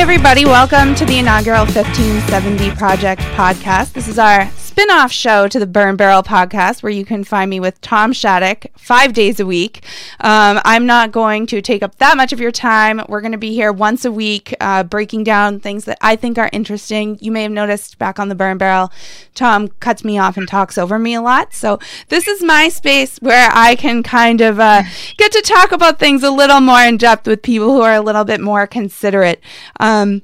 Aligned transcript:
everybody. 0.00 0.46
Welcome 0.46 0.94
to 0.94 1.04
the 1.04 1.18
inaugural 1.18 1.66
1570 1.66 2.70
Project 2.70 3.20
podcast. 3.36 3.92
This 3.92 4.08
is 4.08 4.18
our 4.18 4.46
spin 4.70 4.88
off 4.92 5.10
show 5.10 5.48
to 5.48 5.58
the 5.58 5.66
Burn 5.66 5.96
Barrel 5.96 6.22
podcast 6.22 6.80
where 6.80 6.92
you 6.92 7.04
can 7.04 7.24
find 7.24 7.50
me 7.50 7.58
with 7.58 7.80
Tom 7.80 8.12
Shattuck 8.12 8.66
five 8.78 9.12
days 9.12 9.40
a 9.40 9.44
week. 9.44 9.82
Um, 10.20 10.60
I'm 10.64 10.86
not 10.86 11.10
going 11.10 11.48
to 11.48 11.60
take 11.60 11.82
up 11.82 11.96
that 11.96 12.16
much 12.16 12.32
of 12.32 12.38
your 12.38 12.52
time. 12.52 13.00
We're 13.08 13.20
going 13.20 13.32
to 13.32 13.36
be 13.36 13.52
here 13.52 13.72
once 13.72 14.04
a 14.04 14.12
week 14.12 14.54
uh, 14.60 14.84
breaking 14.84 15.24
down 15.24 15.58
things 15.58 15.86
that 15.86 15.98
I 16.00 16.14
think 16.14 16.38
are 16.38 16.48
interesting. 16.52 17.18
You 17.20 17.32
may 17.32 17.42
have 17.42 17.50
noticed 17.50 17.98
back 17.98 18.20
on 18.20 18.28
the 18.28 18.36
Burn 18.36 18.58
Barrel, 18.58 18.92
Tom 19.34 19.66
cuts 19.80 20.04
me 20.04 20.18
off 20.18 20.36
and 20.36 20.46
talks 20.46 20.78
over 20.78 21.00
me 21.00 21.14
a 21.14 21.20
lot. 21.20 21.52
So 21.52 21.80
this 22.06 22.28
is 22.28 22.40
my 22.40 22.68
space 22.68 23.18
where 23.18 23.50
I 23.52 23.74
can 23.74 24.04
kind 24.04 24.40
of 24.40 24.60
uh, 24.60 24.84
get 25.16 25.32
to 25.32 25.42
talk 25.42 25.72
about 25.72 25.98
things 25.98 26.22
a 26.22 26.30
little 26.30 26.60
more 26.60 26.82
in 26.82 26.96
depth 26.96 27.26
with 27.26 27.42
people 27.42 27.72
who 27.72 27.80
are 27.80 27.94
a 27.94 28.00
little 28.00 28.24
bit 28.24 28.40
more 28.40 28.68
considerate. 28.68 29.42
Um, 29.80 30.22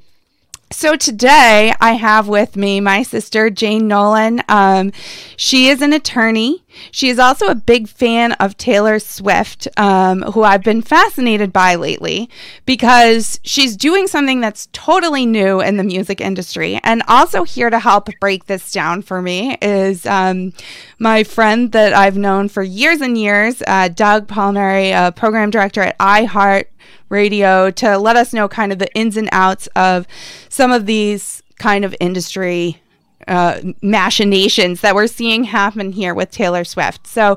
so 0.70 0.96
today 0.96 1.72
I 1.80 1.92
have 1.92 2.28
with 2.28 2.56
me 2.56 2.80
my 2.80 3.02
sister 3.02 3.50
Jane 3.50 3.88
Nolen. 3.88 4.42
Um, 4.48 4.92
she 5.36 5.68
is 5.68 5.80
an 5.80 5.92
attorney. 5.92 6.64
She 6.90 7.08
is 7.08 7.18
also 7.18 7.46
a 7.46 7.54
big 7.54 7.88
fan 7.88 8.32
of 8.32 8.56
Taylor 8.56 8.98
Swift, 8.98 9.68
um, 9.76 10.22
who 10.22 10.42
I've 10.42 10.62
been 10.62 10.82
fascinated 10.82 11.52
by 11.52 11.74
lately 11.74 12.30
because 12.64 13.40
she's 13.42 13.76
doing 13.76 14.06
something 14.06 14.40
that's 14.40 14.68
totally 14.72 15.26
new 15.26 15.60
in 15.60 15.76
the 15.76 15.84
music 15.84 16.20
industry. 16.20 16.80
And 16.82 17.02
also 17.08 17.44
here 17.44 17.70
to 17.70 17.78
help 17.78 18.08
break 18.20 18.46
this 18.46 18.72
down 18.72 19.02
for 19.02 19.22
me 19.22 19.56
is 19.60 20.06
um, 20.06 20.52
my 20.98 21.24
friend 21.24 21.72
that 21.72 21.92
I've 21.92 22.16
known 22.16 22.48
for 22.48 22.62
years 22.62 23.00
and 23.00 23.18
years, 23.18 23.62
uh, 23.66 23.88
Doug 23.88 24.28
Palmieri, 24.28 24.90
a 24.90 25.12
program 25.12 25.50
director 25.50 25.82
at 25.82 25.98
iHeart 25.98 26.66
radio 27.08 27.70
to 27.70 27.98
let 27.98 28.16
us 28.16 28.32
know 28.32 28.48
kind 28.48 28.72
of 28.72 28.78
the 28.78 28.92
ins 28.94 29.16
and 29.16 29.28
outs 29.32 29.68
of 29.76 30.06
some 30.48 30.72
of 30.72 30.86
these 30.86 31.42
kind 31.58 31.84
of 31.84 31.94
industry 32.00 32.80
uh, 33.28 33.60
machinations 33.82 34.80
that 34.80 34.94
we're 34.94 35.06
seeing 35.06 35.44
happen 35.44 35.92
here 35.92 36.14
with 36.14 36.30
Taylor 36.30 36.64
Swift. 36.64 37.06
So 37.06 37.36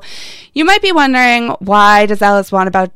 you 0.52 0.64
might 0.64 0.82
be 0.82 0.92
wondering 0.92 1.48
why 1.58 2.06
does 2.06 2.22
Alice 2.22 2.52
want 2.52 2.68
about 2.68 2.92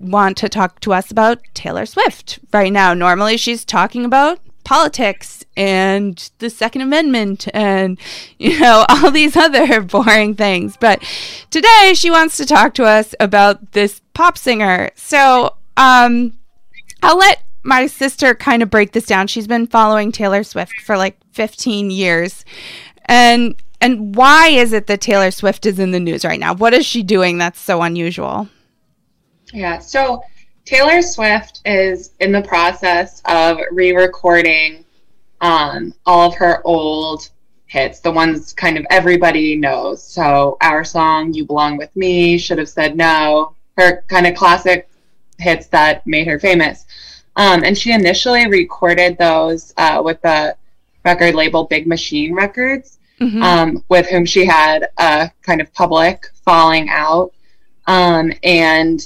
want 0.00 0.36
to 0.38 0.48
talk 0.48 0.80
to 0.80 0.92
us 0.92 1.10
about 1.10 1.40
Taylor 1.54 1.86
Swift 1.86 2.40
right 2.52 2.72
now? 2.72 2.94
Normally 2.94 3.36
she's 3.36 3.64
talking 3.64 4.04
about 4.04 4.40
politics 4.64 5.44
and 5.56 6.30
the 6.38 6.48
second 6.48 6.82
amendment 6.82 7.48
and 7.52 7.98
you 8.38 8.58
know 8.60 8.86
all 8.88 9.10
these 9.10 9.36
other 9.36 9.80
boring 9.80 10.34
things 10.36 10.76
but 10.76 11.02
today 11.50 11.92
she 11.94 12.10
wants 12.10 12.36
to 12.36 12.46
talk 12.46 12.72
to 12.74 12.84
us 12.84 13.12
about 13.18 13.72
this 13.72 14.00
pop 14.14 14.38
singer 14.38 14.88
so 14.94 15.56
um, 15.76 16.32
I'll 17.02 17.18
let 17.18 17.42
my 17.62 17.86
sister 17.86 18.34
kind 18.34 18.62
of 18.62 18.70
break 18.70 18.92
this 18.92 19.06
down. 19.06 19.26
She's 19.26 19.46
been 19.46 19.66
following 19.66 20.12
Taylor 20.12 20.42
Swift 20.42 20.80
for 20.80 20.96
like 20.96 21.16
15 21.32 21.90
years. 21.90 22.44
And 23.06 23.54
and 23.80 24.14
why 24.14 24.48
is 24.48 24.72
it 24.72 24.86
that 24.86 25.00
Taylor 25.00 25.32
Swift 25.32 25.66
is 25.66 25.80
in 25.80 25.90
the 25.90 25.98
news 25.98 26.24
right 26.24 26.38
now? 26.38 26.54
What 26.54 26.72
is 26.72 26.86
she 26.86 27.02
doing 27.02 27.38
that's 27.38 27.60
so 27.60 27.82
unusual? 27.82 28.48
Yeah, 29.52 29.80
so 29.80 30.22
Taylor 30.64 31.02
Swift 31.02 31.60
is 31.64 32.12
in 32.20 32.30
the 32.30 32.42
process 32.42 33.20
of 33.24 33.58
re-recording 33.72 34.84
um, 35.40 35.92
all 36.06 36.28
of 36.28 36.36
her 36.36 36.62
old 36.64 37.28
hits, 37.66 37.98
the 38.00 38.12
ones 38.12 38.52
kind 38.52 38.78
of 38.78 38.86
everybody 38.88 39.56
knows. 39.56 40.02
So 40.02 40.56
our 40.60 40.84
song 40.84 41.34
"You 41.34 41.44
Belong 41.44 41.76
with 41.76 41.94
Me," 41.96 42.38
should 42.38 42.58
have 42.58 42.68
said 42.68 42.96
no. 42.96 43.56
Her 43.76 44.04
kind 44.08 44.26
of 44.26 44.36
classic 44.36 44.88
hits 45.38 45.66
that 45.68 46.06
made 46.06 46.28
her 46.28 46.38
famous. 46.38 46.86
Um, 47.36 47.64
and 47.64 47.76
she 47.76 47.92
initially 47.92 48.46
recorded 48.46 49.16
those 49.18 49.72
uh, 49.76 50.02
with 50.04 50.20
the 50.22 50.56
record 51.04 51.34
label 51.34 51.64
Big 51.64 51.86
Machine 51.86 52.34
Records, 52.34 52.98
mm-hmm. 53.20 53.42
um, 53.42 53.84
with 53.88 54.06
whom 54.08 54.24
she 54.24 54.44
had 54.44 54.88
a 54.98 55.30
kind 55.42 55.60
of 55.60 55.72
public 55.72 56.26
falling 56.44 56.88
out. 56.90 57.32
Um, 57.86 58.32
and 58.42 59.00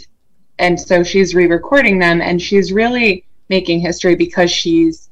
and 0.59 0.81
so 0.81 1.03
she's 1.03 1.35
re-recording 1.35 1.99
them, 1.99 2.21
and 2.21 2.41
she's 2.41 2.73
really 2.73 3.25
making 3.49 3.81
history 3.81 4.15
because 4.17 4.51
she's 4.51 5.11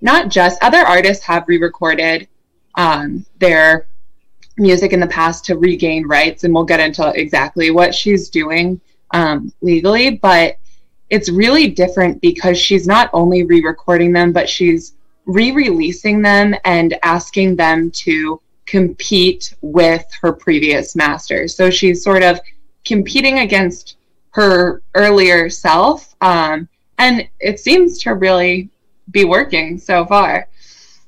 not 0.00 0.28
just 0.30 0.62
other 0.62 0.78
artists 0.78 1.24
have 1.24 1.44
re-recorded 1.46 2.26
um, 2.76 3.24
their 3.38 3.86
music 4.56 4.92
in 4.92 5.00
the 5.00 5.06
past 5.06 5.44
to 5.44 5.56
regain 5.56 6.06
rights, 6.06 6.44
and 6.44 6.54
we'll 6.54 6.64
get 6.64 6.80
into 6.80 7.12
exactly 7.14 7.70
what 7.70 7.94
she's 7.94 8.28
doing 8.28 8.80
um, 9.12 9.52
legally, 9.60 10.10
but 10.10 10.56
it's 11.10 11.30
really 11.30 11.68
different 11.68 12.20
because 12.20 12.58
she's 12.58 12.86
not 12.86 13.10
only 13.12 13.44
re 13.44 13.62
recording 13.62 14.12
them, 14.12 14.32
but 14.32 14.48
she's 14.48 14.94
re 15.26 15.52
releasing 15.52 16.22
them 16.22 16.54
and 16.64 16.98
asking 17.02 17.56
them 17.56 17.90
to 17.90 18.40
compete 18.66 19.54
with 19.62 20.04
her 20.20 20.32
previous 20.32 20.94
masters. 20.94 21.54
So 21.54 21.70
she's 21.70 22.02
sort 22.02 22.22
of 22.22 22.38
competing 22.84 23.40
against 23.40 23.96
her 24.30 24.82
earlier 24.94 25.48
self. 25.48 26.14
Um, 26.20 26.68
and 26.98 27.28
it 27.40 27.60
seems 27.60 27.98
to 28.02 28.14
really 28.14 28.68
be 29.10 29.24
working 29.24 29.78
so 29.78 30.04
far. 30.04 30.48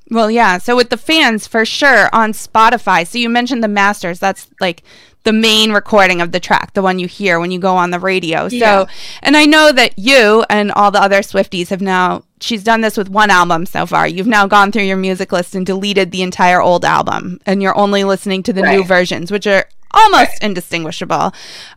Well, 0.09 0.29
yeah. 0.29 0.57
So 0.57 0.75
with 0.75 0.89
the 0.89 0.97
fans, 0.97 1.47
for 1.47 1.63
sure, 1.63 2.09
on 2.13 2.33
Spotify. 2.33 3.07
So 3.07 3.17
you 3.17 3.29
mentioned 3.29 3.63
the 3.63 3.69
masters. 3.69 4.19
That's 4.19 4.49
like 4.59 4.83
the 5.23 5.33
main 5.33 5.71
recording 5.71 6.19
of 6.21 6.31
the 6.31 6.39
track, 6.39 6.73
the 6.73 6.81
one 6.81 6.97
you 6.97 7.07
hear 7.07 7.39
when 7.39 7.51
you 7.51 7.59
go 7.59 7.75
on 7.75 7.91
the 7.91 7.99
radio. 7.99 8.47
Yeah. 8.47 8.85
So, 8.85 8.87
and 9.21 9.37
I 9.37 9.45
know 9.45 9.71
that 9.71 9.97
you 9.97 10.43
and 10.49 10.71
all 10.71 10.89
the 10.89 11.01
other 11.01 11.19
Swifties 11.19 11.69
have 11.69 11.81
now, 11.81 12.23
she's 12.39 12.63
done 12.63 12.81
this 12.81 12.97
with 12.97 13.09
one 13.09 13.29
album 13.29 13.65
so 13.65 13.85
far. 13.85 14.07
You've 14.07 14.27
now 14.27 14.47
gone 14.47 14.71
through 14.71 14.83
your 14.83 14.97
music 14.97 15.31
list 15.31 15.53
and 15.53 15.65
deleted 15.65 16.11
the 16.11 16.23
entire 16.23 16.61
old 16.61 16.83
album, 16.83 17.39
and 17.45 17.61
you're 17.61 17.77
only 17.77 18.03
listening 18.03 18.41
to 18.43 18.53
the 18.53 18.63
right. 18.63 18.75
new 18.75 18.83
versions, 18.83 19.31
which 19.31 19.45
are 19.45 19.65
almost 19.91 20.31
right. 20.31 20.37
indistinguishable. 20.41 21.33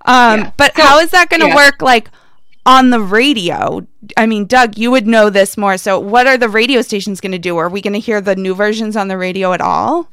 Um, 0.06 0.40
yeah. 0.40 0.50
But 0.56 0.74
so, 0.76 0.82
how 0.82 0.98
is 1.00 1.10
that 1.10 1.28
going 1.28 1.42
to 1.42 1.48
yeah. 1.48 1.56
work, 1.56 1.82
like, 1.82 2.10
on 2.64 2.88
the 2.88 3.00
radio? 3.00 3.86
I 4.16 4.24
mean, 4.24 4.46
Doug, 4.46 4.78
you 4.78 4.90
would 4.90 5.06
know 5.06 5.28
this 5.28 5.58
more. 5.58 5.76
So, 5.76 5.98
what 5.98 6.26
are 6.26 6.38
the 6.38 6.48
radio 6.48 6.80
stations 6.80 7.20
going 7.20 7.32
to 7.32 7.38
do? 7.38 7.58
Are 7.58 7.68
we 7.68 7.82
going 7.82 7.92
to 7.92 7.98
hear 7.98 8.22
the 8.22 8.36
new 8.36 8.54
versions 8.54 8.96
on 8.96 9.08
the 9.08 9.18
radio 9.18 9.52
at 9.52 9.60
all? 9.60 10.08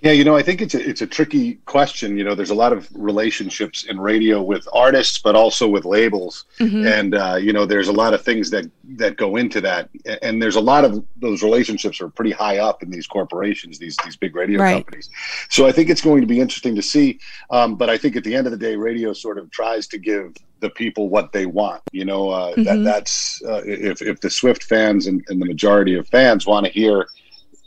Yeah, 0.00 0.12
you 0.12 0.24
know, 0.24 0.36
I 0.36 0.42
think 0.42 0.60
it's 0.60 0.74
a 0.74 0.88
it's 0.88 1.00
a 1.00 1.06
tricky 1.06 1.54
question. 1.64 2.18
You 2.18 2.24
know, 2.24 2.34
there's 2.34 2.50
a 2.50 2.54
lot 2.54 2.72
of 2.74 2.86
relationships 2.92 3.84
in 3.84 3.98
radio 3.98 4.42
with 4.42 4.68
artists, 4.72 5.18
but 5.18 5.34
also 5.34 5.66
with 5.66 5.86
labels, 5.86 6.44
mm-hmm. 6.58 6.86
and 6.86 7.14
uh, 7.14 7.36
you 7.36 7.52
know, 7.52 7.64
there's 7.64 7.88
a 7.88 7.92
lot 7.92 8.12
of 8.12 8.20
things 8.20 8.50
that 8.50 8.70
that 8.98 9.16
go 9.16 9.36
into 9.36 9.60
that, 9.62 9.88
and 10.20 10.40
there's 10.42 10.56
a 10.56 10.60
lot 10.60 10.84
of 10.84 11.02
those 11.16 11.42
relationships 11.42 11.98
are 12.02 12.10
pretty 12.10 12.30
high 12.30 12.58
up 12.58 12.82
in 12.82 12.90
these 12.90 13.06
corporations, 13.06 13.78
these 13.78 13.96
these 14.04 14.16
big 14.16 14.36
radio 14.36 14.60
right. 14.60 14.74
companies. 14.74 15.08
So 15.48 15.66
I 15.66 15.72
think 15.72 15.88
it's 15.88 16.02
going 16.02 16.20
to 16.20 16.26
be 16.26 16.40
interesting 16.40 16.76
to 16.76 16.82
see. 16.82 17.18
Um, 17.48 17.74
but 17.76 17.88
I 17.88 17.96
think 17.96 18.16
at 18.16 18.24
the 18.24 18.34
end 18.34 18.46
of 18.46 18.50
the 18.50 18.58
day, 18.58 18.76
radio 18.76 19.14
sort 19.14 19.38
of 19.38 19.50
tries 19.50 19.86
to 19.88 19.98
give 19.98 20.36
the 20.60 20.68
people 20.68 21.08
what 21.08 21.32
they 21.32 21.46
want. 21.46 21.82
You 21.92 22.04
know, 22.04 22.28
uh, 22.28 22.52
mm-hmm. 22.52 22.64
that 22.64 22.84
that's 22.84 23.42
uh, 23.44 23.62
if 23.64 24.02
if 24.02 24.20
the 24.20 24.28
Swift 24.28 24.64
fans 24.64 25.06
and, 25.06 25.24
and 25.28 25.40
the 25.40 25.46
majority 25.46 25.94
of 25.94 26.06
fans 26.06 26.46
want 26.46 26.66
to 26.66 26.72
hear 26.72 27.08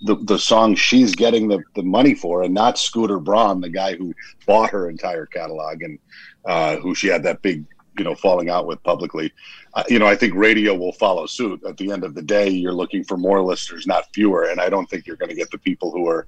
the, 0.01 0.15
the 0.15 0.39
song 0.39 0.75
she's 0.75 1.15
getting 1.15 1.47
the, 1.47 1.61
the 1.75 1.83
money 1.83 2.15
for 2.15 2.43
and 2.43 2.53
not 2.53 2.77
Scooter 2.77 3.19
Braun, 3.19 3.61
the 3.61 3.69
guy 3.69 3.95
who 3.95 4.13
bought 4.45 4.69
her 4.69 4.89
entire 4.89 5.25
catalog 5.25 5.81
and 5.81 5.99
uh, 6.45 6.77
who 6.77 6.95
she 6.95 7.07
had 7.07 7.23
that 7.23 7.41
big, 7.41 7.65
you 7.97 8.03
know, 8.03 8.15
falling 8.15 8.49
out 8.49 8.65
with 8.65 8.81
publicly. 8.83 9.31
Uh, 9.73 9.83
you 9.89 9.99
know, 9.99 10.07
I 10.07 10.15
think 10.15 10.33
radio 10.35 10.73
will 10.73 10.93
follow 10.93 11.25
suit. 11.25 11.61
At 11.67 11.77
the 11.77 11.91
end 11.91 12.03
of 12.03 12.15
the 12.15 12.21
day, 12.21 12.49
you're 12.49 12.73
looking 12.73 13.03
for 13.03 13.17
more 13.17 13.41
listeners, 13.43 13.85
not 13.85 14.05
fewer. 14.13 14.45
And 14.45 14.61
I 14.61 14.69
don't 14.69 14.89
think 14.89 15.05
you're 15.05 15.17
going 15.17 15.29
to 15.29 15.35
get 15.35 15.51
the 15.51 15.57
people 15.57 15.91
who 15.91 16.07
are 16.07 16.25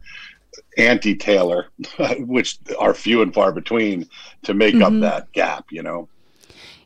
anti 0.78 1.16
Taylor, 1.16 1.68
which 2.20 2.60
are 2.78 2.94
few 2.94 3.22
and 3.22 3.34
far 3.34 3.52
between, 3.52 4.08
to 4.44 4.54
make 4.54 4.76
mm-hmm. 4.76 4.84
up 4.96 5.02
that 5.02 5.32
gap, 5.32 5.66
you 5.72 5.82
know? 5.82 6.10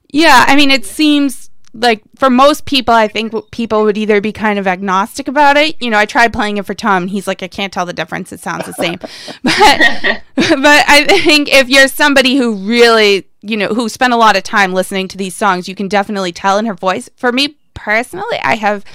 Yeah. 0.10 0.46
I 0.48 0.56
mean, 0.56 0.70
it 0.70 0.86
seems 0.86 1.50
like 1.78 2.02
for 2.16 2.30
most 2.30 2.66
people, 2.66 2.94
I 2.94 3.08
think 3.08 3.34
people 3.52 3.84
would 3.84 3.98
either 3.98 4.22
be 4.22 4.32
kind 4.32 4.58
of 4.58 4.66
agnostic 4.66 5.28
about 5.28 5.58
it. 5.58 5.76
You 5.82 5.90
know, 5.90 5.98
I 5.98 6.06
tried 6.06 6.32
playing 6.32 6.58
it 6.58 6.66
for 6.66 6.74
Tom, 6.74 7.04
and 7.04 7.10
he's 7.10 7.28
like, 7.28 7.44
I 7.44 7.48
can't 7.48 7.74
tell 7.74 7.86
the 7.86 7.94
difference. 7.94 8.32
It 8.32 8.40
sounds 8.40 8.66
the 8.66 8.74
same. 8.74 8.98
but 9.44 10.24
but 10.36 10.86
I 10.88 11.06
think 11.24 11.50
if 11.52 11.70
you're 11.70 11.90
somebody 11.90 12.38
who 12.38 12.56
really, 12.56 13.28
you 13.42 13.58
know, 13.58 13.68
who 13.68 13.90
spent 13.90 14.14
a 14.14 14.18
lot 14.18 14.38
of 14.38 14.44
time 14.44 14.74
listening 14.74 15.10
to 15.10 15.18
these 15.18 15.36
songs, 15.36 15.68
you 15.68 15.76
can 15.76 15.90
definitely 15.90 16.32
tell 16.32 16.58
in 16.58 16.66
her 16.66 16.74
voice. 16.74 17.10
For 17.18 17.32
me 17.32 17.58
personally, 17.74 18.38
I 18.44 18.56
have. 18.56 18.86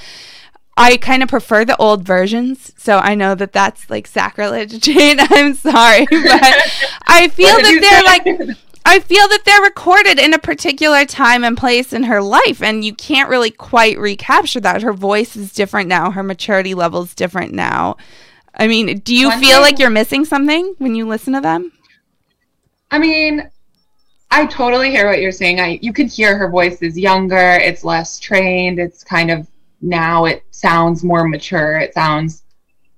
I 0.76 0.96
kind 0.96 1.22
of 1.22 1.28
prefer 1.28 1.66
the 1.66 1.76
old 1.76 2.06
versions, 2.06 2.72
so 2.78 2.98
I 2.98 3.14
know 3.14 3.34
that 3.34 3.52
that's 3.52 3.90
like 3.90 4.06
sacrilege, 4.06 4.80
Jane. 4.80 5.18
I'm 5.20 5.52
sorry, 5.52 6.06
but 6.10 6.54
I 7.06 7.28
feel 7.28 7.56
that 7.56 8.24
they're 8.26 8.46
like 8.46 8.56
I 8.90 8.98
feel 8.98 9.28
that 9.28 9.44
they're 9.44 9.62
recorded 9.62 10.18
in 10.18 10.34
a 10.34 10.38
particular 10.38 11.04
time 11.04 11.44
and 11.44 11.56
place 11.56 11.92
in 11.92 12.02
her 12.02 12.20
life, 12.20 12.60
and 12.60 12.84
you 12.84 12.92
can't 12.92 13.30
really 13.30 13.52
quite 13.52 13.96
recapture 13.98 14.58
that. 14.58 14.82
Her 14.82 14.92
voice 14.92 15.36
is 15.36 15.52
different 15.52 15.88
now, 15.88 16.10
her 16.10 16.24
maturity 16.24 16.74
level 16.74 17.02
is 17.02 17.14
different 17.14 17.52
now. 17.52 17.96
I 18.52 18.66
mean, 18.66 18.98
do 18.98 19.14
you 19.14 19.28
One 19.28 19.38
feel 19.38 19.50
thing, 19.50 19.60
like 19.60 19.78
you're 19.78 19.90
missing 19.90 20.24
something 20.24 20.74
when 20.78 20.96
you 20.96 21.06
listen 21.06 21.34
to 21.34 21.40
them? 21.40 21.70
I 22.90 22.98
mean, 22.98 23.48
I 24.32 24.46
totally 24.46 24.90
hear 24.90 25.06
what 25.06 25.20
you're 25.20 25.30
saying. 25.30 25.60
I 25.60 25.78
you 25.80 25.92
can 25.92 26.08
hear 26.08 26.36
her 26.36 26.50
voice 26.50 26.82
is 26.82 26.98
younger, 26.98 27.60
it's 27.62 27.84
less 27.84 28.18
trained, 28.18 28.80
it's 28.80 29.04
kind 29.04 29.30
of 29.30 29.46
now 29.80 30.24
it 30.24 30.42
sounds 30.50 31.04
more 31.04 31.28
mature. 31.28 31.78
It 31.78 31.94
sounds 31.94 32.42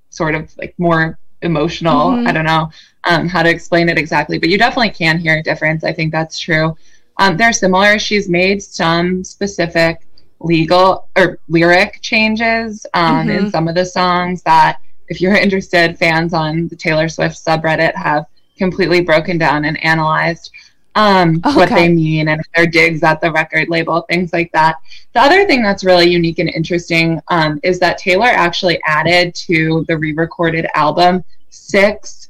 sort 0.08 0.34
of 0.34 0.56
like 0.56 0.74
more 0.78 1.18
emotional. 1.42 2.10
Mm-hmm. 2.10 2.26
I 2.26 2.32
don't 2.32 2.44
know 2.44 2.70
um, 3.04 3.28
how 3.28 3.42
to 3.42 3.50
explain 3.50 3.88
it 3.88 3.98
exactly, 3.98 4.38
but 4.38 4.48
you 4.48 4.58
definitely 4.58 4.90
can 4.90 5.18
hear 5.18 5.38
a 5.38 5.42
difference. 5.42 5.84
I 5.84 5.92
think 5.92 6.12
that's 6.12 6.38
true. 6.38 6.76
Um, 7.18 7.36
they're 7.36 7.52
similar. 7.52 7.98
She's 7.98 8.28
made 8.28 8.62
some 8.62 9.22
specific 9.24 10.06
legal 10.40 11.08
or 11.16 11.38
lyric 11.48 12.00
changes 12.00 12.86
um, 12.94 13.26
mm-hmm. 13.26 13.30
in 13.30 13.50
some 13.50 13.68
of 13.68 13.74
the 13.74 13.84
songs 13.84 14.42
that, 14.42 14.78
if 15.08 15.20
you're 15.20 15.34
interested, 15.46 15.98
fans 15.98 16.34
on 16.34 16.68
the 16.68 16.76
Taylor 16.76 17.08
Swift 17.08 17.36
subreddit 17.36 17.94
have 17.94 18.26
completely 18.56 19.00
broken 19.00 19.38
down 19.38 19.64
and 19.64 19.82
analyzed 19.84 20.50
um, 20.94 21.40
okay. 21.44 21.56
what 21.56 21.68
they 21.70 21.88
mean 21.88 22.28
and 22.28 22.42
their 22.54 22.66
digs 22.66 23.02
at 23.02 23.20
the 23.20 23.32
record 23.32 23.68
label, 23.68 24.02
things 24.02 24.32
like 24.32 24.52
that. 24.52 24.76
The 25.12 25.20
other 25.20 25.46
thing 25.46 25.62
that's 25.62 25.84
really 25.84 26.10
unique 26.10 26.38
and 26.38 26.48
interesting 26.48 27.20
um, 27.28 27.60
is 27.62 27.78
that 27.80 27.98
Taylor 27.98 28.26
actually 28.26 28.80
added 28.86 29.34
to 29.36 29.84
the 29.88 29.96
re 29.96 30.12
recorded 30.12 30.66
album 30.74 31.24
six 31.50 32.28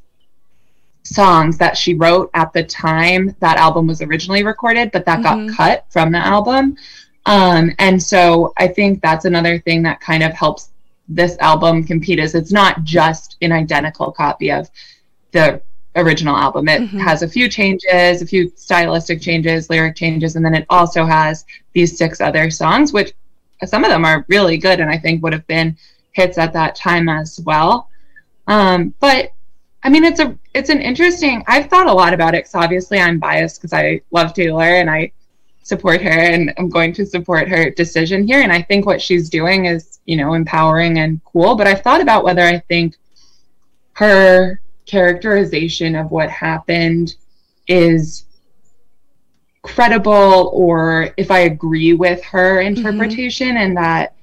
songs 1.02 1.58
that 1.58 1.76
she 1.76 1.94
wrote 1.94 2.30
at 2.34 2.52
the 2.52 2.62
time 2.62 3.34
that 3.40 3.56
album 3.56 3.86
was 3.86 4.02
originally 4.02 4.44
recorded, 4.44 4.90
but 4.92 5.04
that 5.04 5.20
mm-hmm. 5.20 5.48
got 5.48 5.56
cut 5.56 5.86
from 5.90 6.12
the 6.12 6.18
album. 6.18 6.76
Um, 7.26 7.72
and 7.78 8.02
so 8.02 8.52
I 8.58 8.68
think 8.68 9.00
that's 9.02 9.24
another 9.24 9.58
thing 9.60 9.82
that 9.82 10.00
kind 10.00 10.22
of 10.22 10.32
helps 10.32 10.70
this 11.08 11.36
album 11.38 11.84
compete 11.84 12.18
is 12.18 12.34
it's 12.34 12.52
not 12.52 12.84
just 12.84 13.36
an 13.42 13.52
identical 13.52 14.10
copy 14.12 14.50
of 14.50 14.70
the 15.32 15.60
original 15.96 16.36
album. 16.36 16.68
It 16.68 16.82
mm-hmm. 16.82 16.98
has 16.98 17.22
a 17.22 17.28
few 17.28 17.48
changes, 17.48 18.22
a 18.22 18.26
few 18.26 18.52
stylistic 18.56 19.20
changes, 19.20 19.68
lyric 19.70 19.96
changes, 19.96 20.36
and 20.36 20.44
then 20.44 20.54
it 20.54 20.66
also 20.70 21.04
has 21.04 21.44
these 21.72 21.96
six 21.96 22.20
other 22.20 22.50
songs, 22.50 22.92
which 22.92 23.12
some 23.64 23.84
of 23.84 23.90
them 23.90 24.04
are 24.04 24.24
really 24.28 24.58
good 24.58 24.80
and 24.80 24.90
I 24.90 24.98
think 24.98 25.22
would 25.22 25.32
have 25.32 25.46
been 25.46 25.76
hits 26.12 26.38
at 26.38 26.52
that 26.52 26.74
time 26.74 27.08
as 27.08 27.40
well. 27.44 27.88
Um, 28.46 28.94
but 29.00 29.32
I 29.84 29.88
mean, 29.88 30.04
it's 30.04 30.20
a 30.20 30.36
it's 30.54 30.68
an 30.68 30.80
interesting. 30.80 31.44
I've 31.46 31.68
thought 31.68 31.86
a 31.86 31.92
lot 31.92 32.14
about 32.14 32.34
it 32.34 32.44
because 32.44 32.54
obviously 32.54 33.00
I'm 33.00 33.18
biased 33.18 33.60
because 33.60 33.72
I 33.72 34.00
love 34.10 34.34
Taylor 34.34 34.62
and 34.62 34.88
I 34.88 35.12
support 35.64 36.02
her 36.02 36.10
and 36.10 36.52
I'm 36.58 36.68
going 36.68 36.92
to 36.94 37.06
support 37.06 37.48
her 37.48 37.70
decision 37.70 38.26
here. 38.26 38.42
And 38.42 38.52
I 38.52 38.62
think 38.62 38.84
what 38.84 39.00
she's 39.00 39.28
doing 39.28 39.66
is 39.66 40.00
you 40.06 40.16
know 40.16 40.34
empowering 40.34 40.98
and 40.98 41.20
cool. 41.24 41.54
But 41.56 41.66
I've 41.66 41.82
thought 41.82 42.00
about 42.00 42.24
whether 42.24 42.42
I 42.42 42.58
think 42.60 42.96
her 43.94 44.60
characterization 44.86 45.96
of 45.96 46.10
what 46.10 46.30
happened 46.30 47.14
is 47.68 48.24
credible 49.62 50.50
or 50.52 51.14
if 51.16 51.30
I 51.30 51.40
agree 51.40 51.94
with 51.94 52.22
her 52.24 52.56
mm-hmm. 52.56 52.76
interpretation 52.76 53.48
mm-hmm. 53.48 53.56
and 53.58 53.76
that 53.76 54.14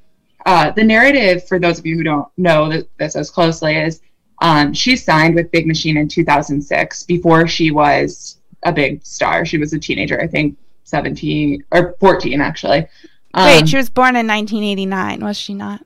uh, 0.45 0.71
the 0.71 0.83
narrative 0.83 1.47
for 1.47 1.59
those 1.59 1.79
of 1.79 1.85
you 1.85 1.95
who 1.95 2.03
don't 2.03 2.27
know 2.37 2.83
this 2.97 3.15
as 3.15 3.29
closely 3.29 3.77
is 3.77 4.01
um, 4.41 4.73
she 4.73 4.95
signed 4.95 5.35
with 5.35 5.51
Big 5.51 5.67
Machine 5.67 5.97
in 5.97 6.07
2006 6.07 7.03
before 7.03 7.47
she 7.47 7.71
was 7.71 8.37
a 8.63 8.71
big 8.71 9.05
star. 9.05 9.45
She 9.45 9.57
was 9.57 9.73
a 9.73 9.79
teenager, 9.79 10.19
I 10.21 10.27
think 10.27 10.57
17 10.85 11.63
or 11.71 11.95
14 11.99 12.41
actually. 12.41 12.87
Um, 13.33 13.45
Wait, 13.45 13.69
she 13.69 13.77
was 13.77 13.89
born 13.89 14.15
in 14.15 14.27
1989, 14.27 15.21
was 15.21 15.37
she 15.37 15.53
not? 15.53 15.85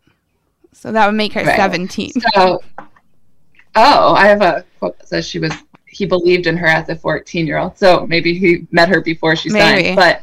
So 0.71 0.91
that 0.91 1.05
would 1.05 1.15
make 1.15 1.33
her 1.33 1.43
right. 1.43 1.55
17. 1.55 2.13
So 2.33 2.61
Oh, 3.75 4.13
I 4.13 4.27
have 4.27 4.41
a 4.41 4.65
quote 4.79 4.97
that 4.99 5.07
says 5.07 5.27
she 5.27 5.39
was 5.39 5.53
he 5.93 6.05
believed 6.05 6.47
in 6.47 6.57
her 6.57 6.67
as 6.67 6.89
a 6.89 6.95
14 6.95 7.47
year 7.47 7.57
old. 7.57 7.77
So 7.77 8.05
maybe 8.07 8.37
he 8.37 8.67
met 8.71 8.89
her 8.89 9.01
before 9.01 9.35
she 9.35 9.49
maybe. 9.49 9.83
signed. 9.83 9.95
But 9.95 10.21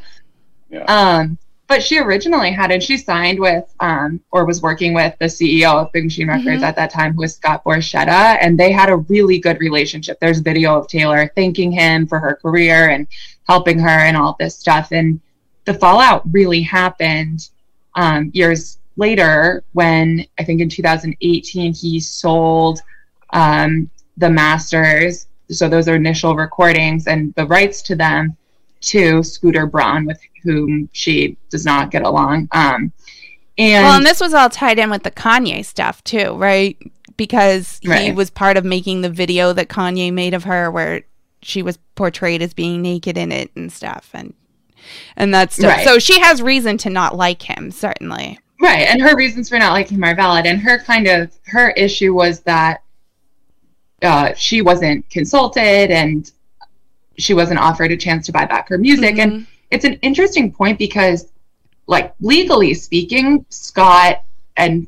yeah. 0.69 0.83
um 0.85 1.37
but 1.67 1.81
she 1.81 1.99
originally 1.99 2.51
had 2.51 2.71
and 2.71 2.83
she 2.83 2.97
signed 2.97 3.39
with 3.39 3.73
um 3.79 4.19
or 4.31 4.45
was 4.45 4.61
working 4.61 4.93
with 4.93 5.15
the 5.19 5.25
CEO 5.25 5.73
of 5.73 5.91
Big 5.91 6.03
Machine 6.03 6.27
Records 6.27 6.57
mm-hmm. 6.57 6.63
at 6.63 6.75
that 6.75 6.91
time 6.91 7.13
who 7.13 7.21
was 7.21 7.35
Scott 7.35 7.63
Borchetta 7.63 8.37
and 8.41 8.59
they 8.59 8.71
had 8.71 8.89
a 8.89 8.97
really 8.97 9.39
good 9.39 9.59
relationship. 9.59 10.19
There's 10.19 10.39
video 10.39 10.77
of 10.77 10.87
Taylor 10.87 11.31
thanking 11.35 11.71
him 11.71 12.07
for 12.07 12.19
her 12.19 12.35
career 12.35 12.89
and 12.89 13.07
helping 13.47 13.79
her 13.79 13.87
and 13.87 14.17
all 14.17 14.35
this 14.39 14.57
stuff. 14.57 14.91
And 14.91 15.19
the 15.65 15.73
fallout 15.73 16.23
really 16.31 16.61
happened 16.61 17.49
um 17.95 18.31
years 18.33 18.77
later 18.97 19.63
when 19.73 20.25
I 20.37 20.43
think 20.43 20.61
in 20.61 20.69
2018 20.69 21.73
he 21.73 21.99
sold 21.99 22.81
um, 23.33 23.89
the 24.17 24.29
masters, 24.29 25.27
so 25.49 25.67
those 25.67 25.87
are 25.87 25.95
initial 25.95 26.35
recordings 26.35 27.07
and 27.07 27.33
the 27.35 27.45
rights 27.45 27.81
to 27.83 27.95
them 27.95 28.35
to 28.81 29.23
Scooter 29.23 29.65
Braun, 29.65 30.05
with 30.05 30.19
whom 30.43 30.89
she 30.91 31.37
does 31.49 31.65
not 31.65 31.91
get 31.91 32.03
along. 32.03 32.47
Um, 32.51 32.91
and 33.57 33.83
well, 33.85 33.97
and 33.97 34.05
this 34.05 34.19
was 34.19 34.33
all 34.33 34.49
tied 34.49 34.79
in 34.79 34.89
with 34.89 35.03
the 35.03 35.11
Kanye 35.11 35.63
stuff 35.63 36.03
too, 36.03 36.35
right? 36.35 36.77
Because 37.17 37.79
he 37.81 37.89
right. 37.89 38.15
was 38.15 38.29
part 38.29 38.57
of 38.57 38.65
making 38.65 39.01
the 39.01 39.09
video 39.09 39.53
that 39.53 39.67
Kanye 39.67 40.11
made 40.11 40.33
of 40.33 40.45
her, 40.45 40.71
where 40.71 41.03
she 41.41 41.61
was 41.61 41.77
portrayed 41.95 42.41
as 42.41 42.53
being 42.53 42.81
naked 42.81 43.17
in 43.17 43.31
it 43.31 43.51
and 43.55 43.71
stuff, 43.71 44.09
and 44.13 44.33
and 45.15 45.33
that 45.33 45.51
stuff. 45.51 45.77
Right. 45.77 45.85
So 45.85 45.99
she 45.99 46.19
has 46.21 46.41
reason 46.41 46.77
to 46.79 46.89
not 46.89 47.15
like 47.15 47.43
him, 47.43 47.71
certainly. 47.71 48.39
Right, 48.59 48.87
and 48.87 49.01
her 49.01 49.15
reasons 49.15 49.49
for 49.49 49.57
not 49.57 49.73
liking 49.73 49.97
him 49.97 50.03
are 50.03 50.15
valid. 50.15 50.45
And 50.45 50.59
her 50.61 50.79
kind 50.79 51.07
of 51.07 51.31
her 51.45 51.71
issue 51.71 52.13
was 52.13 52.41
that 52.41 52.80
uh, 54.01 54.33
she 54.35 54.61
wasn't 54.61 55.09
consulted 55.09 55.91
and 55.91 56.31
she 57.17 57.33
wasn't 57.33 57.59
offered 57.59 57.91
a 57.91 57.97
chance 57.97 58.25
to 58.25 58.31
buy 58.31 58.45
back 58.45 58.69
her 58.69 58.77
music. 58.77 59.15
Mm-hmm. 59.15 59.35
And 59.35 59.47
it's 59.69 59.85
an 59.85 59.93
interesting 60.01 60.51
point 60.51 60.77
because, 60.77 61.31
like, 61.87 62.13
legally 62.19 62.73
speaking, 62.73 63.45
Scott 63.49 64.23
and 64.57 64.87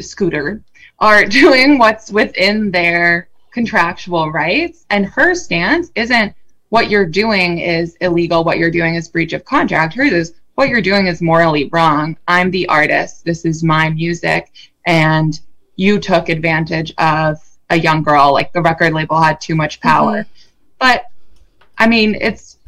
Scooter 0.00 0.62
are 0.98 1.24
doing 1.42 1.78
what's 1.78 2.10
within 2.10 2.70
their 2.70 3.28
contractual 3.52 4.30
rights. 4.32 4.86
And 4.90 5.06
her 5.06 5.34
stance 5.34 5.90
isn't 5.94 6.34
what 6.70 6.88
you're 6.88 7.06
doing 7.06 7.58
is 7.58 7.96
illegal, 8.00 8.44
what 8.44 8.56
you're 8.56 8.70
doing 8.70 8.94
is 8.94 9.08
breach 9.08 9.34
of 9.34 9.44
contract. 9.44 9.94
Hers 9.94 10.12
is 10.12 10.34
what 10.54 10.68
you're 10.68 10.80
doing 10.80 11.06
is 11.06 11.20
morally 11.20 11.68
wrong. 11.72 12.16
I'm 12.28 12.50
the 12.50 12.66
artist. 12.68 13.24
This 13.24 13.44
is 13.44 13.62
my 13.62 13.90
music. 13.90 14.50
And 14.86 15.38
you 15.76 15.98
took 15.98 16.28
advantage 16.28 16.94
of 16.98 17.38
a 17.70 17.76
young 17.76 18.02
girl. 18.02 18.32
Like 18.32 18.52
the 18.52 18.62
record 18.62 18.92
label 18.92 19.20
had 19.20 19.40
too 19.40 19.54
much 19.54 19.80
power. 19.80 20.22
Mm-hmm. 20.22 20.30
But 20.78 21.06
I 21.78 21.86
mean, 21.86 22.16
it's 22.20 22.58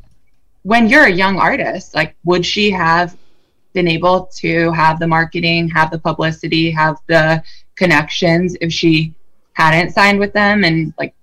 when 0.63 0.89
you're 0.89 1.05
a 1.05 1.13
young 1.13 1.39
artist, 1.39 1.95
like, 1.95 2.17
would 2.25 2.45
she 2.45 2.71
have 2.71 3.17
been 3.75 3.87
able 3.87 4.27
to 4.37 4.71
have 4.73 4.99
the 4.99 5.07
marketing, 5.07 5.69
have 5.69 5.91
the 5.91 5.99
publicity, 5.99 6.71
have 6.71 6.97
the 7.07 7.43
connections 7.77 8.57
if 8.61 8.73
she 8.73 9.15
hadn't 9.53 9.93
signed 9.93 10.19
with 10.19 10.33
them? 10.33 10.65
And 10.65 10.95
like, 10.99 11.15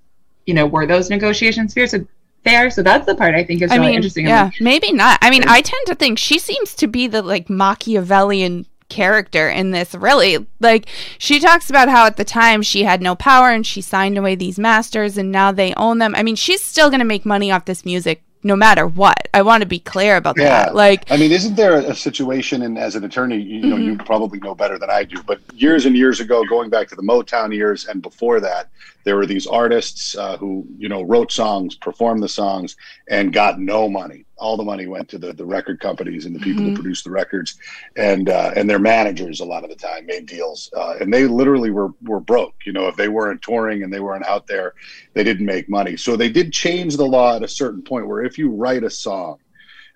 you 0.46 0.54
know, 0.54 0.68
were 0.68 0.86
those 0.86 1.10
negotiations 1.10 1.74
fair? 1.74 1.88
So 1.88 2.06
fair. 2.44 2.70
So 2.70 2.84
that's 2.84 3.06
the 3.06 3.16
part 3.16 3.36
I 3.36 3.44
think 3.44 3.62
is 3.62 3.72
really 3.72 3.84
I 3.84 3.88
mean, 3.88 3.96
interesting. 3.96 4.28
Yeah, 4.28 4.52
maybe 4.60 4.92
not. 4.92 5.18
I 5.22 5.30
mean, 5.30 5.44
I 5.48 5.62
tend 5.62 5.88
to 5.88 5.96
think 5.96 6.18
she 6.18 6.40
seems 6.40 6.76
to 6.76 6.88
be 6.88 7.08
the 7.08 7.22
like 7.22 7.50
Machiavellian 7.50 8.66
character 8.92 9.50
in 9.50 9.72
this 9.72 9.96
really 9.96 10.46
like 10.60 10.86
she 11.18 11.40
talks 11.40 11.70
about 11.70 11.88
how 11.88 12.06
at 12.06 12.18
the 12.18 12.26
time 12.26 12.62
she 12.62 12.84
had 12.84 13.02
no 13.02 13.16
power 13.16 13.50
and 13.50 13.66
she 13.66 13.80
signed 13.80 14.18
away 14.18 14.36
these 14.36 14.60
masters 14.60 15.18
and 15.18 15.32
now 15.32 15.50
they 15.50 15.74
own 15.76 15.98
them 15.98 16.14
i 16.14 16.22
mean 16.22 16.36
she's 16.36 16.62
still 16.62 16.90
going 16.90 17.00
to 17.00 17.06
make 17.06 17.26
money 17.26 17.50
off 17.50 17.64
this 17.64 17.86
music 17.86 18.22
no 18.44 18.56
matter 18.56 18.88
what. 18.88 19.28
I 19.34 19.42
want 19.42 19.62
to 19.62 19.68
be 19.68 19.80
clear 19.80 20.18
about 20.18 20.38
yeah. 20.38 20.66
that. 20.66 20.76
Like, 20.76 21.10
I 21.12 21.18
mean, 21.18 21.32
isn't 21.32 21.56
there 21.56 21.76
a 21.76 21.96
situation, 21.96 22.64
and 22.64 22.78
as 22.78 22.96
an 22.96 23.04
attorney, 23.04 23.40
you, 23.40 23.62
know, 23.62 23.76
mm-hmm. 23.76 23.84
you 23.84 23.98
probably 23.98 24.40
know 24.40 24.56
better 24.56 24.80
than 24.80 24.90
I 24.90 25.04
do, 25.04 25.22
but 25.24 25.40
years 25.54 25.86
and 25.86 25.96
years 25.96 26.20
ago, 26.20 26.44
going 26.46 26.70
back 26.70 26.88
to 26.90 26.96
the 26.96 27.04
Motown 27.04 27.54
years 27.54 27.86
and 27.86 28.02
before 28.02 28.40
that, 28.40 28.70
there 29.04 29.16
were 29.16 29.26
these 29.26 29.48
artists 29.48 30.16
uh, 30.16 30.38
who, 30.38 30.66
you 30.78 30.90
know, 30.90 31.02
wrote 31.02 31.32
songs, 31.32 31.76
performed 31.76 32.22
the 32.22 32.30
songs, 32.30 32.76
and 33.10 33.34
got 33.34 33.60
no 33.60 33.90
money. 33.90 34.26
All 34.38 34.58
the 34.58 34.64
money 34.64 34.88
went 34.88 35.08
to 35.10 35.18
the, 35.18 35.34
the 35.34 35.46
record 35.46 35.80
companies 35.80 36.26
and 36.26 36.36
the 36.36 36.40
people 36.40 36.64
mm-hmm. 36.64 36.76
who 36.76 36.82
produced 36.82 37.04
the 37.04 37.12
records, 37.12 37.58
and 37.96 38.30
uh, 38.30 38.52
and 38.56 38.70
their 38.70 38.80
managers 38.80 39.40
a 39.40 39.46
lot 39.46 39.64
of 39.64 39.70
the 39.70 39.76
time 39.76 40.06
made 40.06 40.26
deals, 40.26 40.70
uh, 40.76 40.96
and 41.00 41.14
they 41.14 41.26
literally 41.26 41.72
were 41.72 41.90
were 42.04 42.20
broke. 42.20 42.56
You 42.66 42.74
know, 42.74 42.88
if 42.88 42.96
they 42.96 43.10
weren't 43.10 43.42
touring 43.42 43.84
and 43.84 43.94
they 43.94 44.00
weren't 44.00 44.26
out 44.26 44.48
there, 44.48 44.74
they 45.14 45.24
didn't 45.24 45.46
make 45.46 45.70
money. 45.70 45.96
So 45.98 46.16
they 46.16 46.30
did 46.30 46.52
change 46.52 46.98
the 46.98 47.06
law 47.06 47.36
at 47.36 47.44
a 47.44 47.48
certain 47.48 47.84
point 47.84 48.08
where 48.08 48.24
if 48.24 48.38
you 48.38 48.50
write 48.50 48.84
a 48.84 48.90
song, 48.90 49.38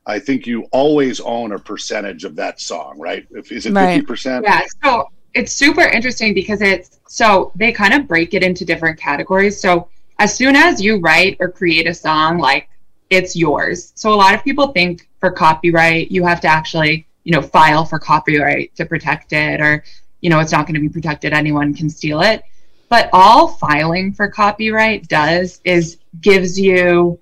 I 0.06 0.20
think 0.20 0.46
you 0.46 0.66
always 0.72 1.20
own 1.20 1.52
a 1.52 1.60
percentage 1.60 2.24
of 2.26 2.36
that 2.36 2.62
song, 2.62 3.00
right? 3.00 3.26
If 3.32 3.52
is 3.52 3.66
it 3.66 3.74
fifty 3.74 3.80
right. 3.80 4.08
percent? 4.08 4.46
Yeah. 4.48 4.62
So 4.84 5.10
it's 5.36 5.52
super 5.52 5.82
interesting 5.82 6.34
because 6.34 6.62
it's 6.62 7.00
so 7.08 7.52
they 7.56 7.72
kind 7.72 7.94
of 7.94 8.08
break 8.08 8.34
it 8.34 8.42
into 8.42 8.66
different 8.66 8.98
categories. 8.98 9.60
So 9.60 9.90
as 10.18 10.34
soon 10.34 10.56
as 10.56 10.82
you 10.82 10.98
write 11.00 11.38
or 11.40 11.52
create 11.52 11.88
a 11.88 11.94
song, 11.94 12.40
like 12.40 12.70
it's 13.10 13.36
yours. 13.36 13.92
So 13.96 14.14
a 14.14 14.16
lot 14.16 14.34
of 14.34 14.44
people 14.44 14.70
think 14.70 15.10
for 15.20 15.30
copyright, 15.30 16.10
you 16.10 16.26
have 16.26 16.40
to 16.42 16.48
actually, 16.48 17.06
you 17.26 17.34
know, 17.34 17.42
file 17.42 17.86
for 17.86 18.00
copyright 18.00 18.74
to 18.78 18.86
protect 18.86 19.34
it, 19.34 19.62
or, 19.62 19.84
you 20.22 20.30
know, 20.30 20.40
it's 20.40 20.54
not 20.54 20.66
going 20.66 20.76
to 20.76 20.80
be 20.80 20.90
protected. 20.90 21.34
Anyone 21.34 21.74
can 21.74 21.90
steal 21.90 22.22
it. 22.22 22.44
But 22.88 23.10
all 23.12 23.50
filing 23.50 24.14
for 24.14 24.30
copyright 24.30 25.08
does 25.10 25.60
is 25.66 25.98
gives 26.22 26.60
you 26.60 27.20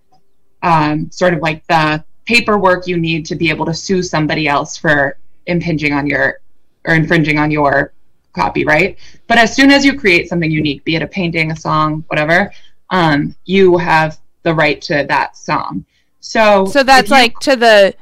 um, 0.62 1.10
sort 1.12 1.34
of 1.34 1.40
like 1.40 1.66
the 1.68 2.04
paperwork 2.26 2.86
you 2.88 2.98
need 2.98 3.26
to 3.26 3.36
be 3.36 3.50
able 3.50 3.66
to 3.66 3.74
sue 3.74 4.04
somebody 4.04 4.48
else 4.48 4.78
for 4.78 5.18
impinging 5.48 5.94
on 5.94 6.06
your 6.06 6.40
or 6.86 6.94
infringing 6.96 7.38
on 7.40 7.50
your 7.50 7.94
copyright. 8.34 8.98
But 9.28 9.38
as 9.38 9.56
soon 9.56 9.72
as 9.72 9.86
you 9.86 9.98
create 9.98 10.28
something 10.28 10.52
unique, 10.52 10.84
be 10.84 10.96
it 10.96 11.02
a 11.02 11.08
painting, 11.08 11.52
a 11.52 11.56
song, 11.56 12.04
whatever, 12.08 12.52
um, 12.90 13.36
you 13.46 13.78
have 13.78 14.20
the 14.44 14.54
right 14.54 14.82
to 14.84 15.06
that 15.08 15.38
song. 15.38 15.86
So 16.20 16.66
So 16.66 16.84
that's 16.84 17.10
you, 17.10 17.16
like 17.16 17.40
to 17.40 17.56
the 17.56 17.96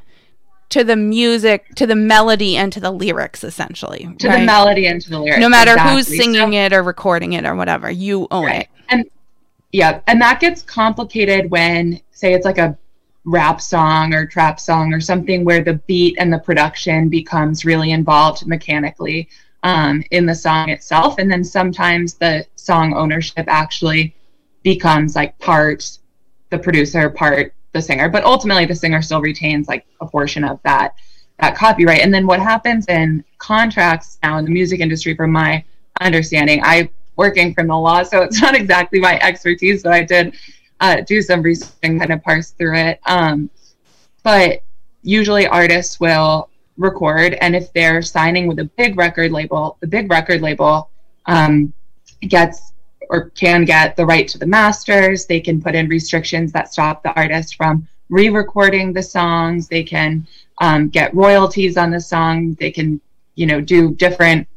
to 0.70 0.84
the 0.86 0.96
music, 0.96 1.76
to 1.76 1.86
the 1.86 1.96
melody 1.96 2.56
and 2.56 2.72
to 2.72 2.80
the 2.80 2.92
lyrics 2.92 3.44
essentially. 3.44 4.10
To 4.20 4.28
right? 4.28 4.40
the 4.40 4.46
melody 4.46 4.88
and 4.88 5.02
to 5.02 5.10
the 5.10 5.20
lyrics. 5.20 5.42
No 5.42 5.50
matter 5.50 5.74
exactly. 5.74 5.96
who's 5.96 6.08
singing 6.08 6.54
so, 6.54 6.58
it 6.58 6.74
or 6.74 6.82
recording 6.82 7.34
it 7.34 7.46
or 7.46 7.56
whatever, 7.56 7.92
you 7.92 8.28
own 8.32 8.46
right. 8.46 8.62
it. 8.62 8.70
And 8.90 9.06
yeah, 9.72 10.02
and 10.08 10.22
that 10.22 10.40
gets 10.40 10.62
complicated 10.62 11.52
when 11.52 12.00
say 12.12 12.34
it's 12.34 12.46
like 12.46 12.58
a 12.58 12.78
rap 13.26 13.62
song 13.62 14.14
or 14.14 14.26
trap 14.26 14.60
song 14.60 14.94
or 14.94 15.00
something 15.00 15.46
where 15.46 15.64
the 15.64 15.76
beat 15.86 16.16
and 16.18 16.34
the 16.34 16.40
production 16.40 17.08
becomes 17.08 17.66
really 17.66 17.92
involved 17.92 18.48
mechanically 18.48 19.30
um, 19.64 20.04
in 20.12 20.26
the 20.26 20.36
song 20.36 20.70
itself. 20.70 21.16
And 21.18 21.32
then 21.32 21.44
sometimes 21.44 22.16
the 22.16 22.46
song 22.56 22.94
ownership 22.94 23.46
actually 23.48 24.16
becomes 24.64 25.16
like 25.16 25.38
part 25.40 25.98
the 26.50 26.60
producer, 26.60 27.10
part 27.10 27.54
the 27.74 27.82
singer. 27.82 28.10
But 28.10 28.24
ultimately, 28.24 28.66
the 28.66 28.76
singer 28.76 29.02
still 29.02 29.22
retains 29.22 29.68
like 29.68 29.86
a 30.02 30.08
portion 30.08 30.44
of 30.44 30.60
that 30.64 30.96
that 31.40 31.56
copyright. 31.56 32.02
And 32.02 32.14
then 32.14 32.28
what 32.28 32.40
happens 32.40 32.86
in 32.88 33.24
contracts 33.40 34.20
now 34.22 34.38
in 34.38 34.46
the 34.46 34.52
music 34.52 34.80
industry, 34.80 35.16
from 35.16 35.32
my 35.32 35.64
understanding, 36.00 36.62
I 36.64 36.90
working 37.16 37.54
criminal 37.54 37.82
law, 37.82 38.04
so 38.04 38.22
it's 38.22 38.42
not 38.42 38.56
exactly 38.56 39.00
my 39.00 39.20
expertise, 39.20 39.84
but 39.84 39.94
I 39.94 40.04
did 40.04 40.36
uh, 40.80 41.02
do 41.02 41.22
some 41.22 41.42
research 41.42 41.74
and 41.84 42.00
kind 42.00 42.12
of 42.12 42.24
parse 42.24 42.52
through 42.52 42.78
it. 42.78 43.00
Um, 43.06 43.50
but 44.24 44.64
usually 45.02 45.48
artists 45.48 46.00
will 46.00 46.50
record, 46.82 47.36
and 47.36 47.56
if 47.56 47.72
they're 47.74 48.02
signing 48.02 48.48
with 48.48 48.60
a 48.60 48.66
big 48.66 48.98
record 48.98 49.32
label, 49.32 49.78
the 49.80 49.88
big 49.88 50.10
record 50.10 50.42
label 50.42 50.90
um, 51.26 51.74
gets 52.22 52.74
or 53.10 53.30
can 53.32 53.66
get 53.66 53.96
the 53.96 54.06
right 54.06 54.28
to 54.30 54.38
the 54.38 54.46
masters. 54.46 55.26
They 55.26 55.42
can 55.42 55.62
put 55.62 55.76
in 55.76 55.90
restrictions 55.90 56.52
that 56.54 56.72
stop 56.72 57.04
the 57.04 57.14
artist 57.16 57.56
from 57.56 57.88
re-recording 58.10 58.94
the 58.94 59.04
songs. 59.04 59.68
They 59.68 59.84
can 59.84 60.26
um, 60.60 60.90
get 60.90 61.14
royalties 61.14 61.78
on 61.78 61.92
the 61.92 62.00
song. 62.00 62.56
They 62.60 62.72
can, 62.72 63.02
you 63.36 63.46
know, 63.46 63.60
do 63.60 63.94
different 63.96 64.48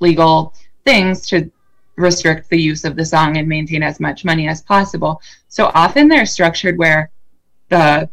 legal 0.00 0.54
things 0.84 1.26
to 1.28 1.50
restrict 1.96 2.50
the 2.50 2.60
use 2.60 2.84
of 2.84 2.96
the 2.96 3.04
song 3.04 3.36
and 3.38 3.48
maintain 3.48 3.82
as 3.82 4.00
much 4.00 4.24
money 4.24 4.48
as 4.48 4.60
possible. 4.62 5.20
So 5.48 5.70
often 5.74 6.08
they're 6.08 6.26
structured 6.26 6.76
where 6.76 7.10
the 7.68 8.08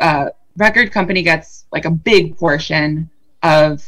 uh, 0.00 0.30
record 0.56 0.92
company 0.92 1.22
gets 1.22 1.66
like 1.72 1.84
a 1.84 1.90
big 1.90 2.36
portion 2.36 3.10
of 3.42 3.86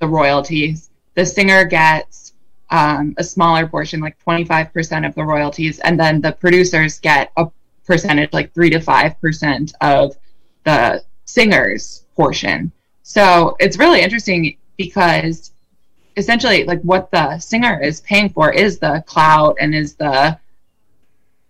the 0.00 0.06
royalties. 0.06 0.90
The 1.14 1.24
singer 1.24 1.64
gets 1.64 2.34
um, 2.70 3.14
a 3.18 3.24
smaller 3.24 3.66
portion, 3.66 4.00
like 4.00 4.16
25% 4.24 5.06
of 5.06 5.14
the 5.14 5.24
royalties, 5.24 5.78
and 5.80 5.98
then 5.98 6.20
the 6.20 6.32
producers 6.32 6.98
get 6.98 7.32
a 7.36 7.48
percentage, 7.84 8.32
like 8.32 8.52
3 8.54 8.70
to 8.70 8.78
5% 8.80 9.72
of 9.80 10.16
the 10.64 11.02
singer's 11.24 12.04
portion. 12.16 12.72
So 13.02 13.56
it's 13.60 13.78
really 13.78 14.00
interesting 14.00 14.56
because 14.76 15.52
essentially 16.16 16.64
like 16.64 16.80
what 16.82 17.10
the 17.10 17.38
singer 17.38 17.80
is 17.80 18.00
paying 18.00 18.30
for 18.30 18.52
is 18.52 18.78
the 18.78 19.02
clout 19.06 19.56
and 19.60 19.74
is 19.74 19.94
the 19.94 20.38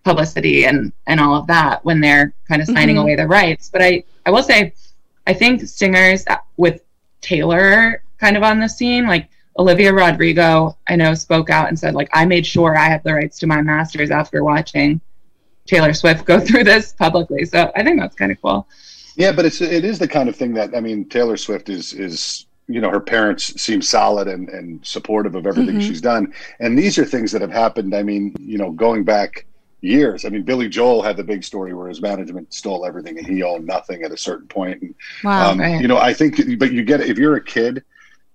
publicity 0.04 0.64
and 0.64 0.92
and 1.06 1.18
all 1.18 1.34
of 1.34 1.46
that 1.46 1.84
when 1.84 2.00
they're 2.00 2.32
kind 2.48 2.60
of 2.62 2.68
signing 2.68 2.96
mm-hmm. 2.96 3.02
away 3.02 3.16
the 3.16 3.26
rights 3.26 3.68
but 3.72 3.82
i 3.82 4.02
i 4.26 4.30
will 4.30 4.42
say 4.42 4.72
i 5.26 5.32
think 5.32 5.62
singers 5.62 6.24
with 6.56 6.82
taylor 7.20 8.02
kind 8.18 8.36
of 8.36 8.42
on 8.42 8.60
the 8.60 8.68
scene 8.68 9.06
like 9.06 9.28
olivia 9.58 9.92
rodrigo 9.92 10.76
i 10.88 10.94
know 10.94 11.14
spoke 11.14 11.48
out 11.48 11.68
and 11.68 11.78
said 11.78 11.94
like 11.94 12.08
i 12.12 12.26
made 12.26 12.44
sure 12.44 12.76
i 12.76 12.84
had 12.84 13.02
the 13.04 13.14
rights 13.14 13.38
to 13.38 13.46
my 13.46 13.62
masters 13.62 14.10
after 14.10 14.44
watching 14.44 15.00
taylor 15.66 15.94
swift 15.94 16.24
go 16.24 16.38
through 16.46 16.64
this 16.64 16.92
publicly. 16.92 17.44
So 17.44 17.70
i 17.74 17.82
think 17.82 18.00
that's 18.00 18.14
kind 18.14 18.32
of 18.32 18.40
cool. 18.40 18.68
Yeah 19.16 19.32
but 19.32 19.46
it's 19.46 19.60
it 19.60 19.84
is 19.84 19.98
the 19.98 20.08
kind 20.08 20.28
of 20.28 20.36
thing 20.36 20.54
that 20.54 20.74
i 20.76 20.80
mean 20.80 21.08
taylor 21.08 21.36
swift 21.36 21.68
is 21.68 21.92
is 21.92 22.46
you 22.68 22.80
know 22.80 22.90
her 22.90 23.00
parents 23.00 23.60
seem 23.60 23.80
solid 23.80 24.28
and, 24.28 24.48
and 24.48 24.84
supportive 24.84 25.34
of 25.34 25.46
everything 25.46 25.76
mm-hmm. 25.76 25.86
she's 25.86 26.00
done. 26.00 26.34
And 26.58 26.76
these 26.76 26.98
are 26.98 27.04
things 27.04 27.30
that 27.32 27.40
have 27.40 27.52
happened. 27.52 27.94
I 27.94 28.02
mean 28.02 28.34
you 28.40 28.58
know 28.58 28.72
going 28.72 29.04
back 29.04 29.46
years. 29.80 30.24
I 30.24 30.28
mean 30.28 30.42
billy 30.42 30.68
joel 30.68 31.02
had 31.02 31.16
the 31.16 31.24
big 31.24 31.44
story 31.44 31.74
where 31.74 31.88
his 31.88 32.00
management 32.00 32.52
stole 32.52 32.84
everything 32.84 33.18
and 33.18 33.26
he 33.26 33.42
owned 33.42 33.66
nothing 33.66 34.02
at 34.02 34.12
a 34.12 34.16
certain 34.16 34.48
point. 34.48 34.82
And 34.82 34.94
wow, 35.22 35.50
um, 35.50 35.60
right. 35.60 35.80
you 35.80 35.88
know 35.88 35.98
i 35.98 36.12
think 36.12 36.36
but 36.58 36.72
you 36.72 36.84
get 36.84 37.00
if 37.00 37.18
you're 37.18 37.36
a 37.36 37.44
kid 37.44 37.84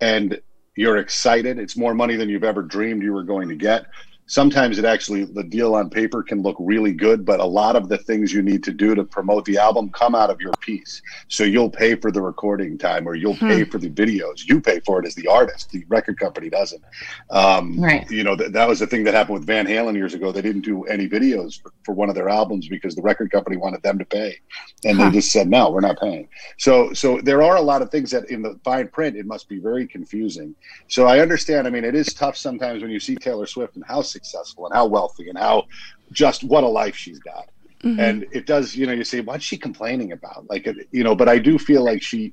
and 0.00 0.40
you're 0.76 0.98
excited 0.98 1.58
it's 1.58 1.76
more 1.76 1.94
money 1.94 2.16
than 2.16 2.28
you've 2.28 2.44
ever 2.44 2.62
dreamed 2.62 3.02
you 3.02 3.12
were 3.12 3.24
going 3.24 3.48
to 3.48 3.56
get 3.56 3.86
sometimes 4.26 4.78
it 4.78 4.84
actually 4.84 5.24
the 5.24 5.42
deal 5.42 5.74
on 5.74 5.90
paper 5.90 6.22
can 6.22 6.42
look 6.42 6.56
really 6.58 6.92
good 6.92 7.24
but 7.24 7.40
a 7.40 7.44
lot 7.44 7.76
of 7.76 7.88
the 7.88 7.98
things 7.98 8.32
you 8.32 8.42
need 8.42 8.62
to 8.62 8.72
do 8.72 8.94
to 8.94 9.04
promote 9.04 9.44
the 9.44 9.58
album 9.58 9.90
come 9.90 10.14
out 10.14 10.30
of 10.30 10.40
your 10.40 10.52
piece. 10.60 11.02
So 11.28 11.44
you'll 11.44 11.70
pay 11.70 11.94
for 11.94 12.10
the 12.10 12.22
recording 12.22 12.78
time 12.78 13.06
or 13.06 13.14
you'll 13.14 13.36
hmm. 13.36 13.48
pay 13.48 13.64
for 13.64 13.78
the 13.78 13.90
videos. 13.90 14.46
You 14.46 14.60
pay 14.60 14.80
for 14.80 15.00
it 15.00 15.06
as 15.06 15.14
the 15.14 15.28
artist. 15.28 15.70
The 15.70 15.84
record 15.88 16.18
company 16.18 16.48
doesn't. 16.48 16.82
Um, 17.30 17.78
right. 17.78 18.10
you 18.10 18.24
know 18.24 18.36
th- 18.36 18.52
that 18.52 18.68
was 18.68 18.78
the 18.78 18.86
thing 18.86 19.04
that 19.04 19.14
happened 19.14 19.34
with 19.34 19.46
van 19.46 19.66
halen 19.66 19.94
years 19.94 20.14
ago. 20.14 20.32
They 20.32 20.42
didn't 20.42 20.62
do 20.62 20.84
any 20.84 21.08
videos 21.08 21.60
for, 21.60 21.72
for 21.84 21.92
one 21.94 22.08
of 22.08 22.14
their 22.14 22.28
albums 22.28 22.68
because 22.68 22.94
the 22.94 23.02
record 23.02 23.30
company 23.30 23.56
wanted 23.56 23.82
them 23.82 23.98
to 23.98 24.04
pay. 24.04 24.38
And 24.84 24.96
huh. 24.98 25.04
they 25.04 25.16
just 25.16 25.32
said 25.32 25.48
no 25.48 25.70
we're 25.70 25.80
not 25.80 26.00
paying. 26.00 26.28
So 26.58 26.92
so 26.92 27.20
there 27.20 27.42
are 27.42 27.56
a 27.56 27.62
lot 27.62 27.82
of 27.82 27.90
things 27.90 28.10
that 28.12 28.30
in 28.30 28.42
the 28.42 28.58
fine 28.64 28.88
print 28.88 29.16
it 29.16 29.26
must 29.26 29.48
be 29.48 29.58
very 29.58 29.86
confusing. 29.86 30.54
So 30.88 31.06
i 31.06 31.20
understand 31.20 31.66
i 31.66 31.70
mean 31.70 31.84
it 31.84 31.94
is 31.94 32.12
tough 32.12 32.36
sometimes 32.36 32.82
when 32.82 32.90
you 32.90 33.00
see 33.00 33.14
taylor 33.16 33.46
swift 33.46 33.76
and 33.76 33.84
how 33.84 34.02
successful 34.12 34.66
and 34.66 34.74
how 34.74 34.86
wealthy 34.86 35.28
and 35.28 35.38
how 35.38 35.64
just 36.12 36.44
what 36.44 36.64
a 36.64 36.68
life 36.68 36.94
she's 36.96 37.18
got. 37.18 37.48
Mm-hmm. 37.82 38.00
And 38.00 38.26
it 38.32 38.46
does, 38.46 38.76
you 38.76 38.86
know, 38.86 38.92
you 38.92 39.04
say, 39.04 39.20
what's 39.20 39.44
she 39.44 39.56
complaining 39.56 40.12
about? 40.12 40.48
Like, 40.48 40.68
you 40.92 41.02
know, 41.02 41.14
but 41.14 41.28
I 41.28 41.38
do 41.38 41.58
feel 41.58 41.84
like 41.84 42.02
she, 42.02 42.32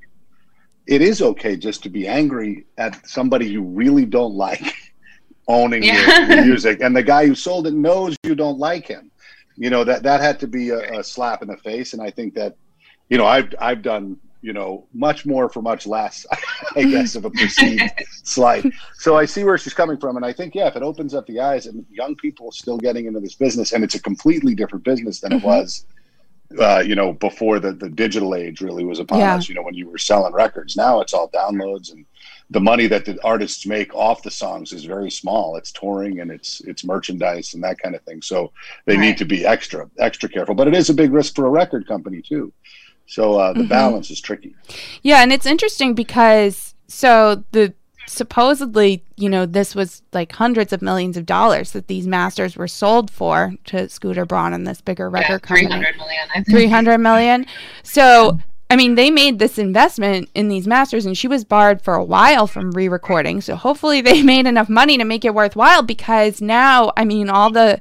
it 0.86 1.02
is 1.02 1.22
okay 1.22 1.56
just 1.56 1.82
to 1.84 1.90
be 1.90 2.08
angry 2.08 2.66
at 2.78 3.08
somebody 3.08 3.48
you 3.48 3.64
really 3.64 4.06
don't 4.06 4.36
like 4.36 4.74
owning 5.48 5.84
yeah. 5.84 6.28
your, 6.28 6.36
your 6.36 6.46
music. 6.46 6.82
And 6.82 6.96
the 6.96 7.04
guy 7.04 7.26
who 7.26 7.34
sold 7.34 7.66
it 7.66 7.74
knows 7.74 8.16
you 8.24 8.36
don't 8.36 8.60
like 8.60 8.88
him. 8.88 9.12
You 9.56 9.70
know, 9.70 9.84
that, 9.84 10.04
that 10.04 10.22
had 10.22 10.40
to 10.42 10.48
be 10.48 10.70
a, 10.70 11.00
a 11.00 11.04
slap 11.04 11.42
in 11.42 11.48
the 11.48 11.58
face. 11.58 11.94
And 11.94 12.02
I 12.02 12.12
think 12.12 12.36
that, 12.36 12.56
you 13.10 13.18
know, 13.18 13.26
I've, 13.26 13.54
I've 13.60 13.82
done 13.82 14.18
you 14.42 14.54
know, 14.54 14.88
much 14.94 15.26
more 15.26 15.50
for 15.50 15.62
much 15.62 15.86
less, 15.86 16.26
I 16.76 16.84
guess, 16.84 17.16
of 17.16 17.26
a 17.26 17.30
perceived 17.30 17.92
slight. 18.24 18.66
So 18.96 19.18
I 19.18 19.26
see 19.26 19.44
where 19.44 19.58
she's 19.58 19.74
coming 19.74 19.98
from. 19.98 20.16
And 20.16 20.26
I 20.26 20.34
think, 20.34 20.56
yeah, 20.56 20.68
if 20.68 20.76
it 20.76 20.84
opens 20.84 21.14
up 21.14 21.28
the 21.28 21.40
eyes 21.40 21.66
and 21.66 21.86
young 21.90 22.16
people 22.16 22.52
still 22.52 22.78
getting 22.78 23.06
into 23.06 23.20
this 23.20 23.36
business, 23.36 23.74
and 23.74 23.84
it's 23.84 23.96
a 23.96 24.02
completely 24.02 24.56
different 24.56 24.84
business 24.86 25.20
than 25.20 25.32
mm-hmm. 25.32 25.46
it 25.46 25.48
was, 25.48 25.86
uh, 26.58 26.80
you 26.80 26.96
know, 26.96 27.14
before 27.14 27.60
the, 27.60 27.74
the 27.74 27.90
digital 27.90 28.34
age 28.34 28.62
really 28.62 28.84
was 28.84 29.00
upon 29.00 29.20
yeah. 29.20 29.36
us, 29.36 29.50
you 29.50 29.56
know, 29.56 29.62
when 29.62 29.76
you 29.76 29.90
were 29.90 29.98
selling 29.98 30.34
records. 30.34 30.76
Now 30.76 31.02
it's 31.02 31.14
all 31.14 31.30
downloads 31.30 31.92
and 31.92 32.06
the 32.50 32.60
money 32.60 32.88
that 32.88 33.06
the 33.06 33.20
artists 33.24 33.68
make 33.68 33.94
off 33.94 34.24
the 34.24 34.32
songs 34.32 34.74
is 34.74 34.84
very 34.84 35.12
small. 35.12 35.56
It's 35.58 35.72
touring 35.72 36.20
and 36.20 36.32
it's 36.32 36.62
it's 36.62 36.84
merchandise 36.84 37.54
and 37.54 37.64
that 37.64 37.78
kind 37.78 37.94
of 37.94 38.02
thing. 38.02 38.22
So 38.24 38.52
they 38.86 38.96
right. 38.96 39.02
need 39.02 39.18
to 39.20 39.26
be 39.26 39.46
extra 39.46 39.90
extra 40.00 40.28
careful. 40.28 40.56
But 40.56 40.68
it 40.68 40.76
is 40.76 40.90
a 40.90 40.94
big 40.94 41.12
risk 41.12 41.36
for 41.36 41.46
a 41.46 41.52
record 41.52 41.88
company 41.88 42.22
too. 42.22 42.52
So 43.10 43.40
uh, 43.40 43.54
the 43.54 43.62
mm-hmm. 43.62 43.70
balance 43.70 44.12
is 44.12 44.22
tricky. 44.22 44.56
Yeah, 45.02 45.24
and 45.24 45.34
it's 45.34 45.48
interesting 45.48 45.96
because 45.96 46.76
so 46.88 47.44
the 47.52 47.74
supposedly, 48.08 49.04
you 49.18 49.30
know, 49.30 49.46
this 49.46 49.74
was 49.76 50.04
like 50.14 50.32
hundreds 50.32 50.74
of 50.74 50.82
millions 50.82 51.18
of 51.18 51.26
dollars 51.26 51.72
that 51.72 51.88
these 51.88 52.08
masters 52.08 52.56
were 52.56 52.68
sold 52.68 53.10
for 53.10 53.54
to 53.66 53.90
Scooter 53.90 54.26
Braun 54.26 54.54
and 54.54 54.68
this 54.68 54.82
bigger 54.82 55.10
record 55.10 55.42
yeah, 55.44 55.56
300 55.56 55.98
company. 55.98 56.18
Million, 56.36 56.46
300 56.46 56.98
million. 57.00 57.46
So, 57.82 58.40
I 58.70 58.76
mean, 58.76 58.94
they 58.94 59.10
made 59.10 59.40
this 59.40 59.58
investment 59.58 60.30
in 60.36 60.48
these 60.48 60.68
masters 60.68 61.06
and 61.06 61.18
she 61.18 61.28
was 61.28 61.44
barred 61.44 61.82
for 61.82 61.96
a 61.96 62.04
while 62.04 62.46
from 62.46 62.72
re-recording. 62.72 63.42
So 63.42 63.56
hopefully 63.56 64.02
they 64.02 64.22
made 64.24 64.46
enough 64.46 64.70
money 64.70 64.98
to 65.00 65.04
make 65.04 65.26
it 65.26 65.34
worthwhile 65.34 65.82
because 65.82 66.42
now, 66.42 66.92
I 66.96 67.06
mean, 67.06 67.30
all 67.30 67.52
the 67.52 67.80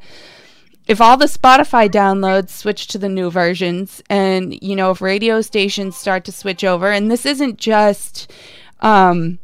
if 0.89 1.03
all 1.03 1.19
the 1.19 1.27
Spotify 1.27 1.87
downloads 1.89 2.49
switch 2.49 2.87
to 2.89 2.99
the 2.99 3.11
new 3.11 3.31
versions, 3.31 4.03
and 4.09 4.61
you 4.63 4.75
know, 4.75 4.91
if 4.91 5.03
radio 5.03 5.43
stations 5.43 5.97
start 5.97 6.25
to 6.25 6.33
switch 6.33 6.65
over, 6.65 6.91
and 6.91 7.11
this 7.11 7.27
isn't 7.27 7.59
just, 7.59 8.33
um, 8.81 9.39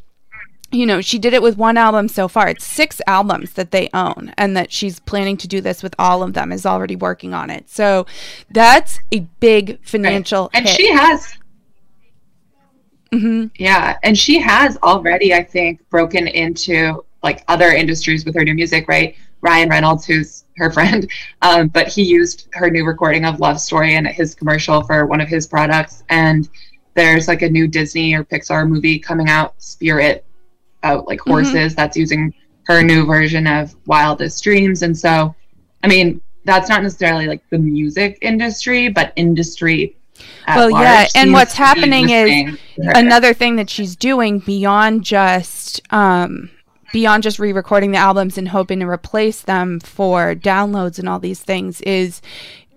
you 0.73 0.87
know, 0.87 1.03
she 1.03 1.19
did 1.19 1.35
it 1.35 1.43
with 1.43 1.59
one 1.59 1.77
album 1.77 2.09
so 2.09 2.29
far. 2.29 2.49
It's 2.49 2.67
six 2.67 3.01
albums 3.07 3.53
that 3.53 3.73
they 3.73 3.91
own, 3.93 4.33
and 4.39 4.57
that 4.57 4.73
she's 4.73 5.01
planning 5.01 5.37
to 5.37 5.47
do 5.47 5.61
this 5.61 5.83
with 5.83 5.95
all 5.99 6.23
of 6.23 6.33
them. 6.33 6.51
Is 6.51 6.65
already 6.65 6.97
working 6.97 7.35
on 7.35 7.51
it. 7.51 7.69
So 7.69 8.07
that's 8.51 8.99
a 9.13 9.21
big 9.41 9.85
financial. 9.87 10.45
Right. 10.45 10.61
And 10.61 10.67
hit. 10.67 10.77
she 10.77 10.91
has. 10.91 11.39
Mm-hmm. 13.13 13.49
Yeah, 13.59 13.99
and 14.03 14.19
she 14.19 14.41
has 14.41 14.79
already, 14.83 15.35
I 15.35 15.45
think, 15.45 15.87
broken 15.91 16.27
into 16.27 17.05
like 17.23 17.45
other 17.49 17.69
industries 17.69 18.25
with 18.25 18.35
her 18.35 18.45
new 18.45 18.55
music. 18.55 18.89
Right, 18.89 19.15
Ryan 19.43 19.69
Reynolds, 19.69 20.07
who's 20.07 20.44
her 20.57 20.71
friend, 20.71 21.11
um, 21.43 21.69
but 21.69 21.89
he 21.89 22.03
used 22.03 22.49
her 22.53 22.71
new 22.71 22.85
recording 22.85 23.25
of 23.25 23.41
Love 23.41 23.61
Story 23.61 23.95
in 23.95 24.05
his 24.05 24.35
commercial 24.35 24.83
for 24.83 25.07
one 25.07 25.21
of 25.21 25.29
his 25.29 25.47
products. 25.47 26.05
And 26.09 26.49
there's 26.95 27.29
like 27.29 27.43
a 27.43 27.51
new 27.51 27.67
Disney 27.67 28.15
or 28.15 28.25
Pixar 28.25 28.69
movie 28.69 28.99
coming 28.99 29.29
out, 29.29 29.61
Spirit, 29.63 30.25
out 30.83 31.07
like 31.07 31.21
mm-hmm. 31.21 31.31
horses. 31.31 31.55
Mm-hmm. 31.55 31.75
That's 31.75 31.97
using 31.97 32.35
her 32.67 32.83
new 32.83 33.05
version 33.05 33.47
of 33.47 33.75
Wildest 33.87 34.43
Dreams. 34.43 34.83
And 34.83 34.97
so, 34.97 35.35
I 35.83 35.89
mean, 35.89 36.21
that's 36.45 36.69
not 36.69 36.83
necessarily 36.83 37.27
like 37.27 37.43
the 37.51 37.59
music 37.59 38.19
industry, 38.23 38.89
but 38.89 39.13
industry. 39.17 39.97
well, 40.47 40.71
large. 40.71 40.83
yeah, 40.83 41.07
and 41.17 41.33
what's 41.33 41.55
happening 41.55 42.11
is 42.11 42.59
another 42.79 43.35
thing 43.35 43.57
that 43.57 43.69
she's 43.69 43.97
doing 43.97 44.39
beyond 44.39 45.05
just 45.05 45.81
um, 45.91 46.51
beyond 46.95 47.25
just 47.25 47.41
re-recording 47.41 47.91
the 47.91 47.99
albums 47.99 48.39
and 48.39 48.49
hoping 48.49 48.79
to 48.79 48.87
replace 48.87 49.43
them 49.43 49.81
for 49.81 50.33
downloads 50.33 50.97
and 50.97 51.09
all 51.09 51.19
these 51.19 51.41
things 51.41 51.81
is 51.81 52.23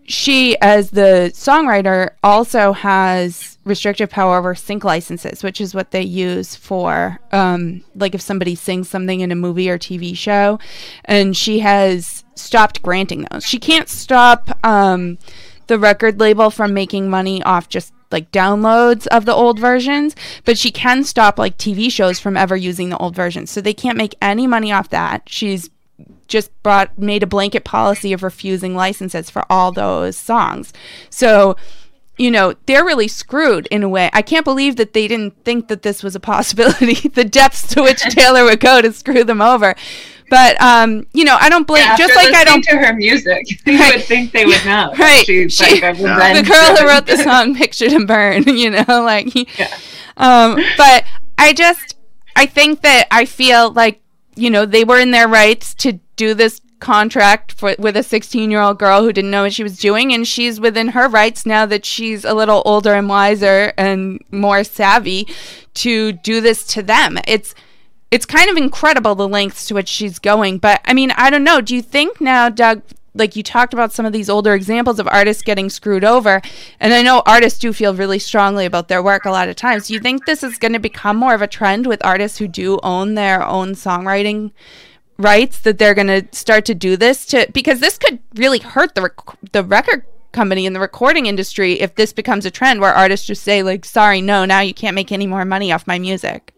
she, 0.07 0.57
as 0.59 0.89
the 0.89 1.29
songwriter, 1.35 2.09
also 2.23 2.71
has 2.71 3.59
restrictive 3.63 4.09
power 4.09 4.39
over 4.39 4.55
sync 4.55 4.83
licenses, 4.83 5.43
which 5.43 5.61
is 5.61 5.75
what 5.75 5.91
they 5.91 6.01
use 6.01 6.55
for, 6.55 7.19
um, 7.31 7.83
like, 7.93 8.15
if 8.15 8.21
somebody 8.21 8.55
sings 8.55 8.89
something 8.89 9.19
in 9.19 9.31
a 9.31 9.35
movie 9.35 9.69
or 9.69 9.77
TV 9.77 10.17
show. 10.17 10.57
And 11.05 11.37
she 11.37 11.59
has 11.59 12.23
stopped 12.33 12.81
granting 12.81 13.27
those. 13.29 13.45
She 13.45 13.59
can't 13.59 13.87
stop 13.87 14.57
um, 14.65 15.19
the 15.67 15.77
record 15.77 16.19
label 16.19 16.49
from 16.49 16.73
making 16.73 17.07
money 17.07 17.43
off 17.43 17.69
just 17.69 17.93
like 18.11 18.31
downloads 18.31 19.07
of 19.07 19.25
the 19.25 19.33
old 19.33 19.59
versions, 19.59 20.15
but 20.45 20.57
she 20.57 20.71
can 20.71 21.03
stop 21.03 21.37
like 21.37 21.57
TV 21.57 21.91
shows 21.91 22.19
from 22.19 22.37
ever 22.37 22.55
using 22.55 22.89
the 22.89 22.97
old 22.97 23.15
versions. 23.15 23.51
So 23.51 23.61
they 23.61 23.73
can't 23.73 23.97
make 23.97 24.15
any 24.21 24.47
money 24.47 24.71
off 24.71 24.89
that. 24.89 25.23
She's 25.27 25.69
just 26.27 26.51
brought 26.63 26.97
made 26.97 27.23
a 27.23 27.27
blanket 27.27 27.63
policy 27.63 28.13
of 28.13 28.23
refusing 28.23 28.75
licenses 28.75 29.29
for 29.29 29.45
all 29.49 29.71
those 29.71 30.17
songs. 30.17 30.73
So, 31.09 31.55
you 32.17 32.31
know, 32.31 32.55
they're 32.65 32.83
really 32.83 33.07
screwed 33.07 33.67
in 33.67 33.83
a 33.83 33.89
way. 33.89 34.09
I 34.13 34.21
can't 34.21 34.43
believe 34.43 34.75
that 34.77 34.93
they 34.93 35.07
didn't 35.07 35.43
think 35.43 35.67
that 35.67 35.83
this 35.83 36.03
was 36.03 36.15
a 36.15 36.19
possibility, 36.19 37.07
the 37.13 37.23
depths 37.23 37.67
to 37.73 37.83
which 37.83 38.01
Taylor 38.09 38.43
would 38.43 38.59
go 38.59 38.81
to 38.81 38.91
screw 38.91 39.23
them 39.23 39.41
over. 39.41 39.75
But 40.29 40.59
um, 40.61 41.07
you 41.13 41.23
know, 41.23 41.37
I 41.39 41.47
don't 41.47 41.65
blame. 41.65 41.83
Yeah, 41.83 41.95
just 41.95 42.15
like 42.15 42.33
I 42.33 42.43
don't 42.43 42.63
to 42.63 42.77
her 42.77 42.93
music, 42.93 43.47
you 43.65 43.77
would 43.77 44.03
think 44.03 44.33
they 44.33 44.45
would 44.45 44.65
know. 44.65 44.93
Right, 44.97 45.25
she's 45.25 45.53
she, 45.53 45.79
like 45.79 45.97
the 45.97 46.43
girl 46.45 46.75
who 46.75 46.85
wrote 46.85 47.05
the 47.05 47.17
song 47.23 47.55
"Picture 47.55 47.89
to 47.89 48.05
Burn." 48.05 48.43
You 48.43 48.71
know, 48.71 48.85
like, 48.87 49.33
yeah. 49.57 49.73
um, 50.17 50.59
but 50.75 51.05
I 51.37 51.53
just, 51.53 51.95
I 52.35 52.45
think 52.45 52.81
that 52.81 53.07
I 53.09 53.23
feel 53.23 53.71
like 53.71 54.01
you 54.35 54.49
know 54.49 54.65
they 54.65 54.83
were 54.83 54.99
in 54.99 55.11
their 55.11 55.29
rights 55.29 55.73
to 55.75 55.93
do 56.17 56.33
this 56.33 56.59
contract 56.79 57.51
for, 57.53 57.75
with 57.79 57.97
a 57.97 58.03
16 58.03 58.51
year 58.51 58.61
old 58.61 58.79
girl 58.79 59.01
who 59.01 59.11
didn't 59.11 59.31
know 59.31 59.43
what 59.43 59.53
she 59.53 59.63
was 59.63 59.79
doing 59.79 60.13
and 60.13 60.27
she's 60.27 60.59
within 60.59 60.89
her 60.89 61.07
rights 61.07 61.45
now 61.45 61.65
that 61.65 61.85
she's 61.85 62.23
a 62.23 62.33
little 62.33 62.61
older 62.65 62.93
and 62.93 63.09
wiser 63.09 63.73
and 63.77 64.23
more 64.31 64.63
savvy 64.63 65.27
to 65.73 66.11
do 66.11 66.41
this 66.41 66.65
to 66.65 66.83
them. 66.83 67.17
It's 67.27 67.55
it's 68.09 68.25
kind 68.25 68.49
of 68.49 68.55
incredible 68.55 69.15
the 69.15 69.27
lengths 69.27 69.65
to 69.67 69.73
which 69.73 69.89
she's 69.89 70.17
going 70.17 70.59
but 70.59 70.79
i 70.85 70.93
mean 70.93 71.11
i 71.11 71.29
don't 71.29 71.43
know. 71.43 71.61
Do 71.61 71.75
you 71.75 71.81
think 71.81 72.21
now 72.21 72.49
doug 72.49 72.81
like 73.15 73.35
you 73.35 73.41
talked 73.41 73.73
about 73.73 73.91
some 73.91 74.05
of 74.05 74.13
these 74.13 74.29
older 74.29 74.53
examples 74.53 74.99
of 74.99 75.07
artists 75.07 75.41
getting 75.41 75.71
screwed 75.71 76.03
over 76.03 76.39
and 76.79 76.93
i 76.93 77.01
know 77.01 77.23
artists 77.25 77.57
do 77.57 77.73
feel 77.73 77.95
really 77.95 78.19
strongly 78.19 78.65
about 78.65 78.87
their 78.87 79.01
work 79.01 79.25
a 79.25 79.31
lot 79.31 79.49
of 79.49 79.55
times. 79.55 79.87
Do 79.87 79.95
you 79.95 79.99
think 79.99 80.25
this 80.25 80.43
is 80.43 80.59
going 80.59 80.73
to 80.73 80.79
become 80.79 81.17
more 81.17 81.33
of 81.33 81.41
a 81.41 81.47
trend 81.47 81.87
with 81.87 82.05
artists 82.05 82.37
who 82.37 82.47
do 82.47 82.79
own 82.83 83.15
their 83.15 83.43
own 83.43 83.73
songwriting 83.73 84.51
rights 85.17 85.59
that 85.59 85.77
they're 85.77 85.93
going 85.93 86.07
to 86.07 86.25
start 86.31 86.65
to 86.65 86.75
do 86.75 86.95
this 86.95 87.25
to 87.25 87.47
because 87.53 87.79
this 87.79 87.97
could 87.97 88.19
really 88.35 88.59
hurt 88.59 88.95
the 88.95 89.01
rec- 89.01 89.51
the 89.51 89.63
record 89.63 90.05
company 90.31 90.65
and 90.65 90.75
the 90.75 90.79
recording 90.79 91.25
industry 91.25 91.79
if 91.79 91.95
this 91.95 92.13
becomes 92.13 92.45
a 92.45 92.51
trend 92.51 92.79
where 92.79 92.93
artists 92.93 93.25
just 93.25 93.43
say 93.43 93.63
like 93.63 93.83
sorry 93.83 94.21
no 94.21 94.45
now 94.45 94.59
you 94.59 94.73
can't 94.73 94.93
make 94.93 95.11
any 95.11 95.25
more 95.25 95.45
money 95.45 95.71
off 95.71 95.87
my 95.87 95.97
music 95.97 96.53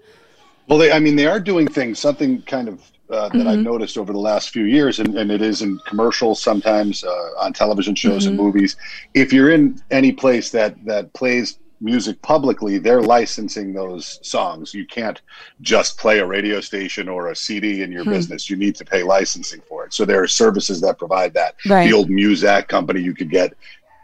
well 0.68 0.78
they 0.78 0.92
i 0.92 1.00
mean 1.00 1.16
they 1.16 1.28
are 1.28 1.40
doing 1.40 1.68
things 1.68 2.00
something 2.00 2.42
kind 2.42 2.68
of 2.68 2.92
uh, 3.10 3.28
that 3.30 3.40
mm-hmm. 3.40 3.48
I've 3.48 3.60
noticed 3.60 3.98
over 3.98 4.14
the 4.14 4.20
last 4.20 4.52
few 4.52 4.66
years, 4.66 5.00
and, 5.00 5.18
and 5.18 5.32
it 5.32 5.42
is 5.42 5.64
in 5.64 5.80
commercials 5.88 6.40
sometimes 6.40 7.04
uh, 7.04 7.32
on 7.40 7.54
television 7.54 7.96
shows 7.96 8.24
mm-hmm. 8.24 8.30
and 8.30 8.38
movies. 8.38 8.78
If 9.16 9.34
you're 9.34 9.50
in 9.50 9.82
any 9.90 10.12
place 10.12 10.52
that 10.52 10.76
that 10.86 11.12
plays 11.14 11.58
music 11.82 12.22
publicly, 12.22 12.78
they're 12.78 13.02
licensing 13.02 13.74
those 13.74 14.20
songs. 14.28 14.74
You 14.74 14.86
can't 14.86 15.22
just 15.62 15.98
play 15.98 16.20
a 16.20 16.26
radio 16.26 16.60
station 16.62 17.08
or 17.08 17.30
a 17.30 17.36
CD 17.36 17.84
in 17.84 17.92
your 17.92 18.04
hmm. 18.04 18.12
business. 18.12 18.50
You 18.50 18.56
need 18.56 18.76
to 18.76 18.86
pay 18.86 19.04
licensing 19.04 19.62
for 19.62 19.86
it. 19.86 19.94
So 19.94 20.06
there 20.06 20.22
are 20.22 20.28
services 20.28 20.82
that 20.82 20.98
provide 20.98 21.34
that. 21.36 21.56
Right. 21.68 21.88
The 21.88 21.94
old 21.94 22.10
Muzak 22.10 22.68
company, 22.68 23.02
you 23.02 23.14
could 23.14 23.30
get 23.30 23.54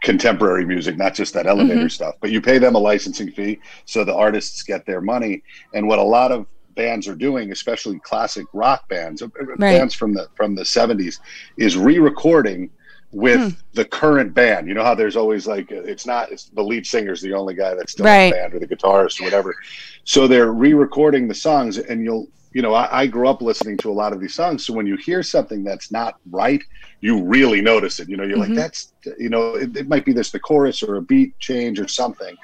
contemporary 0.02 0.66
music, 0.66 0.98
not 0.98 1.16
just 1.16 1.34
that 1.34 1.48
elevator 1.48 1.80
mm-hmm. 1.80 1.88
stuff, 1.88 2.16
but 2.22 2.30
you 2.30 2.40
pay 2.40 2.60
them 2.60 2.76
a 2.76 2.80
licensing 2.80 3.32
fee 3.32 3.60
so 3.86 4.04
the 4.04 4.14
artists 4.14 4.62
get 4.62 4.86
their 4.86 5.02
money. 5.02 5.42
And 5.74 5.88
what 5.88 5.98
a 5.98 6.04
lot 6.04 6.32
of 6.32 6.46
bands 6.76 7.08
are 7.08 7.16
doing, 7.16 7.52
especially 7.52 8.00
classic 8.00 8.46
rock 8.54 8.88
bands, 8.88 9.22
uh, 9.22 9.28
right. 9.40 9.60
bands 9.60 9.96
from 9.96 10.14
the 10.14 10.28
from 10.36 10.56
the 10.56 10.62
70s, 10.62 11.20
is 11.58 11.78
re-recording 11.78 12.70
with 13.16 13.40
hmm. 13.40 13.60
the 13.74 13.86
current 13.86 14.34
band. 14.34 14.68
You 14.68 14.74
know 14.74 14.84
how 14.84 14.94
there's 14.94 15.16
always 15.16 15.48
like 15.48 15.72
it's 15.72 16.06
not 16.06 16.32
it's 16.32 16.50
the 16.50 16.62
lead 16.62 16.86
singer's 16.86 17.22
the 17.22 17.34
only 17.34 17.54
guy 17.54 17.74
that's 17.74 17.94
still 17.94 18.06
right. 18.06 18.26
in 18.26 18.30
the 18.30 18.36
band 18.36 18.54
or 18.54 18.60
the 18.60 18.68
guitarist 18.68 19.22
or 19.22 19.24
whatever. 19.24 19.56
So 20.04 20.28
they're 20.28 20.52
re-recording 20.52 21.30
the 21.30 21.34
songs, 21.34 21.78
and 21.78 22.04
you'll 22.04 22.28
you 22.52 22.62
know 22.62 22.74
I, 22.74 23.04
I, 23.04 23.08
grew 23.08 23.30
up 23.30 23.42
listening 23.42 23.78
to 23.78 23.90
a 23.90 23.94
lot 23.94 24.12
of 24.12 24.20
these 24.20 24.34
songs. 24.34 24.66
So 24.66 24.74
when 24.74 24.86
you 24.86 24.98
hear 24.98 25.24
something 25.24 25.64
that's 25.64 25.94
not 25.94 26.20
right, 26.30 26.62
you 27.00 27.24
really 27.24 27.62
notice 27.62 28.02
it. 28.02 28.10
You 28.10 28.18
know, 28.18 28.24
you're 28.24 28.38
mm-hmm. 28.38 28.54
like 28.54 28.60
that's 28.60 28.94
you 29.18 29.30
know 29.30 29.56
it, 29.56 29.78
it 29.78 29.88
might 29.88 30.04
be 30.04 30.12
this 30.12 30.32
the 30.32 30.40
chorus 30.40 30.84
or 30.84 30.98
a 30.98 31.02
beat 31.02 31.40
change 31.40 31.80
or 31.80 31.88
something, 31.88 32.36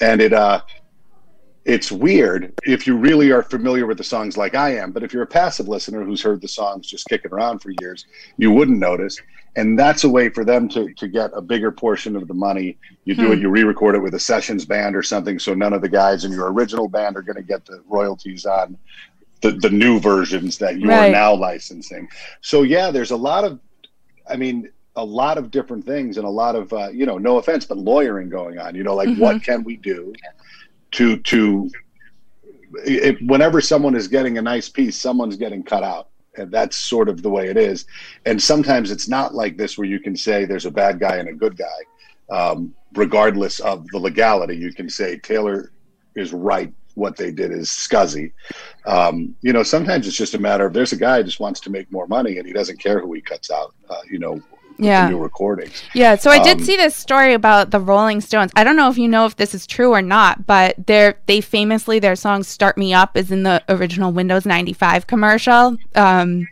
and 0.00 0.22
it 0.22 0.32
uh 0.32 0.62
it's 1.66 1.90
weird 1.90 2.52
if 2.64 2.86
you 2.86 2.96
really 2.96 3.30
are 3.30 3.42
familiar 3.42 3.86
with 3.86 3.98
the 3.98 4.04
songs 4.04 4.36
like 4.36 4.54
I 4.54 4.76
am. 4.76 4.90
But 4.90 5.02
if 5.02 5.12
you're 5.12 5.22
a 5.22 5.26
passive 5.26 5.68
listener 5.68 6.02
who's 6.02 6.22
heard 6.22 6.40
the 6.40 6.48
songs 6.48 6.86
just 6.86 7.06
kicking 7.08 7.32
around 7.32 7.60
for 7.60 7.72
years, 7.80 8.06
you 8.36 8.50
wouldn't 8.50 8.78
notice. 8.78 9.20
And 9.56 9.78
that's 9.78 10.04
a 10.04 10.08
way 10.08 10.28
for 10.28 10.44
them 10.44 10.68
to, 10.70 10.92
to 10.94 11.08
get 11.08 11.30
a 11.32 11.40
bigger 11.40 11.70
portion 11.70 12.16
of 12.16 12.26
the 12.26 12.34
money. 12.34 12.76
You 13.04 13.14
do 13.14 13.26
hmm. 13.26 13.32
it, 13.32 13.38
you 13.38 13.48
re 13.48 13.62
record 13.64 13.94
it 13.94 14.00
with 14.00 14.14
a 14.14 14.18
sessions 14.18 14.64
band 14.64 14.96
or 14.96 15.02
something. 15.02 15.38
So 15.38 15.54
none 15.54 15.72
of 15.72 15.80
the 15.80 15.88
guys 15.88 16.24
in 16.24 16.32
your 16.32 16.52
original 16.52 16.88
band 16.88 17.16
are 17.16 17.22
going 17.22 17.36
to 17.36 17.42
get 17.42 17.64
the 17.64 17.82
royalties 17.88 18.46
on 18.46 18.76
the, 19.42 19.52
the 19.52 19.70
new 19.70 20.00
versions 20.00 20.58
that 20.58 20.80
you 20.80 20.88
right. 20.88 21.08
are 21.08 21.12
now 21.12 21.34
licensing. 21.34 22.08
So, 22.40 22.62
yeah, 22.62 22.90
there's 22.90 23.12
a 23.12 23.16
lot 23.16 23.44
of, 23.44 23.60
I 24.28 24.36
mean, 24.36 24.70
a 24.96 25.04
lot 25.04 25.38
of 25.38 25.50
different 25.50 25.84
things 25.84 26.16
and 26.16 26.26
a 26.26 26.30
lot 26.30 26.56
of, 26.56 26.72
uh, 26.72 26.88
you 26.88 27.06
know, 27.06 27.18
no 27.18 27.38
offense, 27.38 27.66
but 27.66 27.78
lawyering 27.78 28.28
going 28.28 28.58
on. 28.58 28.74
You 28.74 28.82
know, 28.82 28.94
like 28.94 29.08
mm-hmm. 29.08 29.20
what 29.20 29.42
can 29.42 29.62
we 29.62 29.76
do? 29.76 30.12
to 30.94 31.18
to 31.18 31.70
if, 32.86 33.20
whenever 33.20 33.60
someone 33.60 33.94
is 33.94 34.08
getting 34.08 34.38
a 34.38 34.42
nice 34.42 34.68
piece, 34.68 34.96
someone's 34.96 35.36
getting 35.36 35.62
cut 35.62 35.84
out. 35.84 36.08
And 36.36 36.50
that's 36.50 36.76
sort 36.76 37.08
of 37.08 37.22
the 37.22 37.30
way 37.30 37.48
it 37.48 37.56
is. 37.56 37.86
And 38.26 38.40
sometimes 38.42 38.90
it's 38.90 39.08
not 39.08 39.34
like 39.34 39.56
this 39.56 39.78
where 39.78 39.86
you 39.86 40.00
can 40.00 40.16
say 40.16 40.44
there's 40.44 40.66
a 40.66 40.70
bad 40.70 40.98
guy 40.98 41.16
and 41.16 41.28
a 41.28 41.32
good 41.32 41.56
guy, 41.56 42.34
um, 42.36 42.74
regardless 42.94 43.60
of 43.60 43.86
the 43.88 43.98
legality. 43.98 44.56
You 44.56 44.72
can 44.72 44.88
say 44.88 45.18
Taylor 45.18 45.70
is 46.14 46.32
right. 46.32 46.72
What 46.94 47.16
they 47.16 47.32
did 47.32 47.50
is 47.50 47.68
scuzzy. 47.68 48.32
Um, 48.86 49.34
you 49.42 49.52
know, 49.52 49.64
sometimes 49.64 50.06
it's 50.06 50.16
just 50.16 50.34
a 50.34 50.38
matter 50.38 50.64
of 50.64 50.72
there's 50.72 50.92
a 50.92 50.96
guy 50.96 51.18
who 51.18 51.24
just 51.24 51.40
wants 51.40 51.58
to 51.60 51.70
make 51.70 51.90
more 51.90 52.06
money 52.06 52.38
and 52.38 52.46
he 52.46 52.52
doesn't 52.52 52.78
care 52.78 53.00
who 53.00 53.12
he 53.12 53.20
cuts 53.20 53.50
out. 53.50 53.74
Uh, 53.90 53.96
you 54.08 54.20
know, 54.20 54.40
yeah. 54.78 55.08
new 55.08 55.18
recordings. 55.18 55.82
Yeah, 55.94 56.16
so 56.16 56.30
I 56.30 56.42
did 56.42 56.58
um, 56.58 56.64
see 56.64 56.76
this 56.76 56.96
story 56.96 57.34
about 57.34 57.70
the 57.70 57.80
Rolling 57.80 58.20
Stones. 58.20 58.50
I 58.56 58.64
don't 58.64 58.76
know 58.76 58.90
if 58.90 58.98
you 58.98 59.08
know 59.08 59.26
if 59.26 59.36
this 59.36 59.54
is 59.54 59.66
true 59.66 59.90
or 59.90 60.02
not, 60.02 60.46
but 60.46 60.74
they 60.86 61.14
they 61.26 61.40
famously 61.40 61.98
their 61.98 62.16
song 62.16 62.42
"Start 62.42 62.76
Me 62.76 62.92
Up" 62.92 63.16
is 63.16 63.30
in 63.30 63.42
the 63.42 63.62
original 63.68 64.12
Windows 64.12 64.46
ninety 64.46 64.72
five 64.72 65.06
commercial. 65.06 65.76
Um, 65.94 66.48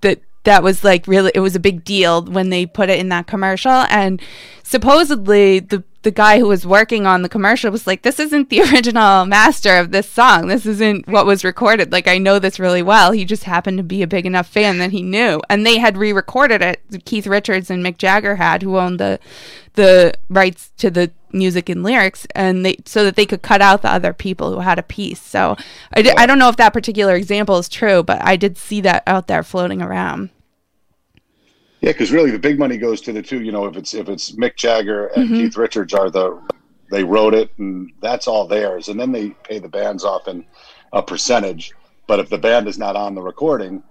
that 0.00 0.20
that 0.44 0.62
was 0.62 0.84
like 0.84 1.06
really 1.06 1.32
it 1.34 1.40
was 1.40 1.56
a 1.56 1.60
big 1.60 1.84
deal 1.84 2.24
when 2.24 2.50
they 2.50 2.66
put 2.66 2.88
it 2.88 2.98
in 2.98 3.08
that 3.10 3.26
commercial, 3.26 3.70
and 3.70 4.20
supposedly 4.62 5.60
the 5.60 5.82
the 6.06 6.12
guy 6.12 6.38
who 6.38 6.46
was 6.46 6.64
working 6.64 7.04
on 7.04 7.22
the 7.22 7.28
commercial 7.28 7.72
was 7.72 7.84
like, 7.84 8.02
"This 8.02 8.20
isn't 8.20 8.48
the 8.48 8.60
original 8.72 9.26
master 9.26 9.76
of 9.76 9.90
this 9.90 10.08
song. 10.08 10.46
This 10.46 10.64
isn't 10.64 11.08
what 11.08 11.26
was 11.26 11.42
recorded. 11.42 11.90
Like 11.90 12.06
I 12.06 12.16
know 12.16 12.38
this 12.38 12.60
really 12.60 12.80
well. 12.80 13.10
He 13.10 13.24
just 13.24 13.42
happened 13.42 13.78
to 13.78 13.82
be 13.82 14.02
a 14.02 14.06
big 14.06 14.24
enough 14.24 14.46
fan 14.46 14.78
that 14.78 14.92
he 14.92 15.02
knew." 15.02 15.42
And 15.50 15.66
they 15.66 15.78
had 15.78 15.96
re-recorded 15.96 16.62
it. 16.62 16.80
Keith 17.06 17.26
Richards 17.26 17.70
and 17.70 17.84
Mick 17.84 17.98
Jagger 17.98 18.36
had, 18.36 18.62
who 18.62 18.78
owned 18.78 19.00
the 19.00 19.18
the 19.74 20.14
rights 20.28 20.70
to 20.76 20.92
the 20.92 21.10
music 21.32 21.68
and 21.68 21.82
lyrics, 21.82 22.24
and 22.36 22.64
they 22.64 22.76
so 22.84 23.02
that 23.02 23.16
they 23.16 23.26
could 23.26 23.42
cut 23.42 23.60
out 23.60 23.82
the 23.82 23.90
other 23.90 24.12
people 24.12 24.52
who 24.54 24.60
had 24.60 24.78
a 24.78 24.84
piece. 24.84 25.20
So 25.20 25.56
I, 25.92 26.02
d- 26.02 26.14
I 26.16 26.24
don't 26.26 26.38
know 26.38 26.48
if 26.48 26.56
that 26.56 26.72
particular 26.72 27.16
example 27.16 27.58
is 27.58 27.68
true, 27.68 28.04
but 28.04 28.24
I 28.24 28.36
did 28.36 28.56
see 28.56 28.80
that 28.82 29.02
out 29.08 29.26
there 29.26 29.42
floating 29.42 29.82
around. 29.82 30.30
Yeah, 31.86 31.92
because 31.92 32.10
really 32.10 32.32
the 32.32 32.38
big 32.40 32.58
money 32.58 32.78
goes 32.78 33.00
to 33.02 33.12
the 33.12 33.22
two. 33.22 33.42
You 33.42 33.52
know, 33.52 33.66
if 33.66 33.76
it's 33.76 33.94
if 33.94 34.08
it's 34.08 34.32
Mick 34.32 34.56
Jagger 34.56 35.06
and 35.14 35.26
mm-hmm. 35.26 35.36
Keith 35.36 35.56
Richards 35.56 35.94
are 35.94 36.10
the 36.10 36.42
they 36.90 37.04
wrote 37.04 37.32
it 37.32 37.52
and 37.58 37.92
that's 38.02 38.26
all 38.26 38.44
theirs, 38.44 38.88
and 38.88 38.98
then 38.98 39.12
they 39.12 39.30
pay 39.44 39.60
the 39.60 39.68
bands 39.68 40.04
off 40.04 40.26
in 40.26 40.44
a 40.92 41.00
percentage. 41.00 41.70
But 42.08 42.18
if 42.18 42.28
the 42.28 42.38
band 42.38 42.66
is 42.66 42.76
not 42.76 42.96
on 42.96 43.14
the 43.14 43.22
recording, 43.22 43.84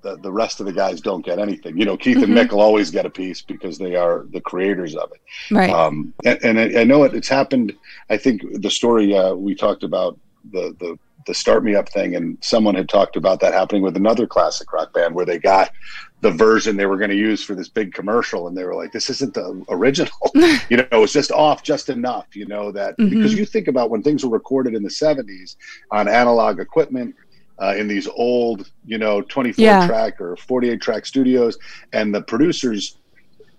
the, 0.00 0.16
the 0.16 0.32
rest 0.32 0.60
of 0.60 0.64
the 0.64 0.72
guys 0.72 1.02
don't 1.02 1.22
get 1.22 1.38
anything. 1.38 1.76
You 1.76 1.84
know, 1.84 1.98
Keith 1.98 2.16
mm-hmm. 2.16 2.34
and 2.34 2.48
Mick 2.48 2.50
will 2.50 2.62
always 2.62 2.90
get 2.90 3.04
a 3.04 3.10
piece 3.10 3.42
because 3.42 3.76
they 3.76 3.94
are 3.94 4.24
the 4.30 4.40
creators 4.40 4.96
of 4.96 5.12
it. 5.12 5.20
Right. 5.54 5.68
Um, 5.68 6.14
and, 6.24 6.38
and 6.42 6.58
I, 6.58 6.80
I, 6.80 6.84
know 6.84 7.04
it, 7.04 7.14
it's 7.14 7.28
happened. 7.28 7.74
I 8.08 8.16
think 8.16 8.40
the 8.62 8.70
story 8.70 9.14
uh, 9.14 9.34
we 9.34 9.54
talked 9.54 9.82
about 9.82 10.18
the 10.50 10.74
the 10.80 10.98
the 11.26 11.34
Start 11.34 11.64
Me 11.64 11.74
Up 11.74 11.88
thing, 11.88 12.16
and 12.16 12.38
someone 12.40 12.74
had 12.74 12.88
talked 12.88 13.16
about 13.16 13.40
that 13.40 13.52
happening 13.52 13.82
with 13.82 13.96
another 13.96 14.26
classic 14.26 14.72
rock 14.72 14.92
band 14.92 15.14
where 15.14 15.26
they 15.26 15.38
got 15.38 15.70
the 16.24 16.30
version 16.30 16.78
they 16.78 16.86
were 16.86 16.96
going 16.96 17.10
to 17.10 17.16
use 17.16 17.44
for 17.44 17.54
this 17.54 17.68
big 17.68 17.92
commercial, 17.92 18.48
and 18.48 18.56
they 18.56 18.64
were 18.64 18.74
like, 18.74 18.92
"This 18.92 19.10
isn't 19.10 19.34
the 19.34 19.62
original." 19.68 20.16
you 20.70 20.78
know, 20.78 20.86
it 20.90 20.96
was 20.96 21.12
just 21.12 21.30
off 21.30 21.62
just 21.62 21.90
enough. 21.90 22.34
You 22.34 22.46
know 22.46 22.72
that 22.72 22.96
mm-hmm. 22.96 23.10
because 23.10 23.34
you 23.34 23.44
think 23.44 23.68
about 23.68 23.90
when 23.90 24.02
things 24.02 24.24
were 24.24 24.30
recorded 24.30 24.74
in 24.74 24.82
the 24.82 24.88
'70s 24.88 25.56
on 25.90 26.08
analog 26.08 26.58
equipment. 26.58 27.14
Uh, 27.62 27.72
in 27.78 27.86
these 27.86 28.08
old, 28.08 28.68
you 28.84 28.98
know, 28.98 29.20
24 29.20 29.64
yeah. 29.64 29.86
track 29.86 30.20
or 30.20 30.34
48 30.34 30.82
track 30.82 31.06
studios, 31.06 31.56
and 31.92 32.12
the 32.12 32.20
producers 32.20 32.96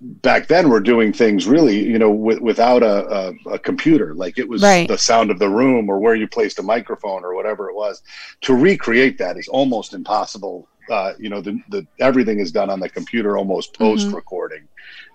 back 0.02 0.48
then 0.48 0.70
were 0.70 0.82
doing 0.82 1.14
things 1.14 1.48
really, 1.48 1.82
you 1.82 1.98
know, 1.98 2.12
w- 2.12 2.44
without 2.44 2.84
a, 2.84 3.08
a, 3.10 3.54
a, 3.54 3.60
computer. 3.60 4.14
Like 4.14 4.38
it 4.38 4.50
was 4.50 4.62
right. 4.62 4.86
the 4.86 4.98
sound 4.98 5.32
of 5.32 5.40
the 5.40 5.48
room 5.48 5.90
or 5.90 6.00
where 6.00 6.14
you 6.14 6.28
placed 6.28 6.60
a 6.60 6.62
microphone 6.62 7.24
or 7.24 7.36
whatever 7.36 7.70
it 7.70 7.74
was. 7.76 8.04
To 8.42 8.54
recreate 8.54 9.18
that 9.20 9.38
is 9.38 9.48
almost 9.48 9.94
impossible. 9.94 10.68
Uh, 10.90 11.14
you 11.18 11.30
know, 11.30 11.42
the, 11.42 11.60
the 11.70 11.86
everything 12.00 12.40
is 12.40 12.52
done 12.52 12.70
on 12.70 12.80
the 12.80 12.90
computer, 12.90 13.38
almost 13.38 13.78
post 13.78 14.12
recording. 14.12 14.64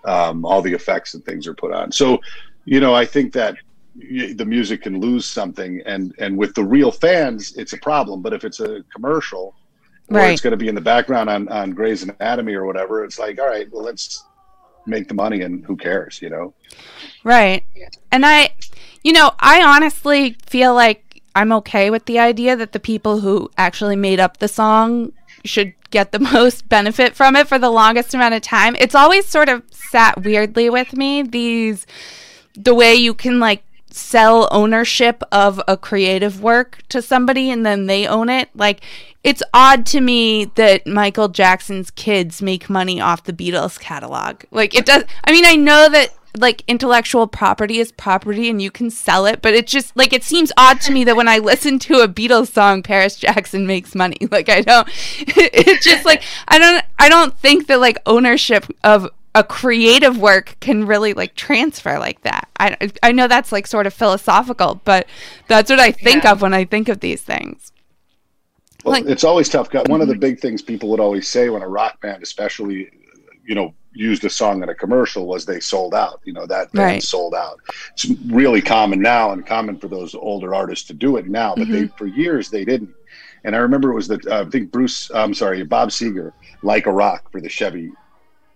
Mm-hmm. 0.04 0.10
Um, 0.10 0.44
all 0.44 0.62
the 0.62 0.72
effects 0.72 1.14
and 1.14 1.24
things 1.24 1.46
are 1.46 1.54
put 1.54 1.72
on. 1.72 1.92
So, 1.92 2.20
you 2.64 2.80
know, 2.80 2.94
I 2.94 3.04
think 3.04 3.32
that 3.34 3.56
the 3.96 4.44
music 4.46 4.82
can 4.82 5.00
lose 5.00 5.26
something, 5.26 5.82
and 5.86 6.14
and 6.18 6.36
with 6.36 6.54
the 6.54 6.64
real 6.64 6.90
fans, 6.90 7.56
it's 7.56 7.72
a 7.72 7.78
problem. 7.78 8.22
But 8.22 8.32
if 8.32 8.44
it's 8.44 8.60
a 8.60 8.82
commercial, 8.94 9.54
or 10.08 10.18
right. 10.18 10.32
it's 10.32 10.40
going 10.40 10.52
to 10.52 10.56
be 10.56 10.68
in 10.68 10.74
the 10.74 10.80
background 10.80 11.28
on 11.28 11.48
on 11.48 11.72
Grey's 11.72 12.02
Anatomy 12.02 12.54
or 12.54 12.64
whatever, 12.64 13.04
it's 13.04 13.18
like, 13.18 13.38
all 13.40 13.48
right, 13.48 13.70
well, 13.70 13.84
let's 13.84 14.24
make 14.86 15.08
the 15.08 15.14
money 15.14 15.42
and 15.42 15.64
who 15.64 15.76
cares, 15.76 16.20
you 16.20 16.30
know? 16.30 16.54
Right. 17.24 17.64
And 18.10 18.24
I, 18.26 18.54
you 19.02 19.12
know, 19.12 19.32
I 19.38 19.62
honestly 19.62 20.36
feel 20.46 20.74
like 20.74 21.22
I'm 21.34 21.52
okay 21.52 21.90
with 21.90 22.06
the 22.06 22.18
idea 22.18 22.56
that 22.56 22.72
the 22.72 22.80
people 22.80 23.20
who 23.20 23.50
actually 23.56 23.96
made 23.96 24.20
up 24.20 24.38
the 24.38 24.48
song 24.48 25.12
should 25.44 25.74
get 25.90 26.12
the 26.12 26.18
most 26.32 26.68
benefit 26.68 27.14
from 27.14 27.36
it 27.36 27.48
for 27.48 27.58
the 27.58 27.70
longest 27.70 28.14
amount 28.14 28.34
of 28.34 28.42
time. 28.42 28.76
It's 28.78 28.94
always 28.94 29.26
sort 29.26 29.48
of 29.48 29.62
sat 29.70 30.22
weirdly 30.22 30.70
with 30.70 30.94
me, 30.94 31.22
these, 31.22 31.86
the 32.54 32.74
way 32.74 32.94
you 32.94 33.14
can 33.14 33.40
like 33.40 33.64
sell 33.92 34.48
ownership 34.52 35.22
of 35.32 35.60
a 35.66 35.76
creative 35.76 36.40
work 36.40 36.78
to 36.88 37.02
somebody 37.02 37.50
and 37.50 37.66
then 37.66 37.86
they 37.86 38.06
own 38.06 38.28
it. 38.28 38.48
Like, 38.54 38.82
it's 39.22 39.42
odd 39.52 39.84
to 39.86 40.00
me 40.00 40.46
that 40.54 40.86
Michael 40.86 41.28
Jackson's 41.28 41.90
kids 41.90 42.40
make 42.40 42.70
money 42.70 43.00
off 43.00 43.24
the 43.24 43.32
Beatles 43.32 43.78
catalog. 43.78 44.42
Like 44.50 44.74
it 44.74 44.86
does 44.86 45.04
I 45.24 45.32
mean 45.32 45.44
I 45.44 45.56
know 45.56 45.88
that 45.90 46.14
like 46.36 46.62
intellectual 46.68 47.26
property 47.26 47.78
is 47.78 47.92
property 47.92 48.48
and 48.48 48.62
you 48.62 48.70
can 48.70 48.90
sell 48.90 49.26
it, 49.26 49.42
but 49.42 49.54
it 49.54 49.66
just 49.66 49.96
like 49.96 50.12
it 50.12 50.22
seems 50.22 50.52
odd 50.56 50.80
to 50.82 50.92
me 50.92 51.04
that 51.04 51.16
when 51.16 51.28
I 51.28 51.38
listen 51.38 51.78
to 51.80 52.00
a 52.00 52.08
Beatles 52.08 52.52
song 52.52 52.82
Paris 52.82 53.16
Jackson 53.16 53.66
makes 53.66 53.94
money. 53.94 54.16
Like 54.30 54.48
I 54.48 54.60
don't 54.60 54.88
it's 55.18 55.84
just 55.84 56.04
like 56.04 56.22
I 56.46 56.58
don't 56.58 56.84
I 56.98 57.08
don't 57.08 57.36
think 57.38 57.66
that 57.66 57.80
like 57.80 57.98
ownership 58.06 58.64
of 58.84 59.08
a 59.34 59.42
creative 59.42 60.18
work 60.18 60.56
can 60.60 60.86
really 60.86 61.14
like 61.14 61.34
transfer 61.34 61.98
like 61.98 62.22
that. 62.22 62.48
I 62.58 62.90
I 63.02 63.12
know 63.12 63.26
that's 63.26 63.50
like 63.50 63.66
sort 63.66 63.86
of 63.86 63.94
philosophical, 63.94 64.80
but 64.84 65.08
that's 65.48 65.68
what 65.68 65.80
I 65.80 65.90
think 65.90 66.24
yeah. 66.24 66.32
of 66.32 66.42
when 66.42 66.54
I 66.54 66.64
think 66.64 66.88
of 66.88 67.00
these 67.00 67.22
things. 67.22 67.72
Well, 68.84 68.94
like, 68.94 69.06
it's 69.06 69.24
always 69.24 69.48
tough. 69.48 69.72
One 69.72 70.00
of 70.00 70.08
the 70.08 70.14
mm-hmm. 70.14 70.20
big 70.20 70.40
things 70.40 70.62
people 70.62 70.88
would 70.90 71.00
always 71.00 71.28
say 71.28 71.50
when 71.50 71.62
a 71.62 71.68
rock 71.68 72.00
band, 72.00 72.22
especially, 72.22 72.90
you 73.44 73.54
know, 73.54 73.74
used 73.92 74.24
a 74.24 74.30
song 74.30 74.62
in 74.62 74.68
a 74.68 74.74
commercial 74.74 75.26
was 75.26 75.44
they 75.44 75.60
sold 75.60 75.94
out. 75.94 76.20
You 76.24 76.32
know, 76.32 76.46
that 76.46 76.72
band 76.72 76.92
right. 76.92 77.02
sold 77.02 77.34
out. 77.34 77.60
It's 77.92 78.06
really 78.26 78.62
common 78.62 79.00
now 79.00 79.32
and 79.32 79.46
common 79.46 79.78
for 79.78 79.88
those 79.88 80.14
older 80.14 80.54
artists 80.54 80.86
to 80.88 80.94
do 80.94 81.16
it 81.16 81.26
now, 81.26 81.54
but 81.54 81.64
mm-hmm. 81.64 81.72
they 81.72 81.86
for 81.88 82.06
years 82.06 82.50
they 82.50 82.64
didn't. 82.64 82.94
And 83.44 83.56
I 83.56 83.58
remember 83.58 83.90
it 83.90 83.94
was 83.94 84.08
the 84.08 84.20
uh, 84.30 84.44
I 84.46 84.50
think 84.50 84.70
Bruce, 84.70 85.10
I'm 85.14 85.34
sorry, 85.34 85.62
Bob 85.64 85.90
Seger, 85.90 86.32
like 86.62 86.86
a 86.86 86.92
rock 86.92 87.30
for 87.32 87.40
the 87.40 87.48
Chevy 87.48 87.92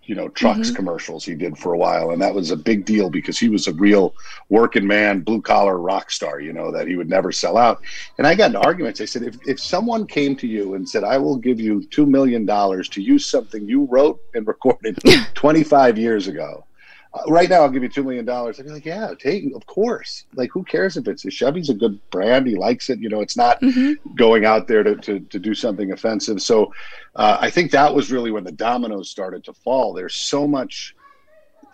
you 0.07 0.15
know 0.15 0.29
trucks 0.29 0.69
mm-hmm. 0.69 0.77
commercials 0.77 1.25
he 1.25 1.35
did 1.35 1.57
for 1.57 1.73
a 1.73 1.79
while. 1.79 2.11
And 2.11 2.21
that 2.23 2.35
was 2.35 2.51
a 2.51 2.57
big 2.57 2.85
deal 2.85 3.11
because 3.11 3.39
he 3.39 3.49
was 3.49 3.67
a 3.67 3.73
real 3.75 4.15
working 4.49 4.87
man 4.87 5.21
blue 5.21 5.41
collar 5.41 5.79
rock 5.79 6.11
star 6.11 6.41
you 6.41 6.53
know 6.53 6.71
that 6.71 6.87
he 6.87 6.97
would 6.97 7.09
never 7.09 7.33
sell 7.33 7.57
out. 7.57 7.83
And 8.19 8.27
i 8.27 8.35
got 8.35 8.51
in 8.51 8.57
arguments. 8.57 9.01
I 9.01 9.05
said 9.05 9.23
if, 9.23 9.37
if 9.47 9.61
someone 9.61 10.07
came 10.07 10.37
to 10.37 10.47
you 10.47 10.75
and 10.75 10.89
said 10.89 11.05
i 11.05 11.19
will 11.19 11.37
give 11.37 11.61
you 11.61 11.81
$2 11.81 12.07
million 12.07 12.47
to 12.47 13.03
use 13.03 13.27
something 13.27 13.69
you 13.69 13.85
wrote 13.85 14.21
and 14.35 14.47
recorded 14.47 14.99
25 15.35 15.99
years 15.99 16.29
ago 16.29 16.65
right 17.29 17.49
now 17.49 17.61
I'll 17.63 17.71
give 17.71 17.83
you 17.83 17.89
two 17.89 18.03
million 18.03 18.25
dollars. 18.25 18.59
I'd 18.59 18.67
be 18.67 18.73
like, 18.73 18.85
yeah, 18.85 19.13
take, 19.19 19.55
of 19.55 19.65
course. 19.67 20.25
Like, 20.35 20.51
who 20.53 20.65
cares 20.65 20.97
if 20.97 21.07
it's 21.07 21.25
a 21.25 21.31
Chevy's 21.31 21.71
a 21.71 21.75
good 21.75 21.99
brand? 22.11 22.47
He 22.47 22.57
likes 22.57 22.91
it. 22.91 22.99
You 22.99 23.09
know, 23.09 23.21
it's 23.21 23.37
not 23.37 23.61
mm-hmm. 23.61 24.15
going 24.15 24.45
out 24.45 24.67
there 24.67 24.83
to, 24.83 24.97
to, 24.97 25.21
to 25.21 25.39
do 25.39 25.55
something 25.55 25.93
offensive. 25.93 26.43
So, 26.43 26.73
uh, 27.17 27.39
I 27.41 27.51
think 27.51 27.71
that 27.71 27.95
was 27.95 28.11
really 28.11 28.31
when 28.31 28.45
the 28.45 28.53
dominoes 28.53 29.11
started 29.11 29.45
to 29.45 29.53
fall. 29.53 29.93
There's 29.93 30.15
so 30.15 30.47
much, 30.47 30.97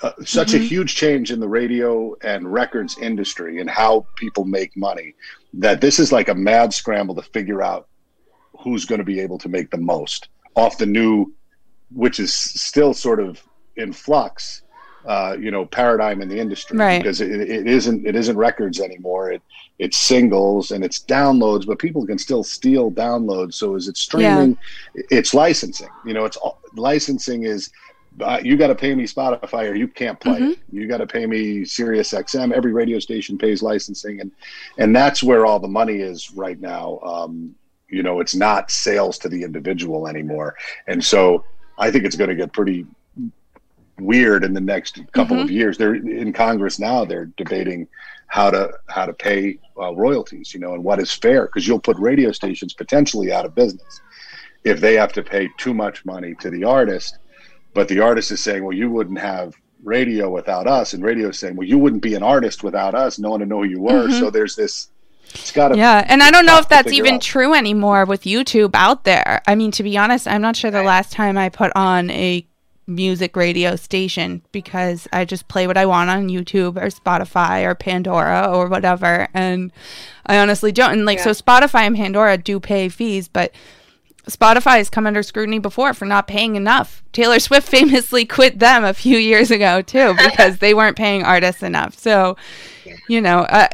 uh, 0.02 0.12
such 0.24 0.48
mm-hmm. 0.48 0.62
a 0.62 0.66
huge 0.66 0.94
change 0.94 1.30
in 1.30 1.40
the 1.40 1.48
radio 1.48 2.14
and 2.22 2.52
records 2.52 2.98
industry 2.98 3.60
and 3.60 3.70
how 3.70 4.06
people 4.16 4.44
make 4.44 4.76
money 4.76 5.14
that 5.54 5.80
this 5.80 5.98
is 5.98 6.12
like 6.12 6.28
a 6.28 6.34
mad 6.34 6.72
scramble 6.72 7.14
to 7.14 7.22
figure 7.22 7.62
out 7.62 7.88
who's 8.58 8.84
going 8.84 8.98
to 8.98 9.04
be 9.04 9.20
able 9.20 9.38
to 9.38 9.48
make 9.48 9.70
the 9.70 9.78
most 9.78 10.28
off 10.54 10.76
the 10.76 10.86
new, 10.86 11.32
which 11.92 12.20
is 12.20 12.32
still 12.32 12.92
sort 12.92 13.20
of 13.20 13.42
in 13.76 13.92
flux 13.92 14.62
uh, 15.06 15.36
you 15.38 15.50
know 15.50 15.66
paradigm 15.66 16.20
in 16.20 16.28
the 16.28 16.38
industry 16.38 16.76
right. 16.76 17.02
because 17.02 17.20
it, 17.20 17.30
it 17.30 17.66
isn't 17.66 18.06
it 18.06 18.14
isn't 18.16 18.36
records 18.36 18.80
anymore. 18.80 19.32
It 19.32 19.42
it's 19.78 19.98
singles 19.98 20.72
and 20.72 20.84
it's 20.84 21.00
downloads, 21.00 21.66
but 21.66 21.78
people 21.78 22.06
can 22.06 22.18
still 22.18 22.44
steal 22.44 22.90
downloads. 22.90 23.54
So 23.54 23.74
is 23.74 23.88
it 23.88 23.96
streaming? 23.96 24.58
Yeah. 24.94 25.02
It's 25.10 25.32
licensing. 25.32 25.88
You 26.04 26.12
know, 26.12 26.26
it's 26.26 26.36
all, 26.36 26.60
licensing 26.76 27.44
is 27.44 27.70
uh, 28.20 28.40
you 28.42 28.56
got 28.56 28.66
to 28.66 28.74
pay 28.74 28.94
me 28.94 29.04
Spotify 29.04 29.70
or 29.70 29.74
you 29.74 29.88
can't 29.88 30.18
play 30.20 30.40
mm-hmm. 30.40 30.76
You 30.76 30.86
got 30.86 30.98
to 30.98 31.06
pay 31.06 31.26
me 31.26 31.64
Sirius 31.64 32.12
XM. 32.12 32.52
Every 32.52 32.72
radio 32.72 32.98
station 32.98 33.38
pays 33.38 33.62
licensing, 33.62 34.20
and 34.20 34.30
and 34.78 34.94
that's 34.94 35.22
where 35.22 35.46
all 35.46 35.60
the 35.60 35.68
money 35.68 35.96
is 35.96 36.30
right 36.32 36.60
now. 36.60 36.98
Um, 37.00 37.54
you 37.88 38.02
know, 38.02 38.20
it's 38.20 38.34
not 38.34 38.70
sales 38.70 39.18
to 39.18 39.28
the 39.28 39.42
individual 39.42 40.06
anymore, 40.08 40.56
and 40.86 41.02
so 41.02 41.44
I 41.78 41.90
think 41.90 42.04
it's 42.04 42.16
going 42.16 42.30
to 42.30 42.36
get 42.36 42.52
pretty 42.52 42.86
weird 44.00 44.44
in 44.44 44.52
the 44.52 44.60
next 44.60 45.00
couple 45.12 45.36
mm-hmm. 45.36 45.44
of 45.44 45.50
years. 45.50 45.78
They're 45.78 45.94
in 45.94 46.32
Congress 46.32 46.78
now. 46.78 47.04
They're 47.04 47.26
debating 47.36 47.88
how 48.30 48.48
to 48.50 48.72
how 48.88 49.06
to 49.06 49.12
pay 49.12 49.58
uh, 49.78 49.92
royalties, 49.94 50.54
you 50.54 50.60
know, 50.60 50.74
and 50.74 50.84
what 50.84 51.00
is 51.00 51.12
fair 51.12 51.46
because 51.46 51.66
you'll 51.66 51.80
put 51.80 51.98
radio 51.98 52.30
stations 52.32 52.72
potentially 52.72 53.32
out 53.32 53.44
of 53.44 53.54
business 53.54 54.00
if 54.64 54.80
they 54.80 54.94
have 54.94 55.12
to 55.12 55.22
pay 55.22 55.48
too 55.58 55.74
much 55.74 56.04
money 56.04 56.34
to 56.40 56.48
the 56.48 56.64
artist. 56.64 57.18
But 57.74 57.88
the 57.88 58.00
artist 58.00 58.30
is 58.30 58.40
saying, 58.40 58.64
well, 58.64 58.76
you 58.76 58.90
wouldn't 58.90 59.18
have 59.18 59.54
radio 59.82 60.30
without 60.30 60.66
us, 60.66 60.92
and 60.92 61.02
radio 61.02 61.28
is 61.28 61.38
saying, 61.38 61.56
well, 61.56 61.66
you 61.66 61.78
wouldn't 61.78 62.02
be 62.02 62.14
an 62.14 62.22
artist 62.22 62.62
without 62.62 62.94
us. 62.94 63.18
No 63.18 63.30
one 63.30 63.40
would 63.40 63.48
know 63.48 63.62
who 63.62 63.68
you 63.68 63.80
were. 63.80 64.08
Mm-hmm. 64.08 64.18
So 64.18 64.30
there's 64.30 64.56
this. 64.56 64.88
It's 65.32 65.52
got 65.52 65.68
to 65.68 65.74
be. 65.74 65.80
yeah, 65.80 66.04
and 66.08 66.22
I 66.22 66.30
don't 66.30 66.44
know 66.44 66.58
if 66.58 66.68
that's 66.68 66.92
even 66.92 67.14
out. 67.16 67.22
true 67.22 67.54
anymore 67.54 68.04
with 68.04 68.22
YouTube 68.22 68.70
out 68.74 69.04
there. 69.04 69.42
I 69.46 69.54
mean, 69.54 69.70
to 69.72 69.82
be 69.84 69.96
honest, 69.96 70.26
I'm 70.26 70.42
not 70.42 70.56
sure 70.56 70.72
the 70.72 70.82
last 70.82 71.12
time 71.12 71.38
I 71.38 71.48
put 71.48 71.70
on 71.76 72.10
a 72.10 72.46
music 72.86 73.36
radio 73.36 73.76
station 73.76 74.42
because 74.52 75.06
I 75.12 75.24
just 75.24 75.48
play 75.48 75.66
what 75.66 75.76
I 75.76 75.86
want 75.86 76.10
on 76.10 76.28
YouTube 76.28 76.76
or 76.76 76.88
Spotify 76.88 77.64
or 77.64 77.74
Pandora 77.74 78.50
or 78.52 78.68
whatever. 78.68 79.28
And 79.32 79.72
I 80.26 80.38
honestly 80.38 80.72
don't. 80.72 80.92
And 80.92 81.06
like, 81.06 81.18
yeah. 81.18 81.24
so 81.24 81.30
Spotify 81.30 81.82
and 81.82 81.96
Pandora 81.96 82.36
do 82.36 82.58
pay 82.58 82.88
fees, 82.88 83.28
but 83.28 83.52
Spotify 84.28 84.76
has 84.78 84.90
come 84.90 85.06
under 85.06 85.22
scrutiny 85.22 85.58
before 85.58 85.94
for 85.94 86.04
not 86.04 86.26
paying 86.26 86.56
enough. 86.56 87.02
Taylor 87.12 87.38
Swift 87.38 87.68
famously 87.68 88.24
quit 88.24 88.58
them 88.58 88.84
a 88.84 88.94
few 88.94 89.18
years 89.18 89.50
ago 89.50 89.82
too 89.82 90.14
because 90.14 90.58
they 90.58 90.74
weren't 90.74 90.96
paying 90.96 91.22
artists 91.22 91.62
enough. 91.62 91.98
So, 91.98 92.36
you 93.08 93.20
know, 93.20 93.40
uh, 93.40 93.68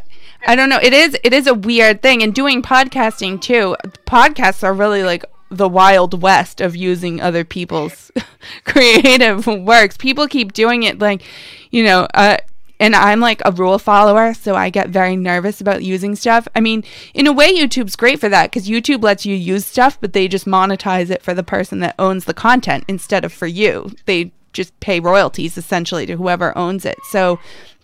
I 0.47 0.55
don't 0.55 0.69
know. 0.69 0.79
It 0.81 0.93
is 0.93 1.17
it 1.25 1.33
is 1.33 1.47
a 1.47 1.55
weird 1.55 2.03
thing, 2.03 2.23
and 2.23 2.33
doing 2.33 2.63
podcasting 2.63 3.41
too. 3.41 3.77
Podcasts 4.07 4.63
are 4.63 4.73
really 4.73 5.03
like 5.03 5.25
the 5.57 5.69
wild 5.69 6.23
west 6.23 6.61
of 6.61 6.77
using 6.77 7.21
other 7.21 7.45
people's 7.45 8.11
creative 8.65 9.47
works. 9.47 9.97
People 9.97 10.27
keep 10.27 10.53
doing 10.53 10.83
it 10.83 10.99
like, 10.99 11.23
you 11.71 11.85
know, 11.85 12.07
uh, 12.15 12.39
and 12.79 12.95
I'm 12.95 13.21
like 13.21 13.41
a 13.45 13.53
rule 13.53 13.79
follower, 13.79 14.35
so 14.35 14.55
I 14.55 14.69
get 14.71 14.91
very 14.91 15.17
nervous 15.17 15.61
about 15.61 15.83
using 15.83 16.15
stuff. 16.15 16.47
I 16.55 16.61
mean, 16.61 16.85
in 17.15 17.27
a 17.27 17.33
way, 17.33 17.55
YouTube's 17.55 17.97
great 17.97 18.21
for 18.21 18.29
that 18.29 18.51
because 18.51 18.69
YouTube 18.69 19.03
lets 19.03 19.25
you 19.25 19.35
use 19.35 19.65
stuff, 19.65 19.99
but 20.01 20.13
they 20.13 20.29
just 20.29 20.45
monetize 20.47 21.11
it 21.11 21.23
for 21.23 21.33
the 21.33 21.43
person 21.43 21.79
that 21.81 21.95
owns 21.99 22.27
the 22.27 22.35
content 22.35 22.85
instead 22.87 23.25
of 23.25 23.33
for 23.33 23.47
you. 23.47 23.93
They 24.05 24.33
just 24.53 24.79
pay 24.81 25.01
royalties 25.01 25.57
essentially 25.57 26.07
to 26.07 26.17
whoever 26.17 26.57
owns 26.57 26.85
it. 26.85 26.99
So, 27.11 27.39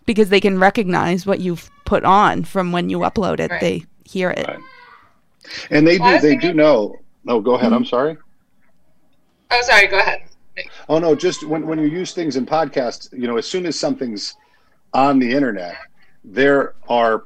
because 0.04 0.28
they 0.28 0.40
can 0.40 0.58
recognize 0.58 1.26
what 1.26 1.40
you've 1.40 1.70
put 1.84 2.04
on 2.04 2.44
from 2.44 2.72
when 2.72 2.90
you 2.90 2.98
upload 2.98 3.40
it, 3.40 3.50
right. 3.50 3.60
they 3.60 3.84
hear 4.04 4.30
it. 4.30 4.46
Right. 4.46 4.58
And 5.70 5.86
they 5.86 5.98
do, 5.98 6.20
they 6.20 6.36
do 6.36 6.52
know 6.52 6.98
no, 7.24 7.40
go 7.40 7.54
ahead. 7.54 7.66
Mm-hmm. 7.66 7.74
I'm 7.74 7.84
sorry. 7.84 8.16
Oh, 9.50 9.62
sorry. 9.62 9.86
Go 9.86 9.98
ahead. 9.98 10.22
Oh 10.88 10.98
no, 10.98 11.14
just 11.14 11.46
when 11.46 11.66
when 11.66 11.78
you 11.78 11.86
use 11.86 12.12
things 12.12 12.36
in 12.36 12.44
podcasts, 12.44 13.12
you 13.12 13.26
know, 13.26 13.36
as 13.36 13.46
soon 13.46 13.66
as 13.66 13.78
something's 13.78 14.36
on 14.92 15.18
the 15.18 15.32
internet, 15.32 15.76
there 16.24 16.74
are 16.88 17.24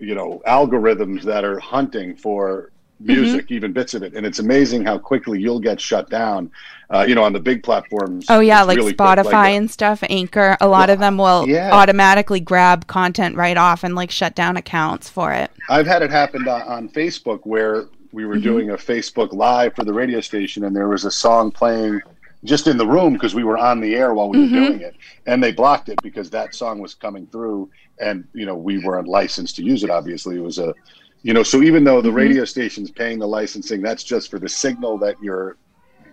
you 0.00 0.14
know 0.14 0.42
algorithms 0.46 1.22
that 1.22 1.44
are 1.44 1.60
hunting 1.60 2.16
for 2.16 2.72
music, 3.00 3.44
mm-hmm. 3.44 3.54
even 3.54 3.72
bits 3.72 3.94
of 3.94 4.02
it, 4.02 4.14
and 4.14 4.26
it's 4.26 4.40
amazing 4.40 4.84
how 4.84 4.98
quickly 4.98 5.40
you'll 5.40 5.60
get 5.60 5.80
shut 5.80 6.10
down. 6.10 6.50
Uh, 6.90 7.04
you 7.06 7.14
know, 7.14 7.22
on 7.22 7.34
the 7.34 7.40
big 7.40 7.62
platforms. 7.62 8.24
Oh 8.30 8.40
yeah, 8.40 8.62
like 8.62 8.78
really 8.78 8.94
Spotify 8.94 9.32
like 9.32 9.54
and 9.56 9.70
stuff, 9.70 10.02
Anchor. 10.08 10.56
A 10.60 10.66
lot 10.66 10.88
well, 10.88 10.94
of 10.94 10.98
them 10.98 11.18
will 11.18 11.46
yeah. 11.46 11.70
automatically 11.70 12.40
grab 12.40 12.86
content 12.86 13.36
right 13.36 13.58
off 13.58 13.84
and 13.84 13.94
like 13.94 14.10
shut 14.10 14.34
down 14.34 14.56
accounts 14.56 15.08
for 15.08 15.32
it. 15.32 15.50
I've 15.68 15.86
had 15.86 16.00
it 16.00 16.10
happen 16.10 16.48
on, 16.48 16.62
on 16.62 16.88
Facebook 16.88 17.40
where 17.44 17.88
we 18.12 18.24
were 18.24 18.34
mm-hmm. 18.34 18.42
doing 18.42 18.70
a 18.70 18.76
Facebook 18.76 19.32
live 19.32 19.74
for 19.74 19.84
the 19.84 19.92
radio 19.92 20.20
station, 20.20 20.64
and 20.64 20.74
there 20.74 20.88
was 20.88 21.04
a 21.04 21.10
song 21.10 21.50
playing 21.50 22.00
just 22.44 22.66
in 22.66 22.76
the 22.76 22.86
room 22.86 23.12
because 23.12 23.34
we 23.34 23.44
were 23.44 23.58
on 23.58 23.80
the 23.80 23.94
air 23.94 24.14
while 24.14 24.28
we 24.28 24.38
were 24.38 24.44
mm-hmm. 24.44 24.54
doing 24.54 24.80
it, 24.80 24.96
and 25.26 25.42
they 25.42 25.52
blocked 25.52 25.88
it 25.88 26.00
because 26.02 26.30
that 26.30 26.54
song 26.54 26.78
was 26.78 26.94
coming 26.94 27.26
through, 27.26 27.68
and 28.00 28.26
you 28.32 28.46
know 28.46 28.54
we 28.54 28.78
weren't 28.78 29.08
licensed 29.08 29.56
to 29.56 29.62
use 29.62 29.84
it. 29.84 29.90
Obviously, 29.90 30.36
it 30.36 30.42
was 30.42 30.58
a, 30.58 30.74
you 31.22 31.34
know, 31.34 31.42
so 31.42 31.62
even 31.62 31.84
though 31.84 32.00
the 32.00 32.08
mm-hmm. 32.08 32.18
radio 32.18 32.44
station's 32.44 32.90
paying 32.90 33.18
the 33.18 33.28
licensing, 33.28 33.82
that's 33.82 34.04
just 34.04 34.30
for 34.30 34.38
the 34.38 34.48
signal 34.48 34.98
that 34.98 35.16
you're, 35.22 35.56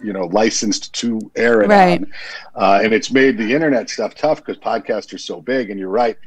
you 0.03 0.13
know, 0.13 0.25
licensed 0.25 0.93
to 0.95 1.19
air 1.35 1.61
it 1.61 1.69
right. 1.69 2.01
on, 2.01 2.13
uh, 2.55 2.79
and 2.83 2.93
it's 2.93 3.11
made 3.11 3.37
the 3.37 3.53
internet 3.53 3.89
stuff 3.89 4.15
tough 4.15 4.43
because 4.43 4.57
podcasts 4.57 5.13
are 5.13 5.19
so 5.19 5.41
big. 5.41 5.69
And 5.69 5.79
you're 5.79 5.89
right, 5.89 6.17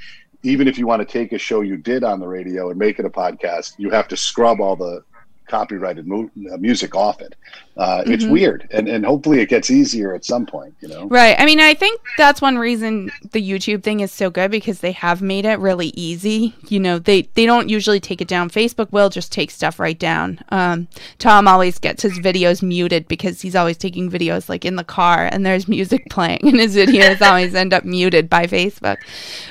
even 0.43 0.69
if 0.69 0.79
you 0.79 0.87
want 0.87 1.07
to 1.07 1.13
take 1.13 1.33
a 1.33 1.39
show 1.39 1.61
you 1.63 1.77
did 1.77 2.05
on 2.05 2.21
the 2.21 2.29
radio 2.29 2.71
and 2.71 2.79
make 2.79 2.99
it 2.99 3.05
a 3.05 3.11
podcast, 3.11 3.75
you 3.79 3.91
have 3.91 4.07
to 4.09 4.17
scrub 4.17 4.61
all 4.61 4.77
the 4.77 5.03
copyrighted 5.49 6.07
mu- 6.07 6.31
uh, 6.53 6.57
music 6.57 6.95
off 6.95 7.21
it. 7.21 7.35
Uh, 7.77 8.03
mm-hmm. 8.03 8.13
It's 8.13 8.25
weird, 8.25 8.69
and 8.73 8.89
and 8.89 9.05
hopefully 9.05 9.41
it 9.41 9.49
gets 9.49 9.71
easier 9.71 10.15
at 10.15 10.25
some 10.25 10.47
point. 10.47 10.75
You 10.81 10.89
know, 10.89 11.07
right? 11.07 11.37
I 11.39 11.45
mean, 11.45 11.61
I 11.61 11.75
think 11.75 12.01
that's 12.17 12.43
one 12.43 12.59
reason 12.59 13.11
the 13.31 13.43
YouTube 13.43 13.83
thing 13.83 14.01
is 14.01 14.11
so 14.11 14.31
good 14.31 14.51
because 14.51 14.81
they 14.81 14.93
have 14.93 15.23
made 15.23 15.45
it 15.45 15.59
really 15.59 15.89
easy. 15.95 16.55
You 16.69 16.81
know, 16.81 16.99
they 16.99 17.23
they 17.35 17.47
don't 17.47 17.69
usually 17.69 18.01
take 18.01 18.21
it 18.21 18.29
down. 18.29 18.51
Facebook 18.51 18.91
will 18.91 19.11
just 19.11 19.33
take 19.33 19.51
stuff 19.51 19.79
right 19.79 19.99
down. 19.99 20.41
Um, 20.49 20.89
Tom 21.19 21.47
always 21.47 21.79
gets 21.79 22.03
his 22.03 22.19
videos 22.19 22.63
muted 22.63 23.07
because 23.07 23.41
he's 23.41 23.55
always 23.57 23.77
taking 23.77 24.11
videos 24.11 24.49
like 24.49 24.65
in 24.65 24.77
the 24.77 24.85
car 24.85 25.29
and 25.31 25.47
there's 25.47 25.69
music 25.69 26.07
playing, 26.11 26.41
and 26.43 26.59
his 26.59 26.77
videos 26.77 27.23
always 27.23 27.55
end 27.55 27.73
up 27.73 27.85
muted 27.85 28.29
by 28.29 28.47
Facebook. 28.47 28.97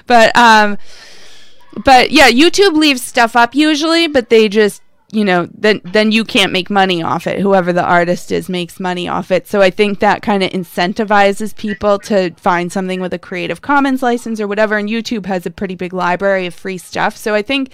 But 0.06 0.36
um, 0.36 0.78
but 1.84 2.12
yeah, 2.12 2.30
YouTube 2.30 2.76
leaves 2.76 3.04
stuff 3.04 3.36
up 3.36 3.56
usually, 3.56 4.08
but 4.08 4.30
they 4.30 4.50
just 4.50 4.82
you 5.12 5.24
know 5.24 5.48
then 5.54 5.80
then 5.86 6.12
you 6.12 6.26
can't 6.26 6.52
make 6.52 6.70
money 6.70 7.02
off 7.02 7.28
it. 7.28 7.40
Whoever 7.40 7.72
the 7.72 7.84
artist 7.84 8.32
is 8.32 8.50
makes 8.50 8.80
money 8.80 9.08
off 9.08 9.32
it. 9.32 9.48
So 9.48 9.62
i 9.62 9.70
think 9.70 10.00
that 10.00 10.22
kind 10.22 10.44
of 10.44 10.52
incentivizes 10.52 11.56
people 11.56 11.98
to 12.00 12.32
find 12.32 12.72
something 12.72 13.00
with 13.00 13.14
a 13.14 13.20
creative 13.20 13.62
commons 13.62 14.04
license 14.04 14.42
or 14.42 14.48
whatever. 14.48 14.78
And 14.78 14.90
youtube 14.90 15.26
has 15.26 15.46
a 15.46 15.52
pretty 15.52 15.76
big 15.76 15.94
library 15.94 16.46
of 16.46 16.54
free 16.54 16.78
stuff. 16.78 17.16
So 17.16 17.34
i 17.34 17.42
think 17.42 17.72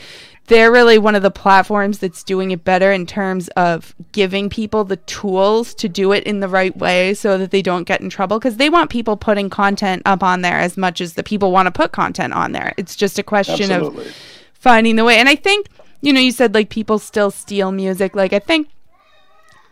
they're 0.48 0.72
really 0.72 0.98
one 0.98 1.15
of 1.15 1.24
the 1.24 1.32
platforms 1.32 2.00
that's 2.00 2.24
doing 2.24 2.52
it 2.52 2.65
better 2.65 2.91
in 2.91 3.06
terms 3.06 3.48
of 3.50 3.96
giving 4.12 4.50
people 4.50 4.84
the 4.84 4.98
tools 4.98 5.74
to 5.76 5.88
do 5.88 6.12
it 6.12 6.26
in 6.26 6.41
the 6.41 6.50
right 6.50 6.76
way 6.76 7.13
so 7.13 7.38
that 7.38 7.52
they 7.52 7.62
don't 7.62 7.86
get 7.86 8.02
in 8.02 8.10
trouble. 8.10 8.39
Because 8.39 8.58
they 8.58 8.69
want 8.69 8.89
people 8.89 9.15
putting 9.15 9.50
content 9.50 10.02
up 10.06 10.22
on 10.22 10.41
there 10.41 10.60
as 10.60 10.76
much 10.76 11.00
as 11.00 11.13
the 11.13 11.24
people 11.24 11.54
want 11.54 11.67
to 11.67 11.72
put 11.72 11.93
content 11.93 12.34
on 12.34 12.52
there. 12.52 12.74
It's 12.76 12.98
just 12.98 13.17
a 13.17 13.24
question 13.24 13.72
Absolutely. 13.72 14.08
of 14.08 14.15
finding 14.54 14.98
the 14.98 15.06
way. 15.06 15.17
And 15.17 15.30
i 15.30 15.36
think 15.36 15.69
you 16.03 16.11
know, 16.11 16.19
you 16.19 16.33
said 16.33 16.53
like 16.53 16.69
people 16.69 16.99
still 16.99 17.31
steal 17.31 17.71
music. 17.71 18.13
Like 18.13 18.33
I 18.33 18.39
think 18.39 18.67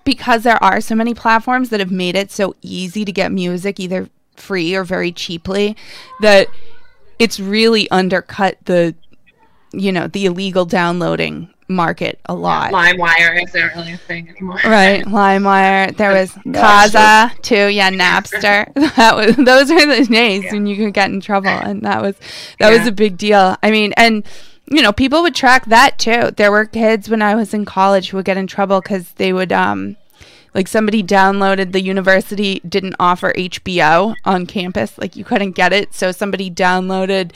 because 0.06 0.44
there 0.44 0.62
are 0.64 0.80
so 0.80 0.96
many 0.96 1.14
platforms 1.14 1.70
that 1.70 1.82
have 1.82 1.92
made 1.92 2.16
it 2.16 2.32
so 2.32 2.56
easy 2.62 3.04
to 3.04 3.12
get 3.12 3.34
music 3.34 3.80
either 3.80 4.10
free 4.38 4.74
or 4.74 4.86
very 4.86 5.12
cheaply 5.12 5.76
that 6.22 6.48
it's 7.20 7.40
really 7.40 7.92
undercut 7.92 8.58
the 8.64 8.96
you 9.74 9.92
know, 9.92 10.08
the 10.08 10.26
illegal 10.26 10.66
downloading 10.66 11.50
market 11.68 12.20
a 12.26 12.34
lot. 12.34 12.72
Yeah, 12.72 12.94
LimeWire 12.94 13.44
isn't 13.44 13.76
really 13.76 13.94
a 13.94 13.98
thing 13.98 14.30
anymore. 14.30 14.60
Right, 14.64 15.04
LimeWire. 15.06 15.96
There 15.96 16.14
was 16.14 16.32
Kazaa 16.32 17.42
too. 17.42 17.68
Yeah, 17.68 17.90
Napster. 17.92 18.74
that 18.96 19.16
was 19.16 19.36
those 19.36 19.72
are 19.72 19.86
the 19.86 20.06
days 20.06 20.44
yeah. 20.44 20.52
when 20.54 20.66
you 20.66 20.78
could 20.78 20.94
get 20.94 21.12
in 21.12 21.20
trouble, 21.20 21.50
and 21.50 21.82
that 21.84 22.02
was 22.02 22.16
that 22.60 22.72
yeah. 22.72 22.78
was 22.78 22.88
a 22.88 22.92
big 22.92 23.18
deal. 23.18 23.58
I 23.62 23.72
mean, 23.72 23.94
and 23.98 24.26
you 24.72 24.82
know, 24.82 24.94
people 24.94 25.22
would 25.22 25.36
track 25.36 25.66
that 25.66 26.00
too. 26.00 26.32
There 26.32 26.52
were 26.52 26.66
kids 26.66 27.10
when 27.10 27.22
I 27.22 27.36
was 27.36 27.54
in 27.54 27.66
college 27.66 28.10
who 28.10 28.18
would 28.18 28.26
get 28.26 28.38
in 28.38 28.48
trouble 28.48 28.80
because 28.80 29.12
they 29.14 29.34
would, 29.34 29.52
um, 29.52 29.98
like 30.54 30.68
somebody 30.68 31.04
downloaded 31.04 31.72
the 31.74 31.82
university 31.82 32.62
didn't 32.68 32.96
offer 33.00 33.34
HBO 33.34 34.16
on 34.26 34.46
campus, 34.46 34.98
like 34.98 35.16
you 35.16 35.26
couldn't 35.26 35.52
get 35.52 35.74
it. 35.74 35.94
So 35.94 36.12
somebody 36.12 36.50
downloaded, 36.50 37.32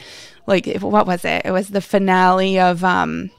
like 0.48 0.66
what 0.80 1.06
was 1.06 1.26
it? 1.26 1.42
It 1.46 1.52
was 1.52 1.70
the 1.70 1.82
finale 1.82 2.58
of, 2.58 2.84
um, 2.84 3.32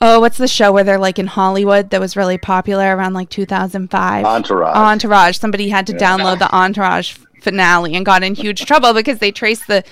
oh, 0.00 0.20
what's 0.20 0.38
the 0.38 0.48
show 0.48 0.72
where 0.72 0.84
they're 0.84 0.98
like 0.98 1.18
in 1.18 1.26
Hollywood 1.26 1.90
that 1.90 2.00
was 2.00 2.16
really 2.16 2.38
popular 2.38 2.96
around 2.96 3.14
like 3.14 3.30
2005? 3.30 4.24
Entourage. 4.24 4.76
Entourage. 4.76 5.38
Somebody 5.38 5.68
had 5.68 5.86
to 5.88 5.92
yeah. 5.92 5.98
download 5.98 6.38
the 6.38 6.54
Entourage 6.54 7.16
finale 7.40 7.94
and 7.94 8.06
got 8.06 8.22
in 8.22 8.34
huge 8.34 8.64
trouble 8.64 8.94
because 8.94 9.18
they 9.18 9.32
traced 9.32 9.66
the 9.66 9.82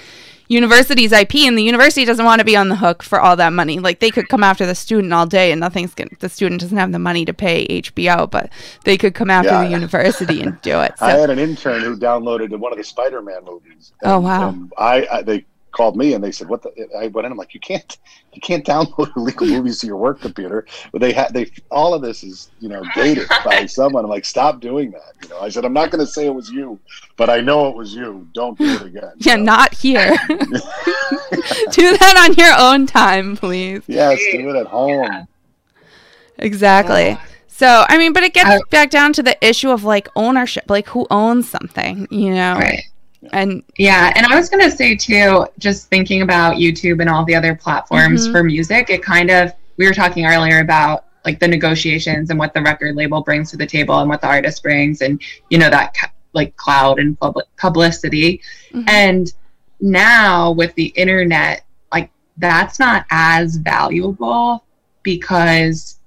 university's 0.48 1.12
IP, 1.12 1.36
and 1.36 1.56
the 1.56 1.62
university 1.62 2.04
doesn't 2.04 2.24
want 2.24 2.40
to 2.40 2.44
be 2.44 2.56
on 2.56 2.68
the 2.68 2.76
hook 2.76 3.02
for 3.02 3.20
all 3.20 3.36
that 3.36 3.52
money. 3.52 3.78
Like 3.78 4.00
they 4.00 4.10
could 4.10 4.28
come 4.28 4.42
after 4.42 4.66
the 4.66 4.74
student 4.74 5.12
all 5.12 5.26
day, 5.26 5.52
and 5.52 5.60
nothing's 5.60 5.94
going 5.94 6.16
the 6.20 6.28
student 6.28 6.60
doesn't 6.60 6.76
have 6.76 6.92
the 6.92 6.98
money 6.98 7.24
to 7.24 7.34
pay 7.34 7.66
HBO, 7.82 8.30
but 8.30 8.50
they 8.84 8.96
could 8.96 9.14
come 9.14 9.30
after 9.30 9.50
yeah. 9.50 9.64
the 9.64 9.70
university 9.70 10.40
and 10.42 10.60
do 10.62 10.80
it. 10.80 10.92
So. 10.98 11.06
I 11.06 11.12
had 11.12 11.30
an 11.30 11.38
intern 11.38 11.82
who 11.82 11.96
downloaded 11.96 12.50
one 12.58 12.72
of 12.72 12.78
the 12.78 12.82
Spider-Man 12.82 13.44
movies. 13.44 13.92
Oh, 14.02 14.16
and, 14.16 14.16
oh 14.16 14.20
wow! 14.20 14.48
Um, 14.48 14.72
I, 14.76 15.06
I 15.06 15.22
they 15.22 15.44
called 15.78 15.96
me 15.96 16.12
and 16.12 16.22
they 16.22 16.32
said, 16.32 16.48
"What 16.48 16.62
the?" 16.62 16.70
I 16.98 17.06
went 17.06 17.24
in. 17.24 17.32
I'm 17.32 17.38
like, 17.38 17.54
"You 17.54 17.60
can't, 17.60 17.96
you 18.34 18.40
can't 18.40 18.66
download 18.66 19.10
illegal 19.16 19.46
movies 19.46 19.78
to 19.78 19.86
your 19.86 19.96
work 19.96 20.20
computer." 20.20 20.66
But 20.92 21.00
they 21.00 21.12
had 21.12 21.32
they 21.32 21.50
all 21.70 21.94
of 21.94 22.02
this 22.02 22.22
is 22.24 22.50
you 22.58 22.68
know 22.68 22.82
gated 22.94 23.28
by 23.44 23.64
someone. 23.66 24.04
I'm 24.04 24.10
like, 24.10 24.24
"Stop 24.24 24.60
doing 24.60 24.90
that." 24.90 25.12
You 25.22 25.28
know, 25.30 25.40
I 25.40 25.48
said, 25.48 25.64
"I'm 25.64 25.72
not 25.72 25.90
going 25.90 26.04
to 26.04 26.10
say 26.10 26.26
it 26.26 26.34
was 26.34 26.50
you, 26.50 26.80
but 27.16 27.30
I 27.30 27.40
know 27.40 27.68
it 27.68 27.76
was 27.76 27.94
you. 27.94 28.28
Don't 28.34 28.58
do 28.58 28.64
it 28.64 28.82
again." 28.82 29.12
Yeah, 29.18 29.36
so. 29.36 29.42
not 29.42 29.74
here. 29.74 30.16
do 30.28 31.96
that 31.96 32.26
on 32.28 32.34
your 32.34 32.52
own 32.58 32.86
time, 32.86 33.36
please. 33.36 33.82
Yes, 33.86 34.18
do 34.32 34.50
it 34.50 34.56
at 34.56 34.66
home. 34.66 35.28
Exactly. 36.38 37.10
Oh 37.10 37.20
so, 37.58 37.84
I 37.88 37.98
mean, 37.98 38.12
but 38.12 38.22
it 38.22 38.34
gets 38.34 38.62
back 38.70 38.88
down 38.88 39.12
to 39.14 39.22
the 39.22 39.36
issue 39.44 39.70
of 39.70 39.82
like 39.82 40.08
ownership, 40.14 40.64
like 40.68 40.86
who 40.86 41.08
owns 41.10 41.48
something, 41.48 42.06
you 42.08 42.32
know? 42.32 42.54
Right. 42.54 42.84
And 43.32 43.62
yeah, 43.76 44.12
and 44.14 44.26
I 44.26 44.36
was 44.36 44.48
going 44.48 44.68
to 44.68 44.74
say 44.74 44.96
too, 44.96 45.46
just 45.58 45.88
thinking 45.88 46.22
about 46.22 46.56
YouTube 46.56 47.00
and 47.00 47.08
all 47.08 47.24
the 47.24 47.34
other 47.34 47.54
platforms 47.54 48.24
mm-hmm. 48.24 48.32
for 48.32 48.44
music, 48.44 48.90
it 48.90 49.02
kind 49.02 49.30
of, 49.30 49.52
we 49.76 49.86
were 49.86 49.94
talking 49.94 50.26
earlier 50.26 50.60
about 50.60 51.04
like 51.24 51.40
the 51.40 51.48
negotiations 51.48 52.30
and 52.30 52.38
what 52.38 52.54
the 52.54 52.62
record 52.62 52.96
label 52.96 53.22
brings 53.22 53.50
to 53.50 53.56
the 53.56 53.66
table 53.66 53.98
and 53.98 54.08
what 54.08 54.20
the 54.20 54.26
artist 54.26 54.62
brings 54.62 55.02
and, 55.02 55.20
you 55.50 55.58
know, 55.58 55.70
that 55.70 55.94
like 56.32 56.56
cloud 56.56 56.98
and 56.98 57.18
public 57.18 57.46
publicity. 57.56 58.40
Mm-hmm. 58.70 58.88
And 58.88 59.32
now 59.80 60.52
with 60.52 60.74
the 60.74 60.86
internet, 60.86 61.64
like 61.92 62.10
that's 62.36 62.78
not 62.78 63.06
as 63.10 63.56
valuable 63.56 64.64
because 65.02 65.98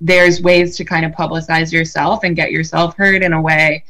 there's 0.00 0.42
ways 0.42 0.76
to 0.76 0.84
kind 0.84 1.06
of 1.06 1.12
publicize 1.12 1.72
yourself 1.72 2.24
and 2.24 2.36
get 2.36 2.50
yourself 2.50 2.96
heard 2.96 3.22
in 3.22 3.32
a 3.32 3.40
way 3.40 3.84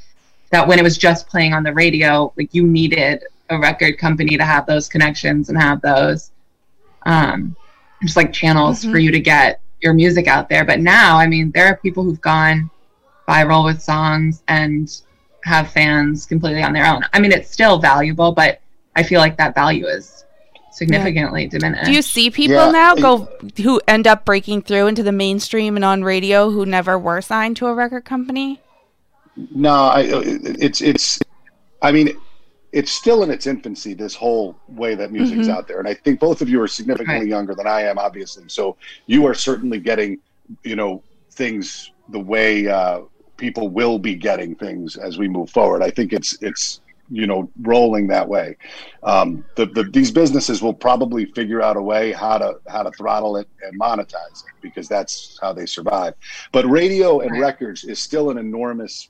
that 0.54 0.68
when 0.68 0.78
it 0.78 0.82
was 0.82 0.96
just 0.96 1.28
playing 1.28 1.52
on 1.52 1.64
the 1.64 1.72
radio, 1.72 2.32
like 2.36 2.54
you 2.54 2.64
needed 2.64 3.24
a 3.50 3.58
record 3.58 3.98
company 3.98 4.36
to 4.36 4.44
have 4.44 4.66
those 4.66 4.88
connections 4.88 5.48
and 5.48 5.60
have 5.60 5.80
those 5.80 6.30
um, 7.06 7.56
just 8.02 8.16
like 8.16 8.32
channels 8.32 8.80
mm-hmm. 8.80 8.92
for 8.92 8.98
you 8.98 9.10
to 9.10 9.18
get 9.18 9.60
your 9.80 9.92
music 9.94 10.28
out 10.28 10.48
there. 10.48 10.64
But 10.64 10.80
now, 10.80 11.18
I 11.18 11.26
mean, 11.26 11.50
there 11.50 11.66
are 11.66 11.76
people 11.78 12.04
who've 12.04 12.20
gone 12.20 12.70
viral 13.28 13.64
with 13.64 13.82
songs 13.82 14.44
and 14.46 14.88
have 15.42 15.70
fans 15.70 16.24
completely 16.24 16.62
on 16.62 16.72
their 16.72 16.86
own. 16.86 17.02
I 17.12 17.18
mean, 17.18 17.32
it's 17.32 17.50
still 17.50 17.78
valuable, 17.78 18.30
but 18.30 18.60
I 18.94 19.02
feel 19.02 19.20
like 19.20 19.36
that 19.38 19.56
value 19.56 19.86
is 19.86 20.24
significantly 20.70 21.42
yeah. 21.42 21.48
diminished. 21.48 21.86
Do 21.86 21.92
you 21.92 22.02
see 22.02 22.30
people 22.30 22.66
yeah. 22.66 22.70
now 22.70 22.94
go 22.94 23.28
who 23.60 23.80
end 23.88 24.06
up 24.06 24.24
breaking 24.24 24.62
through 24.62 24.86
into 24.86 25.02
the 25.02 25.12
mainstream 25.12 25.74
and 25.74 25.84
on 25.84 26.04
radio 26.04 26.50
who 26.50 26.64
never 26.64 26.96
were 26.96 27.20
signed 27.20 27.56
to 27.56 27.66
a 27.66 27.74
record 27.74 28.04
company? 28.04 28.60
No, 29.36 29.72
I, 29.72 30.04
it's 30.06 30.80
it's. 30.80 31.18
I 31.82 31.92
mean, 31.92 32.16
it's 32.72 32.90
still 32.90 33.22
in 33.22 33.30
its 33.30 33.46
infancy. 33.46 33.94
This 33.94 34.14
whole 34.14 34.56
way 34.68 34.94
that 34.94 35.12
music's 35.12 35.42
mm-hmm. 35.42 35.50
out 35.50 35.68
there, 35.68 35.78
and 35.78 35.88
I 35.88 35.94
think 35.94 36.20
both 36.20 36.40
of 36.40 36.48
you 36.48 36.60
are 36.60 36.68
significantly 36.68 37.20
right. 37.20 37.28
younger 37.28 37.54
than 37.54 37.66
I 37.66 37.82
am, 37.82 37.98
obviously. 37.98 38.44
So 38.48 38.76
you 39.06 39.26
are 39.26 39.34
certainly 39.34 39.78
getting, 39.78 40.18
you 40.62 40.76
know, 40.76 41.02
things 41.30 41.92
the 42.08 42.20
way 42.20 42.68
uh, 42.68 43.02
people 43.36 43.68
will 43.68 43.98
be 43.98 44.14
getting 44.14 44.54
things 44.54 44.96
as 44.96 45.18
we 45.18 45.28
move 45.28 45.50
forward. 45.50 45.82
I 45.82 45.90
think 45.90 46.12
it's 46.12 46.40
it's 46.42 46.80
you 47.10 47.26
know 47.26 47.50
rolling 47.62 48.06
that 48.08 48.28
way. 48.28 48.56
Um, 49.02 49.44
the, 49.56 49.66
the, 49.66 49.84
these 49.84 50.10
businesses 50.10 50.62
will 50.62 50.74
probably 50.74 51.26
figure 51.26 51.60
out 51.62 51.76
a 51.76 51.82
way 51.82 52.12
how 52.12 52.38
to 52.38 52.58
how 52.68 52.82
to 52.82 52.90
throttle 52.92 53.36
it 53.36 53.48
and 53.62 53.78
monetize 53.78 54.44
it 54.44 54.54
because 54.62 54.88
that's 54.88 55.38
how 55.40 55.52
they 55.52 55.66
survive. 55.66 56.14
But 56.52 56.66
radio 56.66 57.20
and 57.20 57.38
records 57.38 57.84
is 57.84 57.98
still 57.98 58.30
an 58.30 58.38
enormous. 58.38 59.08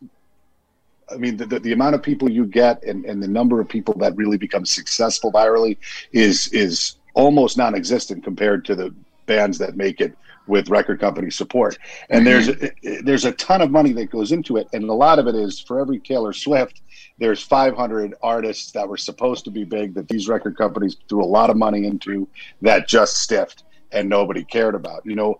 I 1.10 1.16
mean, 1.16 1.36
the, 1.36 1.46
the, 1.46 1.60
the 1.60 1.72
amount 1.72 1.94
of 1.94 2.02
people 2.02 2.30
you 2.30 2.46
get 2.46 2.82
and, 2.84 3.04
and 3.04 3.22
the 3.22 3.28
number 3.28 3.60
of 3.60 3.68
people 3.68 3.94
that 3.98 4.16
really 4.16 4.38
become 4.38 4.64
successful 4.64 5.32
virally 5.32 5.76
is 6.12 6.48
is 6.52 6.96
almost 7.14 7.56
non-existent 7.56 8.24
compared 8.24 8.64
to 8.64 8.74
the 8.74 8.94
bands 9.26 9.58
that 9.58 9.76
make 9.76 10.00
it 10.00 10.16
with 10.46 10.68
record 10.68 11.00
company 11.00 11.30
support. 11.30 11.78
And 12.10 12.26
there's 12.26 12.48
mm-hmm. 12.48 13.04
there's 13.04 13.24
a 13.24 13.32
ton 13.32 13.62
of 13.62 13.70
money 13.70 13.92
that 13.94 14.10
goes 14.10 14.32
into 14.32 14.56
it, 14.56 14.68
and 14.72 14.84
a 14.84 14.92
lot 14.92 15.18
of 15.18 15.26
it 15.26 15.34
is 15.34 15.60
for 15.60 15.80
every 15.80 15.98
Taylor 16.00 16.32
Swift. 16.32 16.82
There's 17.18 17.42
500 17.42 18.14
artists 18.22 18.72
that 18.72 18.88
were 18.88 18.96
supposed 18.96 19.44
to 19.44 19.50
be 19.50 19.64
big 19.64 19.94
that 19.94 20.08
these 20.08 20.28
record 20.28 20.56
companies 20.56 20.96
threw 21.08 21.22
a 21.22 21.26
lot 21.26 21.48
of 21.48 21.56
money 21.56 21.86
into 21.86 22.28
that 22.62 22.88
just 22.88 23.18
stiffed 23.18 23.64
and 23.92 24.08
nobody 24.08 24.44
cared 24.44 24.74
about. 24.74 25.06
You 25.06 25.14
know, 25.14 25.38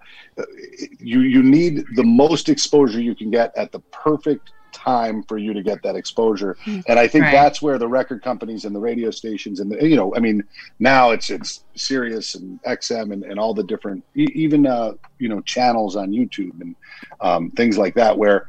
you 0.99 1.21
you 1.21 1.43
need 1.43 1.85
the 1.97 2.05
most 2.05 2.49
exposure 2.49 3.01
you 3.01 3.15
can 3.15 3.31
get 3.31 3.53
at 3.57 3.73
the 3.73 3.81
perfect 3.81 4.53
time 4.75 5.23
for 5.23 5.39
you 5.39 5.55
to 5.55 5.63
get 5.63 5.83
that 5.83 5.97
exposure. 5.97 6.57
Hmm. 6.65 6.81
And 6.89 6.99
I 6.99 7.09
think 7.09 7.25
right. 7.25 7.33
that's 7.33 7.63
where 7.63 7.79
the 7.79 7.89
record 7.89 8.23
companies 8.23 8.65
and 8.65 8.75
the 8.75 8.81
radio 8.81 9.11
stations 9.11 9.61
and 9.61 9.71
the, 9.71 9.89
you 9.89 9.97
know, 9.97 10.15
I 10.15 10.19
mean, 10.19 10.43
now 10.79 11.11
it's 11.11 11.31
it's 11.31 11.65
Sirius 11.75 12.35
and 12.35 12.63
XM 12.65 13.13
and, 13.13 13.23
and 13.25 13.39
all 13.39 13.55
the 13.55 13.65
different 13.65 14.05
even 14.15 14.67
uh, 14.67 14.93
you 15.19 15.29
know 15.29 15.41
channels 15.43 15.97
on 15.97 16.11
YouTube 16.11 16.61
and 16.61 16.77
um, 17.21 17.51
things 17.53 17.79
like 17.79 17.95
that 17.95 18.19
where 18.19 18.47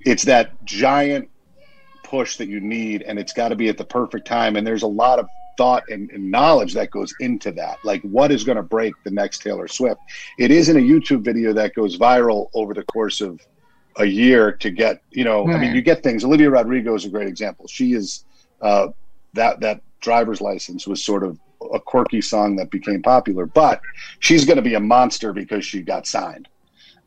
it's 0.00 0.24
that 0.24 0.52
giant 0.64 1.28
push 2.02 2.36
that 2.36 2.48
you 2.48 2.60
need 2.60 3.02
and 3.02 3.18
it's 3.18 3.32
got 3.32 3.48
to 3.48 3.56
be 3.56 3.68
at 3.68 3.76
the 3.76 3.84
perfect 3.84 4.26
time 4.26 4.56
and 4.56 4.66
there's 4.66 4.84
a 4.84 4.86
lot 4.86 5.18
of 5.18 5.26
thought 5.56 5.82
and, 5.88 6.10
and, 6.10 6.30
knowledge 6.30 6.74
that 6.74 6.90
goes 6.90 7.14
into 7.20 7.50
that. 7.52 7.78
Like, 7.82 8.02
what 8.02 8.30
is 8.30 8.44
going 8.44 8.56
to 8.56 8.62
break 8.62 8.92
the 9.04 9.10
next 9.10 9.40
Taylor 9.40 9.66
Swift? 9.66 10.00
It 10.38 10.50
isn't 10.50 10.76
a 10.76 10.80
YouTube 10.80 11.24
video 11.24 11.54
that 11.54 11.74
goes 11.74 11.98
viral 11.98 12.48
over 12.54 12.74
the 12.74 12.84
course 12.84 13.22
of 13.22 13.40
a 13.98 14.04
year 14.04 14.52
to 14.52 14.70
get, 14.70 15.02
you 15.10 15.24
know, 15.24 15.46
right. 15.46 15.56
I 15.56 15.58
mean, 15.58 15.74
you 15.74 15.82
get 15.82 16.02
things. 16.02 16.24
Olivia 16.24 16.50
Rodrigo 16.50 16.94
is 16.94 17.04
a 17.04 17.08
great 17.08 17.28
example. 17.28 17.66
She 17.66 17.92
is 17.92 18.24
uh, 18.60 18.88
that 19.34 19.60
that 19.60 19.80
driver's 20.00 20.40
license 20.40 20.86
was 20.86 21.02
sort 21.02 21.22
of 21.22 21.38
a 21.72 21.80
quirky 21.80 22.20
song 22.20 22.56
that 22.56 22.70
became 22.70 23.02
popular, 23.02 23.46
but 23.46 23.80
she's 24.20 24.44
going 24.44 24.56
to 24.56 24.62
be 24.62 24.74
a 24.74 24.80
monster 24.80 25.32
because 25.32 25.64
she 25.64 25.82
got 25.82 26.06
signed. 26.06 26.48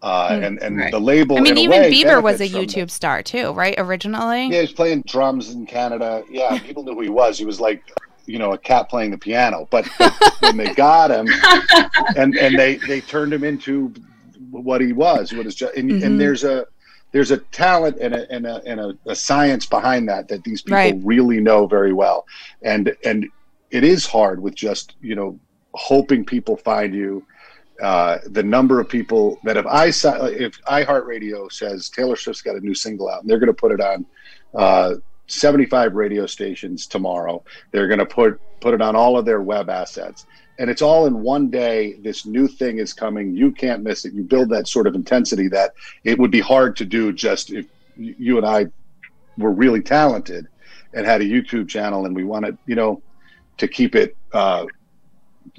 Uh, 0.01 0.29
mm, 0.29 0.45
and 0.45 0.63
and 0.63 0.77
right. 0.77 0.91
the 0.91 0.99
label. 0.99 1.37
I 1.37 1.41
mean, 1.41 1.57
even 1.57 1.81
Bieber 1.83 2.23
was 2.23 2.39
a 2.39 2.47
YouTube 2.47 2.89
star 2.89 3.21
too, 3.21 3.51
right? 3.51 3.75
Originally. 3.77 4.47
Yeah, 4.47 4.55
he 4.55 4.61
was 4.61 4.71
playing 4.71 5.03
drums 5.05 5.49
in 5.49 5.65
Canada. 5.65 6.23
Yeah, 6.29 6.57
people 6.59 6.83
knew 6.83 6.93
who 6.93 7.01
he 7.01 7.09
was. 7.09 7.37
He 7.37 7.43
was 7.43 7.59
like 7.59 7.83
you 8.25 8.39
know 8.39 8.53
a 8.53 8.57
cat 8.57 8.87
playing 8.89 9.11
the 9.11 9.17
piano. 9.17 9.67
But, 9.69 9.89
but 9.97 10.13
when 10.39 10.55
they 10.55 10.73
got 10.73 11.11
him, 11.11 11.27
and 12.15 12.33
and 12.37 12.57
they 12.57 12.75
they 12.75 13.01
turned 13.01 13.33
him 13.33 13.43
into 13.43 13.93
what 14.51 14.79
he 14.79 14.93
was. 14.93 15.33
What 15.33 15.45
is 15.45 15.55
just 15.55 15.75
and, 15.75 15.91
mm-hmm. 15.91 16.05
and 16.05 16.21
there's 16.21 16.45
a 16.45 16.65
there's 17.11 17.31
a 17.31 17.37
talent 17.37 17.97
and 17.99 18.13
a 18.13 18.31
and 18.31 18.45
a, 18.45 18.61
and 18.65 18.79
a, 18.79 18.97
a 19.07 19.15
science 19.15 19.65
behind 19.65 20.07
that 20.09 20.27
that 20.27 20.43
these 20.43 20.61
people 20.61 20.77
right. 20.77 20.99
really 21.03 21.39
know 21.39 21.67
very 21.67 21.93
well. 21.93 22.25
And 22.61 22.95
and 23.03 23.27
it 23.71 23.83
is 23.83 24.05
hard 24.05 24.41
with 24.41 24.55
just 24.55 24.95
you 25.01 25.15
know 25.15 25.39
hoping 25.73 26.25
people 26.25 26.57
find 26.57 26.93
you. 26.93 27.25
Uh, 27.81 28.17
the 28.25 28.43
number 28.43 28.81
of 28.81 28.89
people 28.89 29.39
that 29.45 29.55
if 29.55 29.65
I 29.65 29.85
if 29.87 30.61
iHeartRadio 30.63 31.49
says 31.51 31.89
Taylor 31.89 32.17
Swift's 32.17 32.41
got 32.41 32.57
a 32.57 32.59
new 32.59 32.75
single 32.75 33.09
out 33.09 33.21
and 33.21 33.29
they're 33.29 33.39
going 33.39 33.47
to 33.47 33.53
put 33.53 33.71
it 33.71 33.79
on 33.79 34.05
uh, 34.53 34.95
75 35.27 35.95
radio 35.95 36.25
stations 36.25 36.87
tomorrow. 36.87 37.43
They're 37.71 37.87
going 37.87 37.99
to 37.99 38.05
put 38.05 38.39
put 38.59 38.73
it 38.73 38.81
on 38.81 38.95
all 38.95 39.17
of 39.17 39.25
their 39.25 39.41
web 39.41 39.69
assets. 39.69 40.25
And 40.59 40.69
it's 40.69 40.81
all 40.81 41.07
in 41.07 41.21
one 41.21 41.49
day. 41.49 41.93
This 41.93 42.25
new 42.25 42.47
thing 42.47 42.79
is 42.79 42.93
coming. 42.93 43.35
You 43.35 43.51
can't 43.51 43.81
miss 43.81 44.03
it. 44.03 44.13
You 44.13 44.23
build 44.23 44.49
that 44.49 44.67
sort 44.67 44.87
of 44.87 44.93
intensity 44.93 45.47
that 45.47 45.73
it 46.03 46.19
would 46.19 46.31
be 46.31 46.41
hard 46.41 46.75
to 46.77 46.85
do 46.85 47.13
just 47.13 47.49
if 47.49 47.65
you 47.95 48.37
and 48.37 48.45
I 48.45 48.67
were 49.37 49.51
really 49.51 49.81
talented 49.81 50.47
and 50.93 51.05
had 51.05 51.21
a 51.21 51.25
YouTube 51.25 51.69
channel 51.69 52.05
and 52.05 52.13
we 52.13 52.25
wanted, 52.25 52.57
you 52.65 52.75
know, 52.75 53.01
to 53.57 53.69
keep 53.69 53.95
it 53.95 54.17
uh, 54.33 54.65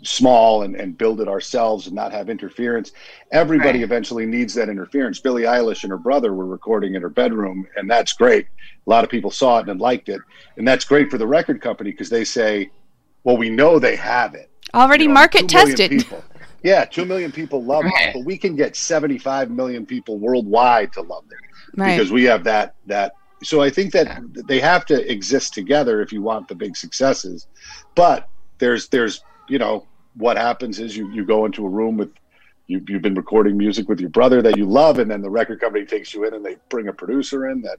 small 0.03 0.65
and, 0.65 0.77
and 0.77 0.99
build 0.99 1.23
it 1.23 1.29
ourselves 1.29 1.87
and 1.87 1.97
not 1.97 2.13
have 2.13 2.29
interference. 2.29 2.93
Everybody 3.33 3.79
right. 3.79 3.85
eventually 3.85 4.27
needs 4.27 4.53
that 4.55 4.69
interference. 4.69 5.19
Billie 5.19 5.43
Eilish 5.43 5.83
and 5.83 5.91
her 5.91 5.99
brother 5.99 6.35
were 6.35 6.47
recording 6.47 6.95
in 6.95 7.01
her 7.01 7.09
bedroom, 7.09 7.67
and 7.77 7.91
that's 7.91 8.13
great. 8.13 8.47
A 8.87 8.91
lot 8.91 9.05
of 9.05 9.11
people 9.11 9.31
saw 9.31 9.61
it 9.61 9.69
and 9.69 9.81
liked 9.81 10.11
it, 10.11 10.21
and 10.59 10.69
that's 10.69 10.85
great 10.85 11.11
for 11.11 11.17
the 11.17 11.27
record 11.27 11.63
company 11.63 11.91
because 11.91 12.11
they 12.11 12.25
say, 12.25 12.71
"Well, 13.25 13.37
we 13.37 13.51
know 13.51 13.79
they 13.79 13.97
have 13.97 14.35
it 14.35 14.50
already, 14.75 15.05
you 15.05 15.09
know, 15.09 15.15
market 15.15 15.49
tested." 15.49 15.91
People. 15.91 16.25
Yeah, 16.63 16.85
two 16.85 17.05
million 17.05 17.33
people 17.33 17.65
love 17.65 17.85
right. 17.85 18.09
it, 18.09 18.15
but 18.15 18.25
we 18.25 18.37
can 18.37 18.55
get 18.55 18.77
seventy-five 18.77 19.51
million 19.51 19.87
people 19.87 20.19
worldwide 20.19 20.93
to 20.95 21.03
love 21.03 21.25
it 21.31 21.79
right. 21.81 21.97
because 21.97 22.13
we 22.13 22.25
have 22.25 22.45
that 22.45 22.75
that. 22.87 23.15
So 23.43 23.63
I 23.63 23.71
think 23.71 23.93
that 23.93 24.07
yeah. 24.07 24.43
they 24.47 24.61
have 24.61 24.85
to 24.87 25.11
exist 25.11 25.55
together 25.55 26.03
if 26.03 26.13
you 26.13 26.21
want 26.23 26.49
the 26.49 26.55
big 26.55 26.77
successes, 26.77 27.47
but 27.95 28.29
there's 28.59 28.89
there's 28.89 29.23
you 29.49 29.59
know 29.59 29.87
what 30.15 30.37
happens 30.37 30.79
is 30.79 30.97
you 30.97 31.11
you 31.11 31.25
go 31.25 31.47
into 31.47 31.65
a 31.65 31.69
room 31.69 31.97
with 31.97 32.11
you, 32.67 32.85
you've 32.87 33.03
been 33.03 33.15
recording 33.15 33.57
music 33.57 33.89
with 33.89 34.01
your 34.01 34.11
brother 34.11 34.43
that 34.43 34.57
you 34.57 34.67
love, 34.67 34.99
and 34.99 35.11
then 35.11 35.23
the 35.23 35.31
record 35.31 35.61
company 35.61 35.85
takes 35.85 36.15
you 36.15 36.25
in 36.25 36.35
and 36.35 36.45
they 36.45 36.57
bring 36.69 36.89
a 36.89 36.93
producer 36.93 37.49
in 37.49 37.63
that 37.63 37.79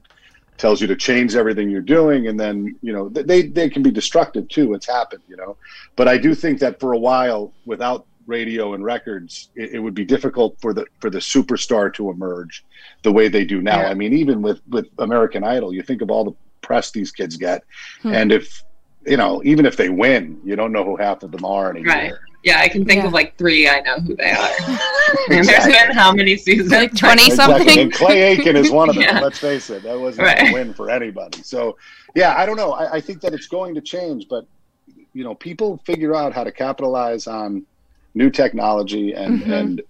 tells 0.58 0.80
you 0.80 0.86
to 0.86 0.96
change 0.96 1.34
everything 1.34 1.70
you're 1.70 1.80
doing 1.80 2.28
and 2.28 2.38
then 2.38 2.76
you 2.82 2.92
know 2.92 3.08
they 3.08 3.42
they 3.42 3.68
can 3.68 3.82
be 3.82 3.90
destructive 3.90 4.46
too 4.48 4.74
it's 4.74 4.86
happened 4.86 5.22
you 5.28 5.36
know 5.36 5.56
but 5.96 6.06
i 6.08 6.16
do 6.16 6.34
think 6.34 6.58
that 6.58 6.78
for 6.78 6.92
a 6.92 6.98
while 6.98 7.52
without 7.64 8.06
radio 8.26 8.74
and 8.74 8.84
records 8.84 9.50
it, 9.56 9.72
it 9.72 9.78
would 9.78 9.94
be 9.94 10.04
difficult 10.04 10.56
for 10.60 10.72
the 10.72 10.86
for 11.00 11.10
the 11.10 11.18
superstar 11.18 11.92
to 11.92 12.10
emerge 12.10 12.64
the 13.02 13.10
way 13.10 13.28
they 13.28 13.44
do 13.44 13.60
now 13.60 13.80
yeah. 13.80 13.88
i 13.88 13.94
mean 13.94 14.12
even 14.12 14.42
with 14.42 14.60
with 14.68 14.86
american 14.98 15.42
idol 15.42 15.72
you 15.72 15.82
think 15.82 16.02
of 16.02 16.10
all 16.10 16.24
the 16.24 16.34
press 16.60 16.90
these 16.90 17.10
kids 17.10 17.36
get 17.36 17.64
hmm. 18.02 18.12
and 18.12 18.30
if 18.30 18.62
you 19.04 19.16
know 19.16 19.42
even 19.44 19.66
if 19.66 19.76
they 19.76 19.88
win 19.88 20.40
you 20.44 20.54
don't 20.54 20.70
know 20.70 20.84
who 20.84 20.96
half 20.96 21.22
of 21.22 21.32
them 21.32 21.44
are 21.44 21.70
anymore 21.70 21.94
right. 21.94 22.14
Year 22.42 22.54
yeah, 22.54 22.60
I 22.60 22.68
can 22.68 22.84
think 22.84 23.00
yeah. 23.00 23.06
of 23.06 23.12
like 23.12 23.36
three. 23.36 23.68
I 23.68 23.80
know 23.80 23.96
who 23.96 24.16
they 24.16 24.30
are. 24.30 24.50
and 25.30 25.46
there's 25.48 25.66
been 25.66 25.90
how 25.92 26.12
many 26.12 26.36
seasons? 26.36 26.70
Like 26.70 26.94
twenty 26.94 27.30
something. 27.30 27.78
And 27.78 27.92
Clay 27.92 28.22
Aiken 28.22 28.56
is 28.56 28.70
one 28.70 28.88
of 28.88 28.96
them. 28.96 29.04
yeah. 29.06 29.20
Let's 29.20 29.38
face 29.38 29.70
it, 29.70 29.82
that 29.84 29.98
wasn't 29.98 30.26
right. 30.26 30.50
a 30.50 30.52
win 30.52 30.74
for 30.74 30.90
anybody. 30.90 31.42
So, 31.42 31.76
yeah, 32.14 32.34
I 32.36 32.46
don't 32.46 32.56
know. 32.56 32.72
I, 32.72 32.94
I, 32.94 33.00
think 33.00 33.20
that 33.20 33.32
it's 33.32 33.46
going 33.46 33.74
to 33.74 33.80
change, 33.80 34.26
but 34.28 34.46
you 35.12 35.24
know, 35.24 35.34
people 35.34 35.80
figure 35.84 36.14
out 36.14 36.32
how 36.32 36.42
to 36.42 36.52
capitalize 36.52 37.26
on 37.26 37.64
new 38.14 38.30
technology, 38.30 39.12
and 39.12 39.40
mm-hmm. 39.40 39.52
and 39.52 39.82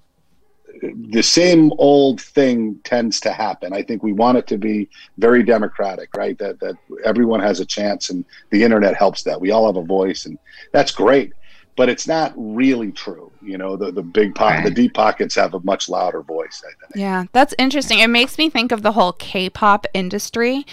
the 1.10 1.22
same 1.22 1.72
old 1.78 2.20
thing 2.20 2.78
tends 2.84 3.20
to 3.20 3.32
happen. 3.32 3.72
I 3.72 3.82
think 3.82 4.02
we 4.02 4.12
want 4.12 4.38
it 4.38 4.46
to 4.48 4.58
be 4.58 4.90
very 5.16 5.42
democratic, 5.42 6.14
right? 6.16 6.36
That 6.38 6.60
that 6.60 6.74
everyone 7.04 7.40
has 7.40 7.60
a 7.60 7.66
chance, 7.66 8.10
and 8.10 8.26
the 8.50 8.62
internet 8.62 8.94
helps 8.94 9.22
that. 9.22 9.40
We 9.40 9.52
all 9.52 9.66
have 9.66 9.76
a 9.76 9.86
voice, 9.86 10.26
and 10.26 10.38
that's 10.72 10.90
great 10.90 11.32
but 11.76 11.88
it's 11.88 12.06
not 12.06 12.32
really 12.36 12.92
true. 12.92 13.30
You 13.40 13.58
know, 13.58 13.76
the 13.76 13.90
the 13.90 14.02
big 14.02 14.34
pocket, 14.34 14.56
right. 14.56 14.64
the 14.64 14.70
deep 14.70 14.94
pockets 14.94 15.34
have 15.34 15.54
a 15.54 15.60
much 15.60 15.88
louder 15.88 16.22
voice. 16.22 16.62
Yeah, 16.94 17.24
that's 17.32 17.54
interesting. 17.58 17.98
It 17.98 18.08
makes 18.08 18.38
me 18.38 18.50
think 18.50 18.72
of 18.72 18.82
the 18.82 18.92
whole 18.92 19.12
K-pop 19.12 19.86
industry. 19.94 20.64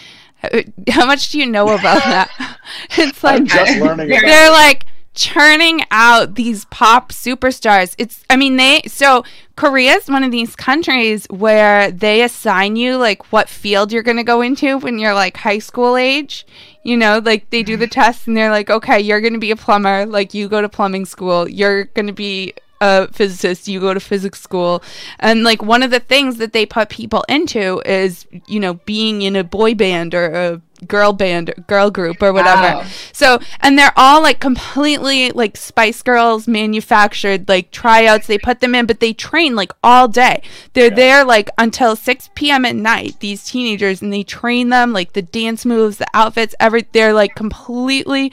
How 0.90 1.06
much 1.06 1.30
do 1.30 1.40
you 1.40 1.46
know 1.46 1.66
about 1.70 1.82
that? 2.04 2.58
it's 2.92 3.24
like 3.24 3.44
just 3.46 3.80
learning. 3.80 4.10
They're 4.22 4.52
like 4.52 4.86
churning 5.14 5.82
out 5.92 6.36
these 6.36 6.66
pop 6.66 7.12
superstars. 7.12 7.96
It's, 7.98 8.24
I 8.30 8.38
mean, 8.38 8.58
they, 8.58 8.82
so 8.88 9.24
Korea 9.56 9.94
is 9.94 10.08
one 10.08 10.24
of 10.24 10.32
these 10.32 10.56
countries 10.56 11.26
where 11.30 11.92
they 11.92 12.22
assign 12.22 12.76
you 12.76 12.98
like 12.98 13.32
what 13.32 13.50
field 13.50 13.92
you're 13.92 14.04
going 14.04 14.18
to 14.18 14.24
go 14.24 14.42
into 14.42 14.78
when 14.78 15.00
you're 15.00 15.14
like 15.14 15.38
high 15.38 15.60
school 15.60 15.98
age. 15.98 16.46
You 16.84 16.96
know, 16.96 17.22
like 17.24 17.50
they 17.50 17.64
do 17.64 17.76
the 17.76 17.86
mm-hmm. 17.86 18.02
test 18.02 18.28
and 18.28 18.38
they're 18.38 18.52
like, 18.52 18.70
okay, 18.70 19.00
you're 19.00 19.22
going 19.22 19.34
to 19.34 19.40
be 19.40 19.52
a 19.52 19.56
plumber. 19.56 20.06
Like 20.06 20.34
you 20.34 20.48
go 20.48 20.62
to 20.62 20.70
plumbing 20.70 21.06
school. 21.06 21.48
You're 21.48 21.86
going 21.86 22.08
to 22.08 22.14
be 22.14 22.54
a 22.82 23.12
physicist, 23.12 23.68
you 23.68 23.80
go 23.80 23.94
to 23.94 24.00
physics 24.00 24.40
school. 24.40 24.84
And 25.20 25.44
like 25.44 25.62
one 25.62 25.84
of 25.84 25.92
the 25.92 26.00
things 26.00 26.38
that 26.38 26.54
they 26.54 26.66
put 26.66 26.90
people 26.90 27.26
into 27.28 27.82
is, 27.86 28.26
you 28.48 28.60
know, 28.60 28.76
being 28.76 29.22
in 29.22 29.36
a 29.36 29.44
boy 29.44 29.76
band 29.76 30.14
or 30.14 30.26
a 30.34 30.62
girl 30.88 31.14
band, 31.14 31.54
girl 31.68 31.92
group 31.92 32.22
or 32.22 32.34
whatever. 32.34 32.80
Wow. 32.80 32.86
So, 33.14 33.40
and 33.62 33.78
they're 33.78 33.94
all 33.96 34.22
like 34.22 34.40
completely 34.40 35.32
like 35.32 35.58
Spice 35.58 36.02
Girls 36.02 36.48
manufactured 36.48 37.48
like 37.48 37.72
tryouts. 37.72 38.28
They 38.28 38.38
put 38.38 38.60
them 38.60 38.76
in, 38.76 38.86
but 38.86 39.00
they 39.00 39.14
train 39.14 39.56
like 39.56 39.72
all 39.84 40.08
day. 40.08 40.42
They're 40.74 40.90
yeah. 40.90 40.96
there 40.96 41.26
like 41.26 41.50
until 41.58 41.96
6 41.96 42.30
p.m. 42.36 42.66
at 42.66 42.76
night, 42.76 43.20
these 43.20 43.44
teenagers, 43.46 44.02
and 44.02 44.12
they 44.12 44.24
train 44.24 44.70
them 44.70 44.94
like 44.94 45.14
the 45.14 45.22
dance 45.22 45.66
moves, 45.66 45.98
the 45.98 46.08
outfits, 46.14 46.56
every, 46.60 46.86
they're 46.92 47.14
like 47.14 47.36
completely 47.36 48.32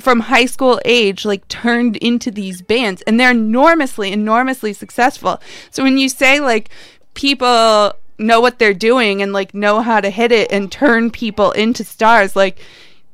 from 0.00 0.20
high 0.20 0.46
school 0.46 0.80
age 0.84 1.24
like 1.24 1.46
turned 1.48 1.96
into 1.98 2.30
these 2.30 2.62
bands 2.62 3.02
and 3.02 3.20
they're 3.20 3.30
enormously 3.30 4.10
enormously 4.10 4.72
successful 4.72 5.38
so 5.70 5.82
when 5.82 5.98
you 5.98 6.08
say 6.08 6.40
like 6.40 6.70
people 7.12 7.92
know 8.18 8.40
what 8.40 8.58
they're 8.58 8.74
doing 8.74 9.22
and 9.22 9.32
like 9.32 9.54
know 9.54 9.80
how 9.80 10.00
to 10.00 10.10
hit 10.10 10.32
it 10.32 10.50
and 10.52 10.70
turn 10.70 11.10
people 11.10 11.52
into 11.52 11.84
stars 11.84 12.36
like 12.36 12.60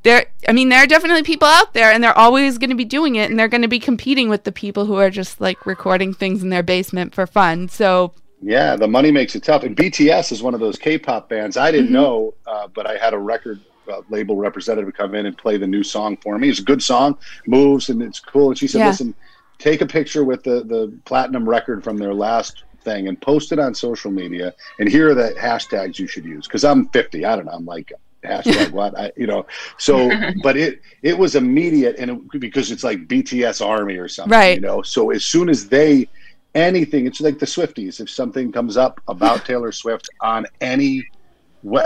there 0.02 0.26
i 0.48 0.52
mean 0.52 0.68
there 0.68 0.82
are 0.82 0.86
definitely 0.86 1.22
people 1.22 1.48
out 1.48 1.72
there 1.74 1.90
and 1.90 2.02
they're 2.02 2.16
always 2.16 2.58
going 2.58 2.70
to 2.70 2.76
be 2.76 2.84
doing 2.84 3.16
it 3.16 3.30
and 3.30 3.38
they're 3.38 3.48
going 3.48 3.62
to 3.62 3.68
be 3.68 3.78
competing 3.78 4.28
with 4.28 4.44
the 4.44 4.52
people 4.52 4.84
who 4.84 4.96
are 4.96 5.10
just 5.10 5.40
like 5.40 5.66
recording 5.66 6.12
things 6.12 6.42
in 6.42 6.48
their 6.48 6.62
basement 6.62 7.14
for 7.14 7.26
fun 7.26 7.68
so 7.68 8.12
yeah 8.40 8.76
the 8.76 8.86
money 8.86 9.10
makes 9.10 9.34
it 9.34 9.42
tough 9.42 9.62
and 9.64 9.76
bts 9.76 10.30
is 10.30 10.42
one 10.42 10.54
of 10.54 10.60
those 10.60 10.78
k-pop 10.78 11.28
bands 11.28 11.56
i 11.56 11.70
didn't 11.70 11.86
mm-hmm. 11.86 11.94
know 11.94 12.34
uh, 12.46 12.68
but 12.68 12.86
i 12.86 12.96
had 12.96 13.14
a 13.14 13.18
record 13.18 13.60
uh, 13.88 14.02
label 14.10 14.36
representative 14.36 14.92
come 14.94 15.14
in 15.14 15.26
and 15.26 15.36
play 15.36 15.56
the 15.56 15.66
new 15.66 15.82
song 15.82 16.16
for 16.18 16.38
me. 16.38 16.50
It's 16.50 16.58
a 16.58 16.62
good 16.62 16.82
song, 16.82 17.16
moves, 17.46 17.88
and 17.88 18.02
it's 18.02 18.20
cool. 18.20 18.48
And 18.48 18.58
she 18.58 18.68
said, 18.68 18.80
yeah. 18.80 18.88
"Listen, 18.88 19.14
take 19.58 19.80
a 19.80 19.86
picture 19.86 20.24
with 20.24 20.42
the 20.42 20.62
the 20.64 20.92
platinum 21.04 21.48
record 21.48 21.84
from 21.84 21.96
their 21.96 22.14
last 22.14 22.64
thing 22.82 23.08
and 23.08 23.20
post 23.20 23.52
it 23.52 23.58
on 23.58 23.74
social 23.74 24.10
media. 24.10 24.54
And 24.78 24.88
here 24.88 25.10
are 25.10 25.14
the 25.14 25.34
hashtags 25.38 25.98
you 25.98 26.06
should 26.06 26.24
use. 26.24 26.46
Because 26.46 26.64
I'm 26.64 26.88
50, 26.88 27.24
I 27.24 27.36
don't 27.36 27.46
know. 27.46 27.52
I'm 27.52 27.66
like 27.66 27.92
hashtag 28.24 28.70
what 28.72 28.98
I, 28.98 29.12
you 29.16 29.26
know. 29.26 29.46
So, 29.78 30.10
but 30.42 30.56
it 30.56 30.80
it 31.02 31.16
was 31.16 31.34
immediate, 31.34 31.96
and 31.98 32.10
it, 32.10 32.40
because 32.40 32.70
it's 32.70 32.84
like 32.84 33.06
BTS 33.08 33.64
Army 33.64 33.96
or 33.96 34.08
something, 34.08 34.32
right? 34.38 34.54
You 34.54 34.60
know. 34.60 34.82
So 34.82 35.10
as 35.10 35.24
soon 35.24 35.48
as 35.48 35.68
they 35.68 36.08
anything, 36.54 37.06
it's 37.06 37.20
like 37.20 37.38
the 37.38 37.46
Swifties. 37.46 38.00
If 38.00 38.10
something 38.10 38.52
comes 38.52 38.76
up 38.76 39.00
about 39.08 39.44
Taylor 39.46 39.72
Swift 39.72 40.08
on 40.20 40.46
any, 40.60 41.04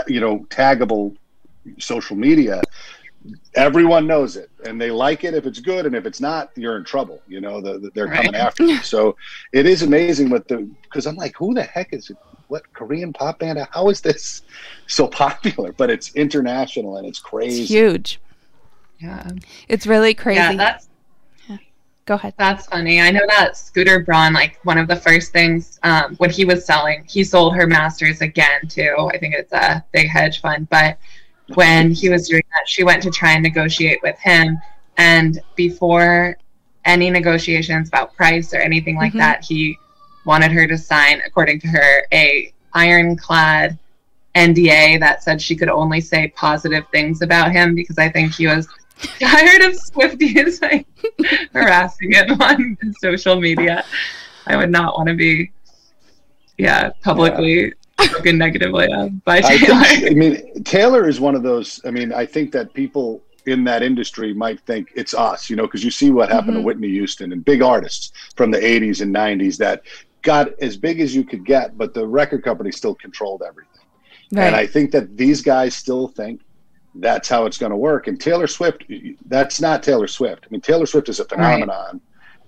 you 0.07 0.19
know, 0.19 0.45
taggable 0.49 1.15
social 1.79 2.15
media, 2.15 2.61
everyone 3.55 4.07
knows 4.07 4.35
it 4.35 4.49
and 4.65 4.79
they 4.79 4.91
like 4.91 5.23
it. 5.23 5.33
If 5.33 5.45
it's 5.45 5.59
good 5.59 5.85
and 5.85 5.95
if 5.95 6.05
it's 6.05 6.21
not 6.21 6.51
you're 6.55 6.77
in 6.77 6.83
trouble 6.83 7.21
you 7.27 7.41
know 7.41 7.61
the, 7.61 7.79
the, 7.79 7.89
they're 7.93 8.07
right. 8.07 8.17
coming 8.17 8.35
after 8.35 8.63
you. 8.63 8.79
So 8.83 9.15
it 9.51 9.65
is 9.65 9.81
amazing 9.81 10.29
what 10.29 10.47
the 10.47 10.69
because 10.83 11.07
i'm 11.07 11.15
like 11.15 11.35
who 11.35 11.53
the 11.53 11.63
heck 11.63 11.93
is 11.93 12.09
it 12.09 12.17
what 12.47 12.71
korean 12.73 13.13
pop 13.13 13.39
band 13.39 13.59
how 13.71 13.89
is 13.89 14.01
this 14.01 14.43
so 14.87 15.07
popular? 15.07 15.71
But 15.71 15.89
it's 15.89 16.15
international 16.15 16.97
and 16.97 17.07
it's 17.07 17.19
crazy. 17.19 17.61
it's 17.61 17.71
huge. 17.71 18.19
Yeah. 18.99 19.29
It's 19.67 19.87
really 19.87 20.13
crazy. 20.13 20.39
yeah. 20.39 20.55
That's 20.55 20.87
go 22.05 22.15
ahead. 22.15 22.33
That's 22.37 22.65
funny. 22.67 22.99
I 22.99 23.11
know 23.11 23.25
that 23.29 23.55
scooter 23.57 24.01
braun 24.01 24.33
like 24.33 24.59
one 24.63 24.77
of 24.77 24.87
the 24.87 24.95
first 24.95 25.31
things 25.31 25.79
um, 25.83 26.15
when 26.17 26.29
he 26.29 26.45
was 26.45 26.65
selling 26.65 27.05
he 27.07 27.23
sold 27.23 27.55
her 27.55 27.65
masters 27.65 28.21
again 28.21 28.67
too. 28.67 29.09
I 29.13 29.17
think 29.17 29.35
it's 29.35 29.53
a 29.53 29.83
big 29.91 30.09
hedge 30.09 30.41
fund. 30.41 30.69
But 30.69 30.97
when 31.55 31.91
he 31.91 32.09
was 32.09 32.27
doing 32.27 32.43
that, 32.51 32.67
she 32.67 32.83
went 32.83 33.03
to 33.03 33.11
try 33.11 33.33
and 33.33 33.43
negotiate 33.43 33.99
with 34.01 34.17
him. 34.19 34.59
And 34.97 35.41
before 35.55 36.37
any 36.85 37.09
negotiations 37.09 37.87
about 37.87 38.15
price 38.15 38.53
or 38.53 38.57
anything 38.57 38.95
like 38.95 39.11
mm-hmm. 39.11 39.19
that, 39.19 39.43
he 39.43 39.77
wanted 40.25 40.51
her 40.51 40.67
to 40.67 40.77
sign, 40.77 41.21
according 41.25 41.59
to 41.61 41.67
her, 41.67 42.03
a 42.13 42.53
ironclad 42.73 43.77
NDA 44.35 44.99
that 44.99 45.23
said 45.23 45.41
she 45.41 45.55
could 45.55 45.69
only 45.69 46.01
say 46.01 46.29
positive 46.35 46.85
things 46.91 47.21
about 47.21 47.51
him 47.51 47.75
because 47.75 47.97
I 47.97 48.09
think 48.09 48.33
he 48.33 48.47
was 48.47 48.67
tired 49.19 49.61
of 49.61 49.73
Swifties 49.73 50.61
like 50.61 50.87
harassing 51.53 52.13
him 52.13 52.31
on 52.41 52.77
social 52.99 53.39
media. 53.39 53.83
I 54.47 54.55
would 54.55 54.71
not 54.71 54.97
want 54.97 55.09
to 55.09 55.15
be, 55.15 55.51
yeah, 56.57 56.91
publicly 57.01 57.73
spoken 58.01 58.37
negatively 58.37 58.91
of 58.91 59.23
by 59.23 59.41
Taylor. 59.41 59.73
I, 59.75 59.95
think, 59.95 60.11
I 60.11 60.13
mean, 60.13 60.63
Taylor 60.63 61.07
is 61.07 61.19
one 61.19 61.35
of 61.35 61.43
those. 61.43 61.81
I 61.85 61.91
mean, 61.91 62.13
I 62.13 62.25
think 62.25 62.51
that 62.53 62.73
people 62.73 63.21
in 63.45 63.63
that 63.65 63.83
industry 63.83 64.33
might 64.33 64.59
think 64.61 64.91
it's 64.95 65.13
us, 65.13 65.49
you 65.49 65.55
know, 65.55 65.63
because 65.63 65.83
you 65.83 65.91
see 65.91 66.11
what 66.11 66.29
happened 66.29 66.51
mm-hmm. 66.51 66.59
to 66.59 66.65
Whitney 66.65 66.89
Houston 66.89 67.33
and 67.33 67.43
big 67.43 67.61
artists 67.61 68.13
from 68.35 68.51
the 68.51 68.57
80s 68.57 69.01
and 69.01 69.13
90s 69.13 69.57
that 69.57 69.83
got 70.21 70.57
as 70.61 70.77
big 70.77 71.01
as 71.01 71.13
you 71.13 71.25
could 71.25 71.45
get, 71.45 71.77
but 71.77 71.93
the 71.93 72.07
record 72.07 72.43
company 72.43 72.71
still 72.71 72.95
controlled 72.95 73.43
everything. 73.45 73.69
Right. 74.31 74.45
And 74.45 74.55
I 74.55 74.65
think 74.65 74.91
that 74.91 75.17
these 75.17 75.41
guys 75.41 75.75
still 75.75 76.07
think 76.07 76.41
that's 76.95 77.27
how 77.27 77.45
it's 77.45 77.57
going 77.57 77.71
to 77.71 77.77
work. 77.77 78.07
And 78.07 78.19
Taylor 78.19 78.47
Swift, 78.47 78.85
that's 79.25 79.59
not 79.59 79.83
Taylor 79.83 80.07
Swift. 80.07 80.45
I 80.45 80.47
mean, 80.49 80.61
Taylor 80.61 80.85
Swift 80.85 81.09
is 81.09 81.19
a 81.19 81.25
phenomenon. 81.25 81.69
Right 81.91 82.01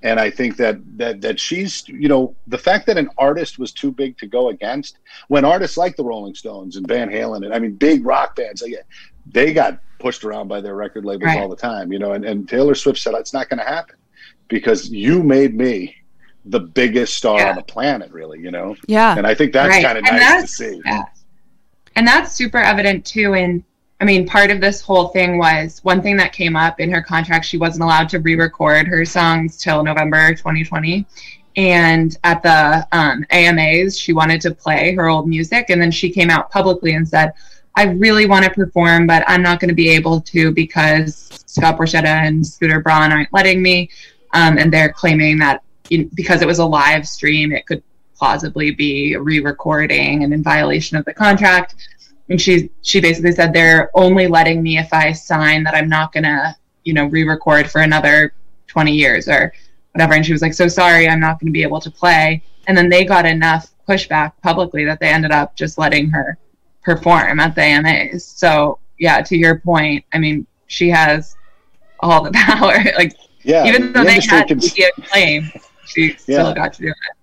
and 0.04 0.20
I 0.20 0.30
think 0.30 0.58
that 0.58 0.78
that 0.98 1.22
that 1.22 1.40
she's 1.40 1.88
you 1.88 2.08
know 2.08 2.36
the 2.48 2.58
fact 2.58 2.86
that 2.88 2.98
an 2.98 3.10
artist 3.18 3.60
was 3.60 3.72
too 3.72 3.92
big 3.92 4.18
to 4.20 4.28
go 4.28 4.50
against 4.50 5.00
when 5.28 5.46
artists 5.46 5.78
like 5.78 5.96
the 5.96 6.04
Rolling 6.04 6.36
Stones 6.36 6.76
and 6.76 6.88
Van 6.88 7.10
Halen 7.10 7.46
and 7.46 7.54
I 7.54 7.60
mean 7.60 7.76
big 7.76 8.06
rock 8.06 8.36
bands 8.36 8.62
they, 8.62 8.76
they 9.32 9.54
got 9.54 9.80
pushed 10.00 10.24
around 10.24 10.48
by 10.48 10.62
their 10.62 10.76
record 10.76 11.06
labels 11.06 11.28
right. 11.28 11.40
all 11.40 11.50
the 11.50 11.56
time 11.56 11.92
you 11.92 12.00
know 12.00 12.14
and, 12.14 12.26
and 12.26 12.48
Taylor 12.48 12.76
Swift 12.76 13.00
said 13.00 13.14
it's 13.16 13.34
not 13.34 13.50
going 13.50 13.60
to 13.60 13.66
happen 13.66 13.96
because 14.48 14.90
you 14.90 15.24
made 15.24 15.56
me 15.56 15.96
the 16.46 16.60
biggest 16.60 17.16
star 17.16 17.40
yeah. 17.40 17.50
on 17.50 17.56
the 17.56 17.64
planet 17.64 18.12
really 18.12 18.40
you 18.40 18.52
know 18.52 18.76
yeah 18.88 19.18
and 19.18 19.26
I 19.26 19.34
think 19.34 19.54
that's 19.54 19.70
right. 19.70 19.84
kind 19.84 19.98
of 19.98 20.04
nice 20.04 20.42
to 20.42 20.48
see 20.48 20.82
yeah. 20.86 21.06
and 21.96 22.08
that's 22.08 22.34
super 22.34 22.60
evident 22.60 23.06
too 23.06 23.34
in 23.34 23.64
I 24.02 24.06
mean, 24.06 24.28
part 24.28 24.52
of 24.52 24.60
this 24.60 24.82
whole 24.82 25.08
thing 25.10 25.38
was 25.38 25.80
one 25.84 26.02
thing 26.02 26.18
that 26.18 26.34
came 26.34 26.56
up 26.56 26.80
in 26.80 26.92
her 26.92 27.02
contract. 27.02 27.46
She 27.46 27.58
wasn't 27.58 27.84
allowed 27.84 28.10
to 28.10 28.20
re-record 28.20 28.88
her 28.88 29.06
songs 29.06 29.58
till 29.58 29.84
November 29.84 30.34
2020, 30.34 31.06
and 31.56 32.18
at 32.26 32.44
the 32.44 32.86
um, 32.92 33.26
AMAs, 33.32 33.98
she 33.98 34.12
wanted 34.12 34.42
to 34.42 34.52
play 34.54 34.94
her 34.96 35.08
old 35.08 35.30
music, 35.30 35.70
and 35.70 35.82
then 35.82 35.92
she 35.92 36.10
came 36.10 36.30
out 36.30 36.52
publicly 36.52 36.96
and 36.96 37.08
said, 37.08 37.32
"I 37.76 37.86
really 37.86 38.26
want 38.26 38.44
to 38.44 38.52
perform, 38.52 39.08
but 39.08 39.24
I'm 39.28 39.42
not 39.42 39.62
going 39.62 39.70
to 39.70 39.76
be 39.76 39.90
able 39.90 40.20
to 40.22 40.52
because 40.52 41.30
Scott 41.46 41.78
Borchetta 41.78 42.06
and 42.06 42.46
Scooter 42.46 42.82
Braun 42.82 43.14
aren't 43.14 43.32
letting 43.32 43.62
me, 43.62 43.90
um, 44.34 44.58
and 44.58 44.74
they're 44.74 44.92
claiming 44.92 45.38
that 45.40 45.64
in, 45.90 46.10
because 46.16 46.42
it 46.42 46.48
was 46.48 46.60
a 46.60 46.66
live 46.66 47.08
stream, 47.08 47.54
it 47.54 47.66
could 47.66 47.82
plausibly 48.14 48.72
be 48.72 49.16
re-recording 49.16 50.24
and 50.24 50.34
in 50.34 50.44
violation 50.44 50.98
of 50.98 51.06
the 51.06 51.14
contract." 51.14 51.76
And 52.30 52.42
she 52.42 52.70
she 52.82 53.00
basically 53.00 53.32
said 53.32 53.54
they're 53.54 53.92
only 53.94 54.28
letting 54.28 54.64
me 54.64 54.78
if 54.78 54.92
I 54.94 55.12
sign 55.12 55.64
that 55.64 55.76
I'm 55.76 55.90
not 55.90 56.12
gonna 56.12 56.56
you 56.84 56.94
know 56.94 57.06
re-record 57.06 57.70
for 57.70 57.82
another 57.82 58.34
20 58.68 58.92
years 58.92 59.28
or 59.28 59.54
whatever. 59.96 60.14
And 60.14 60.26
she 60.26 60.34
was 60.34 60.42
like, 60.42 60.54
so 60.54 60.68
sorry, 60.68 61.08
I'm 61.08 61.22
not 61.22 61.40
going 61.40 61.48
to 61.48 61.54
be 61.54 61.64
able 61.64 61.80
to 61.80 61.90
play. 61.90 62.44
And 62.68 62.78
then 62.78 62.90
they 62.90 63.06
got 63.06 63.26
enough 63.26 63.72
pushback 63.88 64.34
publicly 64.44 64.84
that 64.84 65.00
they 65.00 65.08
ended 65.08 65.32
up 65.32 65.56
just 65.56 65.78
letting 65.78 66.10
her 66.10 66.38
perform 66.84 67.40
at 67.40 67.56
the 67.56 67.62
AMAs. 67.62 68.26
So 68.26 68.80
yeah, 69.00 69.22
to 69.22 69.38
your 69.38 69.60
point, 69.60 70.04
I 70.14 70.20
mean, 70.20 70.46
she 70.68 70.90
has 70.90 71.38
all 72.02 72.24
the 72.24 72.32
power. 72.34 72.76
like 72.98 73.16
yeah, 73.44 73.66
even 73.66 73.94
though 73.94 74.04
the 74.04 74.08
they 74.08 74.20
had 74.28 74.50
can... 74.50 74.58
media 74.58 74.90
claim, 75.04 75.50
she 75.86 76.08
yeah. 76.08 76.16
still 76.18 76.54
got 76.54 76.74
to 76.74 76.82
do 76.82 76.88
it 76.90 77.15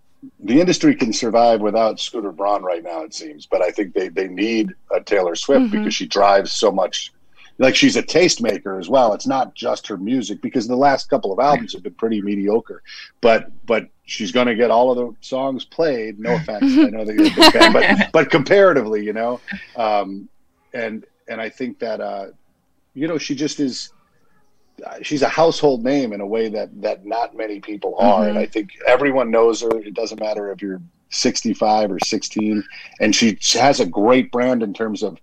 the 0.43 0.61
industry 0.61 0.95
can 0.95 1.12
survive 1.12 1.61
without 1.61 2.01
Scooter 2.01 2.32
Braun 2.32 2.62
right 2.62 2.82
now, 2.82 3.03
it 3.03 3.14
seems. 3.14 3.47
But 3.47 3.62
I 3.62 3.70
think 3.70 3.95
they, 3.95 4.09
they 4.09 4.28
need 4.28 4.74
a 4.90 5.01
Taylor 5.01 5.36
Swift 5.36 5.62
mm-hmm. 5.62 5.78
because 5.78 5.95
she 5.95 6.07
drives 6.07 6.53
so 6.53 6.70
much. 6.72 7.12
Like 7.59 7.76
she's 7.76 7.97
a 7.97 8.03
tastemaker 8.03 8.80
as 8.80 8.88
well. 8.88 9.12
It's 9.12 9.26
not 9.26 9.55
just 9.55 9.86
her 9.86 9.97
music 9.97 10.43
because 10.43 10.66
the 10.66 10.76
last 10.76 11.09
couple 11.09 11.32
of 11.32 11.38
albums 11.38 11.74
have 11.74 11.82
been 11.82 11.95
pretty 11.95 12.20
mediocre. 12.20 12.82
But 13.20 13.53
but 13.66 13.88
she's 14.05 14.32
going 14.32 14.49
to 14.49 14.57
get 14.57 14.70
all 14.70 14.90
of 14.90 14.97
the 14.97 15.14
songs 15.24 15.64
played. 15.64 16.18
No 16.18 16.34
offense, 16.34 16.64
I 16.64 16.90
know 16.90 17.05
that 17.05 17.14
you're 17.14 17.26
a 17.26 17.34
big 17.34 17.53
fan, 17.53 17.72
but 17.72 18.09
but 18.12 18.30
comparatively, 18.30 19.05
you 19.05 19.12
know, 19.12 19.38
um, 19.76 20.28
and 20.72 21.05
and 21.28 21.40
I 21.40 21.51
think 21.51 21.78
that 21.80 22.01
uh, 22.01 22.28
you 22.95 23.07
know 23.07 23.18
she 23.18 23.34
just 23.34 23.61
is 23.61 23.93
she's 25.03 25.22
a 25.22 25.28
household 25.28 25.85
name 25.85 26.12
in 26.12 26.20
a 26.20 26.26
way 26.26 26.49
that 26.49 26.68
that 26.80 27.05
not 27.05 27.37
many 27.37 27.61
people 27.61 27.95
are 27.99 28.20
mm-hmm. 28.20 28.30
and 28.30 28.39
i 28.39 28.47
think 28.47 28.70
everyone 28.87 29.30
knows 29.30 29.61
her 29.61 29.70
it 29.78 29.95
doesn't 29.95 30.20
matter 30.20 30.51
if 30.51 30.61
you're 30.61 30.80
65 31.11 31.93
or 31.93 31.99
16 32.01 32.64
and 33.01 33.14
she 33.14 33.39
has 33.55 33.80
a 33.80 33.87
great 33.87 34.33
brand 34.33 34.62
in 34.62 34.72
terms 34.72 35.03
of 35.03 35.18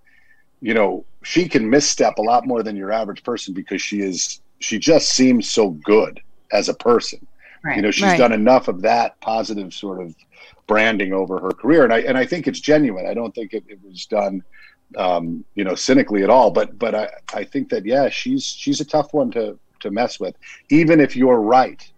you 0.61 0.73
know 0.73 1.03
she 1.23 1.47
can 1.47 1.69
misstep 1.69 2.17
a 2.17 2.21
lot 2.21 2.45
more 2.45 2.63
than 2.63 2.75
your 2.75 2.91
average 2.91 3.23
person 3.23 3.53
because 3.53 3.81
she 3.81 4.01
is 4.01 4.41
she 4.59 4.77
just 4.77 5.11
seems 5.11 5.49
so 5.49 5.71
good 5.71 6.21
as 6.51 6.69
a 6.69 6.73
person 6.73 7.25
right. 7.63 7.75
you 7.75 7.81
know 7.81 7.91
she's 7.91 8.03
right. 8.03 8.19
done 8.19 8.31
enough 8.31 8.67
of 8.67 8.81
that 8.81 9.19
positive 9.19 9.73
sort 9.73 10.01
of 10.01 10.15
branding 10.67 11.11
over 11.11 11.39
her 11.39 11.51
career 11.51 11.83
and 11.83 11.91
i 11.91 11.99
and 12.01 12.17
i 12.17 12.25
think 12.25 12.47
it's 12.47 12.59
genuine 12.59 13.07
i 13.07 13.13
don't 13.13 13.33
think 13.33 13.53
it, 13.53 13.63
it 13.67 13.79
was 13.83 14.05
done 14.05 14.43
um, 14.97 15.43
you 15.55 15.63
know, 15.63 15.75
cynically 15.75 16.23
at 16.23 16.29
all. 16.29 16.51
But 16.51 16.77
but 16.77 16.95
I, 16.95 17.09
I 17.33 17.43
think 17.43 17.69
that 17.69 17.85
yeah, 17.85 18.09
she's 18.09 18.45
she's 18.45 18.81
a 18.81 18.85
tough 18.85 19.13
one 19.13 19.31
to 19.31 19.57
to 19.81 19.91
mess 19.91 20.19
with, 20.19 20.35
even 20.69 20.99
if 20.99 21.15
you're 21.15 21.41
right. 21.41 21.89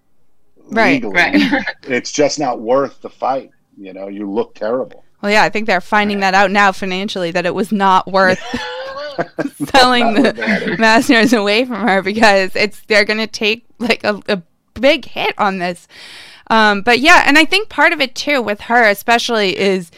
Right, 0.73 1.03
legally, 1.03 1.15
right. 1.15 1.65
it's 1.83 2.11
just 2.11 2.39
not 2.39 2.61
worth 2.61 3.01
the 3.01 3.09
fight. 3.09 3.51
You 3.77 3.93
know, 3.93 4.07
you 4.07 4.29
look 4.29 4.55
terrible. 4.55 5.03
Well, 5.21 5.31
yeah, 5.31 5.43
I 5.43 5.49
think 5.49 5.67
they're 5.67 5.81
finding 5.81 6.21
that 6.21 6.33
out 6.33 6.49
now 6.49 6.71
financially 6.71 7.31
that 7.31 7.45
it 7.45 7.53
was 7.53 7.71
not 7.71 8.11
worth 8.11 8.39
selling 9.69 10.13
the 10.15 10.75
masters 10.79 11.33
away 11.33 11.65
from 11.65 11.87
her 11.87 12.01
because 12.01 12.55
it's 12.55 12.81
they're 12.87 13.05
going 13.05 13.19
to 13.19 13.27
take 13.27 13.65
like 13.79 14.03
a, 14.03 14.21
a 14.27 14.41
big 14.79 15.05
hit 15.05 15.35
on 15.37 15.59
this. 15.59 15.87
Um, 16.47 16.81
but 16.81 16.99
yeah, 16.99 17.23
and 17.25 17.37
I 17.37 17.45
think 17.45 17.69
part 17.69 17.93
of 17.93 18.01
it 18.01 18.15
too 18.15 18.41
with 18.41 18.61
her 18.61 18.87
especially 18.89 19.57
is 19.57 19.91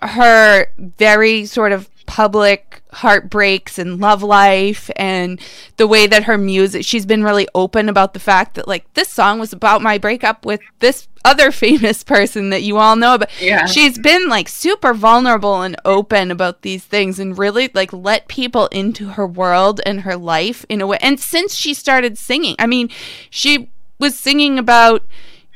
her 0.00 0.66
very 0.78 1.44
sort 1.46 1.72
of 1.72 1.88
public 2.12 2.82
heartbreaks 2.92 3.78
and 3.78 3.98
love 3.98 4.22
life 4.22 4.90
and 4.96 5.40
the 5.78 5.86
way 5.86 6.06
that 6.06 6.24
her 6.24 6.36
music 6.36 6.84
she's 6.84 7.06
been 7.06 7.24
really 7.24 7.48
open 7.54 7.88
about 7.88 8.12
the 8.12 8.20
fact 8.20 8.52
that 8.52 8.68
like 8.68 8.84
this 8.92 9.08
song 9.08 9.38
was 9.38 9.50
about 9.50 9.80
my 9.80 9.96
breakup 9.96 10.44
with 10.44 10.60
this 10.80 11.08
other 11.24 11.50
famous 11.64 12.04
person 12.04 12.50
that 12.50 12.62
you 12.62 12.76
all 12.76 12.96
know 12.96 13.14
about 13.14 13.30
yeah. 13.40 13.64
she's 13.64 13.98
been 13.98 14.28
like 14.28 14.46
super 14.46 14.92
vulnerable 14.92 15.62
and 15.62 15.74
open 15.86 16.30
about 16.30 16.60
these 16.60 16.84
things 16.84 17.18
and 17.18 17.38
really 17.38 17.70
like 17.72 17.94
let 17.94 18.28
people 18.28 18.66
into 18.66 19.08
her 19.08 19.26
world 19.26 19.80
and 19.86 20.02
her 20.02 20.14
life 20.14 20.66
in 20.68 20.82
a 20.82 20.86
way 20.86 20.98
and 21.00 21.18
since 21.18 21.54
she 21.54 21.72
started 21.72 22.18
singing. 22.18 22.54
I 22.58 22.66
mean 22.66 22.90
she 23.30 23.70
was 23.98 24.18
singing 24.18 24.58
about 24.58 25.02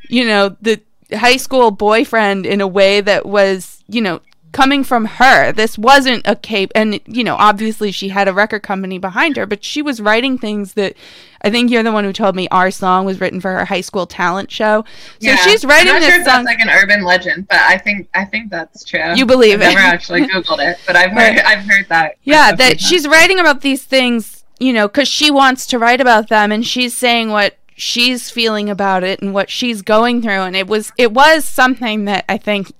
you 0.08 0.24
know 0.24 0.56
the 0.62 0.80
high 1.12 1.36
school 1.36 1.70
boyfriend 1.70 2.46
in 2.46 2.62
a 2.62 2.66
way 2.66 3.02
that 3.02 3.26
was 3.26 3.84
you 3.88 4.00
know 4.00 4.22
coming 4.56 4.82
from 4.82 5.04
her. 5.04 5.52
This 5.52 5.76
wasn't 5.76 6.22
a 6.26 6.34
cape, 6.34 6.72
and 6.74 6.98
you 7.06 7.22
know, 7.22 7.36
obviously 7.36 7.92
she 7.92 8.08
had 8.08 8.26
a 8.26 8.32
record 8.32 8.62
company 8.62 8.96
behind 8.98 9.36
her, 9.36 9.44
but 9.44 9.62
she 9.62 9.82
was 9.82 10.00
writing 10.00 10.38
things 10.38 10.72
that 10.74 10.96
I 11.42 11.50
think 11.50 11.70
you're 11.70 11.82
the 11.82 11.92
one 11.92 12.04
who 12.04 12.12
told 12.12 12.34
me 12.34 12.48
our 12.48 12.70
song 12.70 13.04
was 13.04 13.20
written 13.20 13.38
for 13.38 13.52
her 13.52 13.66
high 13.66 13.82
school 13.82 14.06
talent 14.06 14.50
show. 14.50 14.82
So 15.20 15.28
yeah, 15.28 15.36
she's 15.36 15.62
writing 15.62 15.92
I'm 15.92 16.00
not 16.00 16.06
this 16.06 16.14
sure 16.14 16.24
song. 16.24 16.44
That's 16.44 16.58
like 16.58 16.60
an 16.60 16.70
urban 16.70 17.04
legend, 17.04 17.48
but 17.48 17.58
I 17.58 17.76
think 17.76 18.08
I 18.14 18.24
think 18.24 18.50
that's 18.50 18.82
true. 18.82 19.14
You 19.14 19.26
believe 19.26 19.60
I've 19.60 19.72
it? 19.72 19.74
Never 19.74 19.80
actually 19.80 20.22
googled 20.26 20.66
it, 20.66 20.78
but 20.86 20.96
I've 20.96 21.12
heard 21.12 21.38
I've 21.40 21.64
heard 21.68 21.86
that. 21.90 22.16
Yeah, 22.22 22.52
that 22.52 22.80
she's 22.80 23.06
writing 23.06 23.38
about 23.38 23.60
these 23.60 23.84
things, 23.84 24.42
you 24.58 24.72
know, 24.72 24.88
because 24.88 25.06
she 25.06 25.30
wants 25.30 25.66
to 25.66 25.78
write 25.78 26.00
about 26.00 26.30
them, 26.30 26.50
and 26.50 26.66
she's 26.66 26.96
saying 26.96 27.28
what 27.28 27.58
she's 27.76 28.30
feeling 28.30 28.70
about 28.70 29.04
it 29.04 29.20
and 29.20 29.34
what 29.34 29.50
she's 29.50 29.82
going 29.82 30.22
through, 30.22 30.30
and 30.30 30.56
it 30.56 30.66
was 30.66 30.92
it 30.96 31.12
was 31.12 31.44
something 31.46 32.06
that 32.06 32.24
I 32.26 32.38
think 32.38 32.72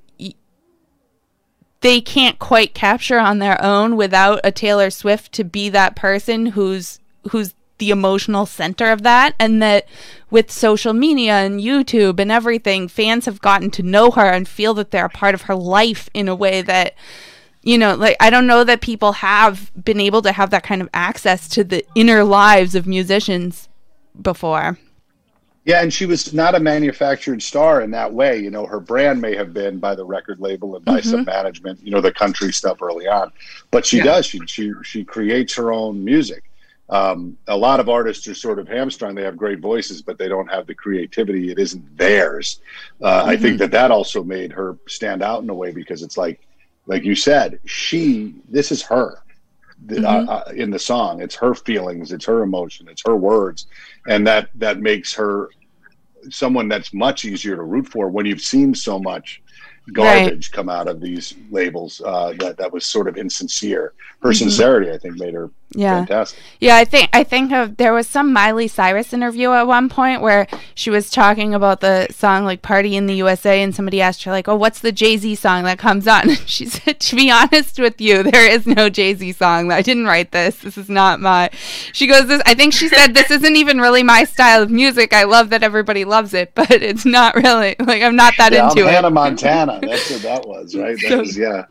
they 1.81 2.01
can't 2.01 2.39
quite 2.39 2.75
capture 2.75 3.19
on 3.19 3.39
their 3.39 3.63
own 3.63 3.97
without 3.97 4.41
a 4.43 4.53
Taylor 4.53 4.91
Swift 4.91 5.33
to 5.33 5.45
be 5.45 5.69
that 5.71 5.97
person 5.97 6.47
who's 6.47 7.01
who's 7.31 7.55
the 7.79 7.91
emotional 7.91 8.47
center 8.47 8.91
of 8.91 9.03
that 9.03 9.35
and 9.39 9.61
that 9.63 9.87
with 10.31 10.51
social 10.51 10.95
media 10.95 11.35
and 11.35 11.61
YouTube 11.61 12.19
and 12.19 12.33
everything 12.33 12.89
fans 12.89 13.27
have 13.27 13.41
gotten 13.41 13.71
to 13.71 13.83
know 13.83 14.11
her 14.11 14.27
and 14.27 14.49
feel 14.49 14.73
that 14.75 14.91
they're 14.91 15.07
a 15.07 15.11
part 15.11 15.35
of 15.35 15.43
her 15.43 15.55
life 15.55 16.09
in 16.15 16.27
a 16.29 16.35
way 16.35 16.63
that 16.63 16.95
you 17.63 17.77
know 17.77 17.95
like 17.95 18.17
I 18.19 18.31
don't 18.31 18.47
know 18.47 18.65
that 18.65 18.81
people 18.81 19.13
have 19.13 19.71
been 19.85 20.01
able 20.01 20.23
to 20.23 20.33
have 20.33 20.51
that 20.51 20.63
kind 20.63 20.81
of 20.81 20.89
access 20.95 21.49
to 21.51 21.65
the 21.65 21.85
inner 21.95 22.25
lives 22.25 22.75
of 22.75 22.87
musicians 22.87 23.69
before. 24.21 24.79
Yeah, 25.67 25.83
and 25.83 25.93
she 25.93 26.07
was 26.07 26.33
not 26.33 26.55
a 26.55 26.61
manufactured 26.61 27.43
star 27.43 27.81
in 27.81 27.91
that 27.91 28.13
way. 28.13 28.39
You 28.39 28.51
know, 28.51 28.67
her 28.67 28.79
brand 28.79 29.21
may 29.21 29.35
have 29.35 29.53
been 29.53 29.81
by 29.81 29.97
the 29.97 30.05
record 30.05 30.39
label 30.39 30.77
and 30.77 30.85
by 30.85 31.01
mm-hmm. 31.01 31.11
some 31.11 31.25
management, 31.25 31.83
you 31.83 31.91
know, 31.91 32.01
the 32.01 32.13
country 32.13 32.53
stuff 32.53 32.81
early 32.81 33.09
on. 33.09 33.33
But 33.73 33.85
she 33.85 33.97
yeah. 33.97 34.05
does. 34.05 34.27
She 34.27 34.41
she 34.47 34.73
she 34.85 35.05
creates 35.05 35.57
her 35.57 35.73
own 35.73 36.05
music. 36.05 36.45
Um, 36.89 37.37
a 37.49 37.57
lot 37.57 37.81
of 37.81 37.89
artists 37.89 38.29
are 38.29 38.35
sort 38.35 38.61
of 38.61 38.69
hamstrung. 38.69 39.17
They 39.17 39.25
have 39.25 39.37
great 39.37 39.59
voices, 39.59 40.03
but 40.03 40.19
they 40.19 40.29
don't 40.29 40.47
have 40.47 40.69
the 40.69 40.75
creativity. 40.75 41.51
It 41.51 41.59
isn't 41.59 41.99
theirs. 41.99 42.61
Uh, 43.03 43.23
mm-hmm. 43.23 43.31
I 43.31 43.37
think 43.37 43.55
mm-hmm. 43.55 43.57
that 43.59 43.73
that 43.73 43.91
also 43.91 44.23
made 44.23 44.53
her 44.53 44.79
stand 44.87 45.21
out 45.21 45.43
in 45.43 45.51
a 45.51 45.55
way 45.55 45.73
because 45.73 46.05
it's 46.05 46.17
like, 46.17 46.47
like 46.87 47.03
you 47.03 47.17
said, 47.17 47.59
she. 47.65 48.37
This 48.49 48.71
is 48.71 48.83
her. 48.83 49.21
Mm-hmm. 49.85 50.07
Uh, 50.07 50.33
uh, 50.33 50.53
in 50.55 50.71
the 50.71 50.79
song, 50.79 51.21
it's 51.21 51.35
her 51.35 51.55
feelings, 51.55 52.11
it's 52.11 52.25
her 52.25 52.43
emotion, 52.43 52.89
it's 52.89 53.03
her 53.07 53.15
words, 53.15 53.67
and 54.09 54.27
that 54.27 54.49
that 54.55 54.81
makes 54.81 55.13
her 55.15 55.51
someone 56.31 56.69
that's 56.69 56.93
much 56.93 57.25
easier 57.25 57.57
to 57.57 57.63
root 57.63 57.89
for 57.89 58.09
when 58.09 58.27
you've 58.27 58.41
seen 58.41 58.75
so 58.75 58.99
much 58.99 59.43
garbage 59.93 60.49
right. 60.49 60.53
come 60.53 60.69
out 60.69 60.89
of 60.89 61.01
these 61.01 61.35
labels 61.51 62.03
uh, 62.05 62.35
that 62.39 62.57
that 62.57 62.73
was 62.73 62.85
sort 62.85 63.09
of 63.09 63.17
insincere. 63.17 63.93
Her 64.21 64.31
mm-hmm. 64.31 64.37
sincerity, 64.37 64.91
I 64.91 64.99
think, 64.99 65.17
made 65.17 65.35
her 65.35 65.51
yeah. 65.77 65.99
fantastic. 65.99 66.39
Yeah, 66.61 66.77
I 66.77 66.85
think 66.85 67.11
I 67.13 67.23
think 67.23 67.53
of 67.53 67.77
there 67.77 67.93
was 67.93 68.07
some 68.07 68.33
Miley 68.33 68.69
Cyrus 68.69 69.13
interview 69.13 69.51
at 69.53 69.67
one 69.67 69.89
point 69.89 70.23
where 70.23 70.47
she 70.75 70.91
was 70.91 71.11
talking 71.11 71.55
about 71.55 71.81
the 71.81 72.09
song 72.11 72.45
like 72.45 72.63
"Party 72.63 72.97
in 72.97 73.07
the 73.07 73.15
USA," 73.15 73.63
and 73.63 73.75
somebody 73.75 74.01
asked 74.01 74.25
her 74.25 74.31
like, 74.31 74.49
"Oh, 74.49 74.57
what's 74.57 74.81
the 74.81 74.93
Jay 74.93 75.17
Z 75.17 75.35
song 75.35 75.65
that 75.65 75.79
comes 75.79 76.09
on?" 76.09 76.31
And 76.37 76.49
she 76.49 76.67
said, 76.67 76.99
"To 77.01 77.17
be 77.17 77.31
honest 77.31 77.79
with 77.79 78.01
you, 78.01 78.23
there 78.23 78.49
is 78.51 78.67
no 78.67 78.89
Jay 78.89 79.15
Z 79.15 79.33
song. 79.33 79.71
I 79.71 79.83
didn't 79.83 80.07
write 80.07 80.33
this. 80.33 80.57
This 80.59 80.79
is 80.79 80.89
not 80.89 81.21
my." 81.21 81.51
She 81.93 82.07
goes, 82.07 82.27
"This." 82.27 82.43
I 82.47 82.55
think 82.55 82.73
she 82.73 82.89
said, 82.89 83.15
"This 83.15 83.31
isn't 83.31 83.57
even 83.57 83.81
really 83.81 84.03
my 84.03 84.25
style 84.25 84.63
of 84.63 84.71
music. 84.71 85.13
I 85.13 85.25
love 85.25 85.51
that 85.51 85.63
everybody 85.63 86.05
loves 86.05 86.35
it, 86.35 86.53
but 86.55 86.71
it's 86.71 87.05
not 87.05 87.35
really 87.35 87.77
like 87.79 88.03
I'm 88.03 88.17
not 88.17 88.35
that 88.39 88.53
yeah, 88.53 88.69
into 88.69 88.83
I'm 88.83 88.89
it." 88.89 88.93
Hannah 88.93 89.11
Montana. 89.17 89.81
That's 89.83 90.11
what 90.11 90.23
that 90.23 90.49
was, 90.49 90.75
right? 90.75 90.97
That 91.03 91.09
so, 91.09 91.19
was 91.19 91.37
yeah. 91.37 91.67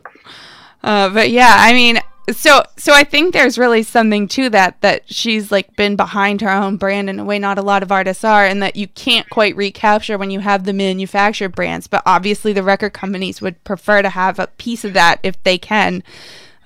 Uh, 0.82 1.08
but 1.08 1.30
yeah, 1.30 1.56
I 1.58 1.72
mean, 1.72 2.00
so 2.32 2.62
so 2.76 2.92
I 2.92 3.04
think 3.04 3.32
there's 3.32 3.58
really 3.58 3.82
something 3.82 4.26
to 4.28 4.50
that 4.50 4.80
that 4.80 5.02
she's 5.12 5.52
like 5.52 5.76
been 5.76 5.96
behind 5.96 6.40
her 6.40 6.50
own 6.50 6.76
brand 6.76 7.08
in 7.08 7.20
a 7.20 7.24
way 7.24 7.38
not 7.38 7.58
a 7.58 7.62
lot 7.62 7.82
of 7.82 7.92
artists 7.92 8.24
are 8.24 8.44
and 8.44 8.62
that 8.62 8.76
you 8.76 8.88
can't 8.88 9.28
quite 9.30 9.56
recapture 9.56 10.18
when 10.18 10.30
you 10.30 10.40
have 10.40 10.64
the 10.64 10.72
manufactured 10.72 11.50
brands 11.50 11.86
but 11.86 12.02
obviously 12.04 12.52
the 12.52 12.62
record 12.62 12.92
companies 12.92 13.40
would 13.40 13.62
prefer 13.64 14.02
to 14.02 14.10
have 14.10 14.38
a 14.38 14.48
piece 14.58 14.84
of 14.84 14.92
that 14.92 15.20
if 15.22 15.40
they 15.44 15.56
can 15.56 16.02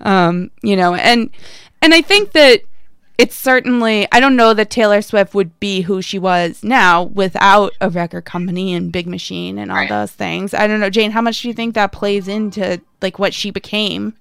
um, 0.00 0.50
you 0.62 0.76
know 0.76 0.94
and 0.94 1.30
and 1.82 1.94
I 1.94 2.02
think 2.02 2.32
that 2.32 2.62
it's 3.18 3.36
certainly 3.36 4.08
I 4.12 4.20
don't 4.20 4.36
know 4.36 4.54
that 4.54 4.70
Taylor 4.70 5.02
Swift 5.02 5.34
would 5.34 5.60
be 5.60 5.82
who 5.82 6.00
she 6.00 6.18
was 6.18 6.64
now 6.64 7.02
without 7.02 7.74
a 7.80 7.90
record 7.90 8.24
company 8.24 8.72
and 8.72 8.90
Big 8.90 9.06
Machine 9.06 9.58
and 9.58 9.70
all 9.70 9.76
right. 9.76 9.88
those 9.90 10.10
things. 10.12 10.54
I 10.54 10.66
don't 10.66 10.80
know, 10.80 10.88
Jane, 10.88 11.10
how 11.10 11.20
much 11.20 11.42
do 11.42 11.48
you 11.48 11.54
think 11.54 11.74
that 11.74 11.92
plays 11.92 12.28
into 12.28 12.80
like 13.02 13.18
what 13.18 13.34
she 13.34 13.50
became? 13.50 14.14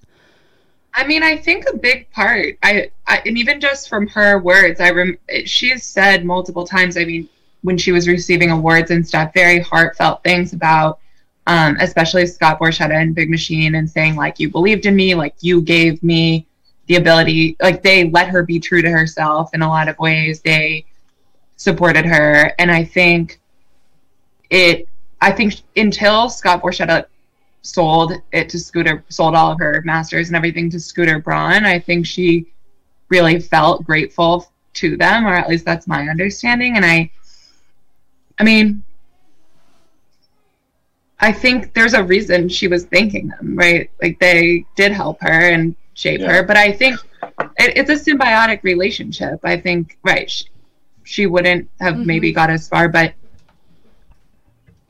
I 0.94 1.06
mean, 1.06 1.22
I 1.22 1.36
think 1.36 1.66
a 1.68 1.76
big 1.76 2.10
part, 2.10 2.56
I, 2.62 2.90
I 3.06 3.22
and 3.24 3.38
even 3.38 3.60
just 3.60 3.88
from 3.88 4.06
her 4.08 4.38
words, 4.38 4.80
I 4.80 4.90
rem, 4.90 5.18
she's 5.44 5.84
said 5.84 6.24
multiple 6.24 6.66
times. 6.66 6.96
I 6.96 7.04
mean, 7.04 7.28
when 7.62 7.78
she 7.78 7.92
was 7.92 8.08
receiving 8.08 8.50
awards 8.50 8.90
and 8.90 9.06
stuff, 9.06 9.32
very 9.32 9.60
heartfelt 9.60 10.22
things 10.24 10.52
about, 10.52 10.98
um, 11.46 11.76
especially 11.80 12.26
Scott 12.26 12.58
Borchetta 12.58 12.94
and 12.94 13.14
Big 13.14 13.30
Machine, 13.30 13.76
and 13.76 13.88
saying 13.88 14.16
like, 14.16 14.40
"You 14.40 14.50
believed 14.50 14.86
in 14.86 14.96
me, 14.96 15.14
like 15.14 15.34
you 15.40 15.60
gave 15.60 16.02
me 16.02 16.46
the 16.86 16.96
ability." 16.96 17.56
Like 17.60 17.82
they 17.82 18.10
let 18.10 18.28
her 18.28 18.42
be 18.42 18.58
true 18.58 18.82
to 18.82 18.90
herself 18.90 19.50
in 19.54 19.62
a 19.62 19.68
lot 19.68 19.88
of 19.88 19.98
ways. 19.98 20.40
They 20.40 20.86
supported 21.56 22.04
her, 22.04 22.52
and 22.58 22.70
I 22.70 22.84
think 22.84 23.40
it. 24.50 24.88
I 25.20 25.30
think 25.30 25.54
until 25.76 26.30
Scott 26.30 26.62
Borchetta 26.62 27.04
sold 27.62 28.12
it 28.32 28.48
to 28.48 28.58
Scooter, 28.58 29.04
sold 29.08 29.34
all 29.34 29.52
of 29.52 29.58
her 29.58 29.82
masters 29.84 30.28
and 30.28 30.36
everything 30.36 30.70
to 30.70 30.80
Scooter 30.80 31.18
Braun. 31.18 31.64
I 31.64 31.78
think 31.78 32.06
she 32.06 32.46
really 33.08 33.38
felt 33.38 33.84
grateful 33.84 34.50
to 34.74 34.96
them, 34.96 35.26
or 35.26 35.34
at 35.34 35.48
least 35.48 35.64
that's 35.64 35.86
my 35.86 36.08
understanding. 36.08 36.76
And 36.76 36.84
I, 36.84 37.10
I 38.38 38.44
mean, 38.44 38.82
I 41.18 41.32
think 41.32 41.74
there's 41.74 41.92
a 41.92 42.02
reason 42.02 42.48
she 42.48 42.68
was 42.68 42.84
thanking 42.86 43.28
them, 43.28 43.56
right? 43.56 43.90
Like 44.00 44.18
they 44.20 44.64
did 44.76 44.92
help 44.92 45.20
her 45.20 45.50
and 45.50 45.74
shape 45.94 46.20
yeah. 46.20 46.32
her, 46.32 46.42
but 46.44 46.56
I 46.56 46.72
think 46.72 46.98
it, 47.58 47.76
it's 47.76 47.90
a 47.90 48.10
symbiotic 48.10 48.62
relationship. 48.62 49.40
I 49.44 49.58
think, 49.60 49.98
right? 50.02 50.30
She, 50.30 50.46
she 51.04 51.26
wouldn't 51.26 51.68
have 51.80 51.94
mm-hmm. 51.94 52.06
maybe 52.06 52.32
got 52.32 52.48
as 52.48 52.68
far, 52.68 52.88
but 52.88 53.14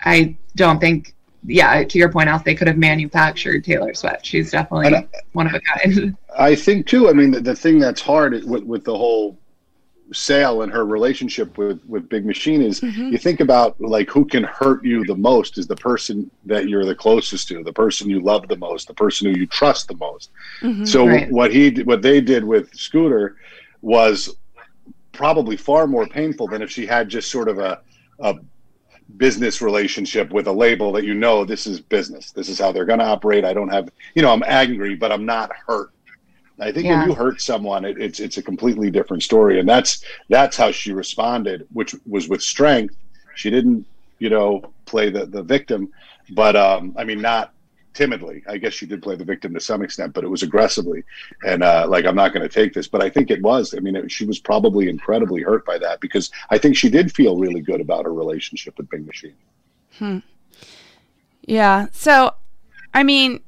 I 0.04 0.36
don't 0.54 0.78
think 0.78 1.14
yeah, 1.44 1.82
to 1.84 1.98
your 1.98 2.10
point, 2.10 2.28
Alf, 2.28 2.44
they 2.44 2.54
could 2.54 2.68
have 2.68 2.76
manufactured 2.76 3.64
Taylor 3.64 3.94
Swift. 3.94 4.26
She's 4.26 4.50
definitely 4.50 4.94
I, 4.94 5.08
one 5.32 5.46
of 5.46 5.54
a 5.54 5.60
kind. 5.60 6.16
I 6.38 6.54
think 6.54 6.86
too. 6.86 7.08
I 7.08 7.12
mean, 7.12 7.30
the, 7.30 7.40
the 7.40 7.56
thing 7.56 7.78
that's 7.78 8.00
hard 8.00 8.32
with, 8.44 8.64
with 8.64 8.84
the 8.84 8.96
whole 8.96 9.38
sale 10.12 10.62
and 10.62 10.72
her 10.72 10.84
relationship 10.84 11.56
with 11.56 11.80
with 11.86 12.08
Big 12.08 12.26
Machine 12.26 12.62
is 12.62 12.80
mm-hmm. 12.80 13.08
you 13.08 13.18
think 13.18 13.40
about 13.40 13.80
like 13.80 14.10
who 14.10 14.24
can 14.24 14.42
hurt 14.44 14.84
you 14.84 15.04
the 15.04 15.14
most 15.14 15.56
is 15.56 15.66
the 15.66 15.76
person 15.76 16.30
that 16.44 16.68
you're 16.68 16.84
the 16.84 16.94
closest 16.94 17.48
to, 17.48 17.62
the 17.62 17.72
person 17.72 18.10
you 18.10 18.20
love 18.20 18.48
the 18.48 18.56
most, 18.56 18.88
the 18.88 18.94
person 18.94 19.32
who 19.32 19.38
you 19.38 19.46
trust 19.46 19.88
the 19.88 19.96
most. 19.96 20.30
Mm-hmm, 20.62 20.84
so 20.84 21.06
right. 21.06 21.30
what 21.30 21.52
he 21.52 21.70
what 21.84 22.02
they 22.02 22.20
did 22.20 22.44
with 22.44 22.74
Scooter 22.74 23.36
was 23.82 24.34
probably 25.12 25.56
far 25.56 25.86
more 25.86 26.06
painful 26.06 26.48
than 26.48 26.62
if 26.62 26.70
she 26.70 26.86
had 26.86 27.08
just 27.08 27.30
sort 27.30 27.48
of 27.48 27.58
a 27.58 27.80
a 28.18 28.34
business 29.16 29.60
relationship 29.62 30.30
with 30.30 30.46
a 30.46 30.52
label 30.52 30.92
that 30.92 31.04
you 31.04 31.14
know 31.14 31.44
this 31.44 31.66
is 31.66 31.80
business. 31.80 32.32
This 32.32 32.48
is 32.48 32.58
how 32.58 32.72
they're 32.72 32.84
going 32.84 32.98
to 32.98 33.04
operate. 33.04 33.44
I 33.44 33.52
don't 33.52 33.68
have, 33.68 33.90
you 34.14 34.22
know, 34.22 34.32
I'm 34.32 34.42
angry, 34.46 34.94
but 34.94 35.12
I'm 35.12 35.24
not 35.24 35.50
hurt. 35.66 35.90
I 36.58 36.70
think 36.70 36.86
yeah. 36.86 37.00
when 37.00 37.08
you 37.08 37.14
hurt 37.14 37.40
someone, 37.40 37.84
it, 37.84 37.98
it's 37.98 38.20
it's 38.20 38.36
a 38.36 38.42
completely 38.42 38.90
different 38.90 39.22
story, 39.22 39.60
and 39.60 39.68
that's 39.68 40.04
that's 40.28 40.56
how 40.56 40.70
she 40.70 40.92
responded, 40.92 41.66
which 41.72 41.94
was 42.06 42.28
with 42.28 42.42
strength. 42.42 42.96
She 43.34 43.48
didn't, 43.48 43.86
you 44.18 44.28
know, 44.28 44.70
play 44.84 45.08
the 45.08 45.24
the 45.24 45.42
victim, 45.42 45.90
but 46.32 46.56
um, 46.56 46.94
I 46.98 47.04
mean, 47.04 47.22
not 47.22 47.54
timidly. 47.94 48.42
I 48.48 48.56
guess 48.56 48.72
she 48.72 48.86
did 48.86 49.02
play 49.02 49.16
the 49.16 49.24
victim 49.24 49.54
to 49.54 49.60
some 49.60 49.82
extent, 49.82 50.12
but 50.12 50.24
it 50.24 50.28
was 50.28 50.42
aggressively. 50.42 51.02
And 51.44 51.62
uh, 51.62 51.86
like, 51.88 52.04
I'm 52.04 52.14
not 52.14 52.32
going 52.32 52.48
to 52.48 52.54
take 52.54 52.72
this, 52.72 52.88
but 52.88 53.02
I 53.02 53.10
think 53.10 53.30
it 53.30 53.42
was. 53.42 53.74
I 53.74 53.80
mean, 53.80 53.96
it, 53.96 54.10
she 54.10 54.24
was 54.24 54.38
probably 54.38 54.88
incredibly 54.88 55.42
hurt 55.42 55.64
by 55.66 55.78
that 55.78 56.00
because 56.00 56.30
I 56.50 56.58
think 56.58 56.76
she 56.76 56.88
did 56.88 57.12
feel 57.12 57.36
really 57.36 57.60
good 57.60 57.80
about 57.80 58.04
her 58.04 58.14
relationship 58.14 58.78
with 58.78 58.88
Big 58.90 59.06
Machine. 59.06 59.34
Hmm. 59.98 60.18
Yeah. 61.42 61.86
So, 61.92 62.34
I 62.94 63.02
mean, 63.02 63.40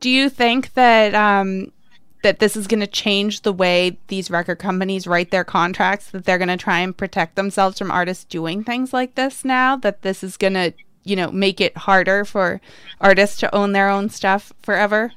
do 0.00 0.10
you 0.10 0.28
think 0.28 0.74
that 0.74 1.14
um, 1.14 1.72
that 2.22 2.38
this 2.38 2.56
is 2.56 2.66
going 2.66 2.80
to 2.80 2.86
change 2.86 3.42
the 3.42 3.52
way 3.52 3.98
these 4.08 4.30
record 4.30 4.58
companies 4.58 5.06
write 5.06 5.30
their 5.30 5.44
contracts? 5.44 6.10
That 6.10 6.24
they're 6.24 6.38
going 6.38 6.48
to 6.48 6.56
try 6.56 6.80
and 6.80 6.96
protect 6.96 7.36
themselves 7.36 7.78
from 7.78 7.90
artists 7.90 8.24
doing 8.24 8.64
things 8.64 8.92
like 8.92 9.14
this 9.14 9.44
now? 9.44 9.76
That 9.76 10.02
this 10.02 10.24
is 10.24 10.36
going 10.36 10.54
to 10.54 10.72
you 11.04 11.16
know 11.16 11.30
make 11.30 11.60
it 11.60 11.76
harder 11.76 12.24
for 12.24 12.60
artists 13.00 13.38
to 13.40 13.54
own 13.54 13.72
their 13.72 13.88
own 13.88 14.08
stuff 14.08 14.52
forever? 14.62 15.12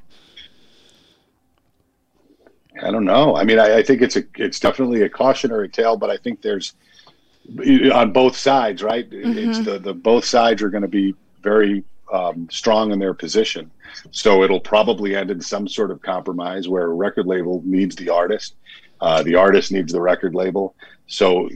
I 2.81 2.91
don't 2.91 3.05
know. 3.05 3.35
I 3.35 3.43
mean, 3.43 3.57
I, 3.59 3.77
I, 3.77 3.83
think 3.83 4.01
it's 4.01 4.17
a 4.17 4.23
it's 4.35 4.59
definitely 4.59 5.03
a 5.03 5.09
cautionary 5.09 5.69
tale, 5.69 5.95
but 5.95 6.09
I 6.09 6.17
think 6.17 6.41
there's 6.41 6.73
on 7.93 8.11
both 8.11 8.35
sides, 8.35 8.83
right? 8.83 9.09
Mm-hmm. 9.09 9.49
It's 9.49 9.59
the 9.59 9.79
the 9.79 9.93
both 9.93 10.25
sides 10.25 10.61
are 10.61 10.69
going 10.69 10.81
to 10.81 10.87
be 10.87 11.15
very 11.41 11.83
um, 12.11 12.47
strong 12.51 12.91
in 12.91 12.99
their 12.99 13.13
position. 13.13 13.71
So 14.11 14.43
it'll 14.43 14.59
probably 14.59 15.15
end 15.15 15.31
in 15.31 15.41
some 15.41 15.67
sort 15.67 15.91
of 15.91 16.01
compromise 16.01 16.67
where 16.67 16.85
a 16.85 16.93
record 16.93 17.27
label 17.27 17.61
needs 17.65 17.95
the 17.95 18.09
artist, 18.09 18.55
uh, 19.01 19.23
the 19.23 19.35
artist 19.35 19.71
needs 19.71 19.91
the 19.91 20.01
record 20.01 20.35
label. 20.35 20.75
So 21.07 21.49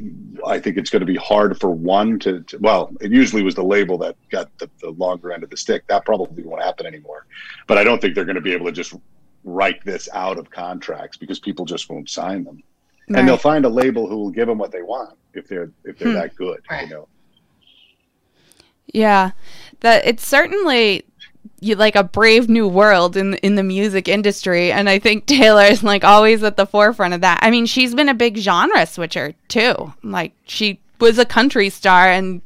I 0.45 0.59
think 0.59 0.77
it's 0.77 0.89
going 0.89 0.99
to 0.99 1.05
be 1.05 1.15
hard 1.15 1.59
for 1.59 1.71
one 1.71 2.19
to, 2.19 2.41
to 2.41 2.57
well, 2.59 2.91
it 3.01 3.11
usually 3.11 3.41
was 3.41 3.55
the 3.55 3.63
label 3.63 3.97
that 3.99 4.15
got 4.29 4.55
the, 4.59 4.69
the, 4.79 4.91
longer 4.91 5.31
end 5.31 5.43
of 5.43 5.49
the 5.49 5.57
stick. 5.57 5.87
That 5.87 6.05
probably 6.05 6.43
won't 6.43 6.61
happen 6.61 6.85
anymore. 6.85 7.25
But 7.65 7.77
I 7.77 7.83
don't 7.83 7.99
think 7.99 8.13
they're 8.13 8.25
going 8.25 8.35
to 8.35 8.41
be 8.41 8.53
able 8.53 8.67
to 8.67 8.71
just 8.71 8.93
write 9.43 9.83
this 9.83 10.07
out 10.13 10.37
of 10.37 10.51
contracts 10.51 11.17
because 11.17 11.39
people 11.39 11.65
just 11.65 11.89
won't 11.89 12.09
sign 12.09 12.43
them. 12.43 12.61
Right. 13.09 13.19
And 13.19 13.27
they'll 13.27 13.37
find 13.37 13.65
a 13.65 13.69
label 13.69 14.07
who 14.07 14.17
will 14.17 14.29
give 14.29 14.47
them 14.47 14.59
what 14.59 14.71
they 14.71 14.83
want 14.83 15.17
if 15.33 15.47
they're 15.47 15.71
if 15.83 15.97
they're 15.97 16.09
hmm. 16.09 16.15
that 16.15 16.35
good, 16.35 16.61
right. 16.69 16.87
you 16.87 16.93
know. 16.93 17.07
Yeah, 18.93 19.31
that 19.81 20.05
it's 20.05 20.25
certainly 20.25 21.05
you 21.61 21.75
like 21.75 21.95
a 21.95 22.03
brave 22.03 22.49
new 22.49 22.67
world 22.67 23.17
in 23.17 23.35
in 23.35 23.55
the 23.55 23.63
music 23.63 24.07
industry 24.07 24.71
and 24.71 24.89
i 24.89 24.99
think 24.99 25.25
taylor 25.25 25.63
is 25.63 25.83
like 25.83 26.03
always 26.03 26.43
at 26.43 26.57
the 26.57 26.65
forefront 26.65 27.13
of 27.13 27.21
that. 27.21 27.39
I 27.41 27.51
mean 27.51 27.65
she's 27.65 27.95
been 27.95 28.09
a 28.09 28.13
big 28.13 28.37
genre 28.37 28.85
switcher 28.85 29.33
too. 29.47 29.93
Like 30.03 30.33
she 30.45 30.79
was 30.99 31.17
a 31.17 31.25
country 31.25 31.69
star 31.69 32.09
and 32.09 32.41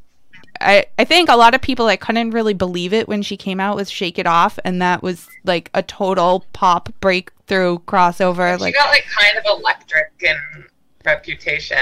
i 0.61 0.85
i 0.99 1.03
think 1.03 1.29
a 1.29 1.35
lot 1.35 1.55
of 1.55 1.61
people 1.61 1.85
like 1.85 2.01
couldn't 2.01 2.31
really 2.31 2.53
believe 2.53 2.93
it 2.93 3.07
when 3.07 3.21
she 3.21 3.35
came 3.35 3.59
out 3.59 3.75
with 3.75 3.89
shake 3.89 4.19
it 4.19 4.27
off 4.27 4.59
and 4.63 4.81
that 4.81 5.01
was 5.01 5.27
like 5.43 5.69
a 5.73 5.81
total 5.81 6.45
pop 6.53 6.89
breakthrough 6.99 7.79
crossover 7.79 8.55
she 8.57 8.63
like 8.63 8.75
got 8.75 8.89
like 8.89 9.05
kind 9.05 9.37
of 9.37 9.59
electric 9.59 10.11
in 10.21 10.65
reputation. 11.05 11.77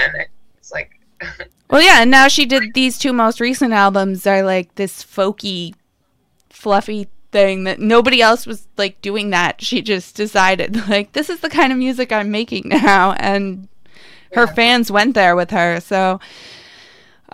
It's 0.58 0.72
like 0.72 0.98
well 1.70 1.82
yeah 1.82 2.02
and 2.02 2.10
now 2.10 2.28
she 2.28 2.46
did 2.46 2.74
these 2.74 2.98
two 2.98 3.12
most 3.12 3.40
recent 3.40 3.72
albums 3.72 4.26
are 4.26 4.42
like 4.42 4.74
this 4.74 5.02
folky 5.02 5.74
fluffy 6.62 7.08
thing 7.32 7.64
that 7.64 7.80
nobody 7.80 8.22
else 8.22 8.46
was 8.46 8.68
like 8.76 9.02
doing 9.02 9.30
that. 9.30 9.60
She 9.60 9.82
just 9.82 10.14
decided 10.14 10.88
like 10.88 11.12
this 11.12 11.28
is 11.28 11.40
the 11.40 11.50
kind 11.50 11.72
of 11.72 11.78
music 11.78 12.12
I'm 12.12 12.30
making 12.30 12.64
now 12.68 13.12
and 13.12 13.68
her 14.32 14.44
yeah. 14.44 14.54
fans 14.54 14.90
went 14.90 15.14
there 15.14 15.34
with 15.34 15.50
her. 15.50 15.80
So 15.80 16.20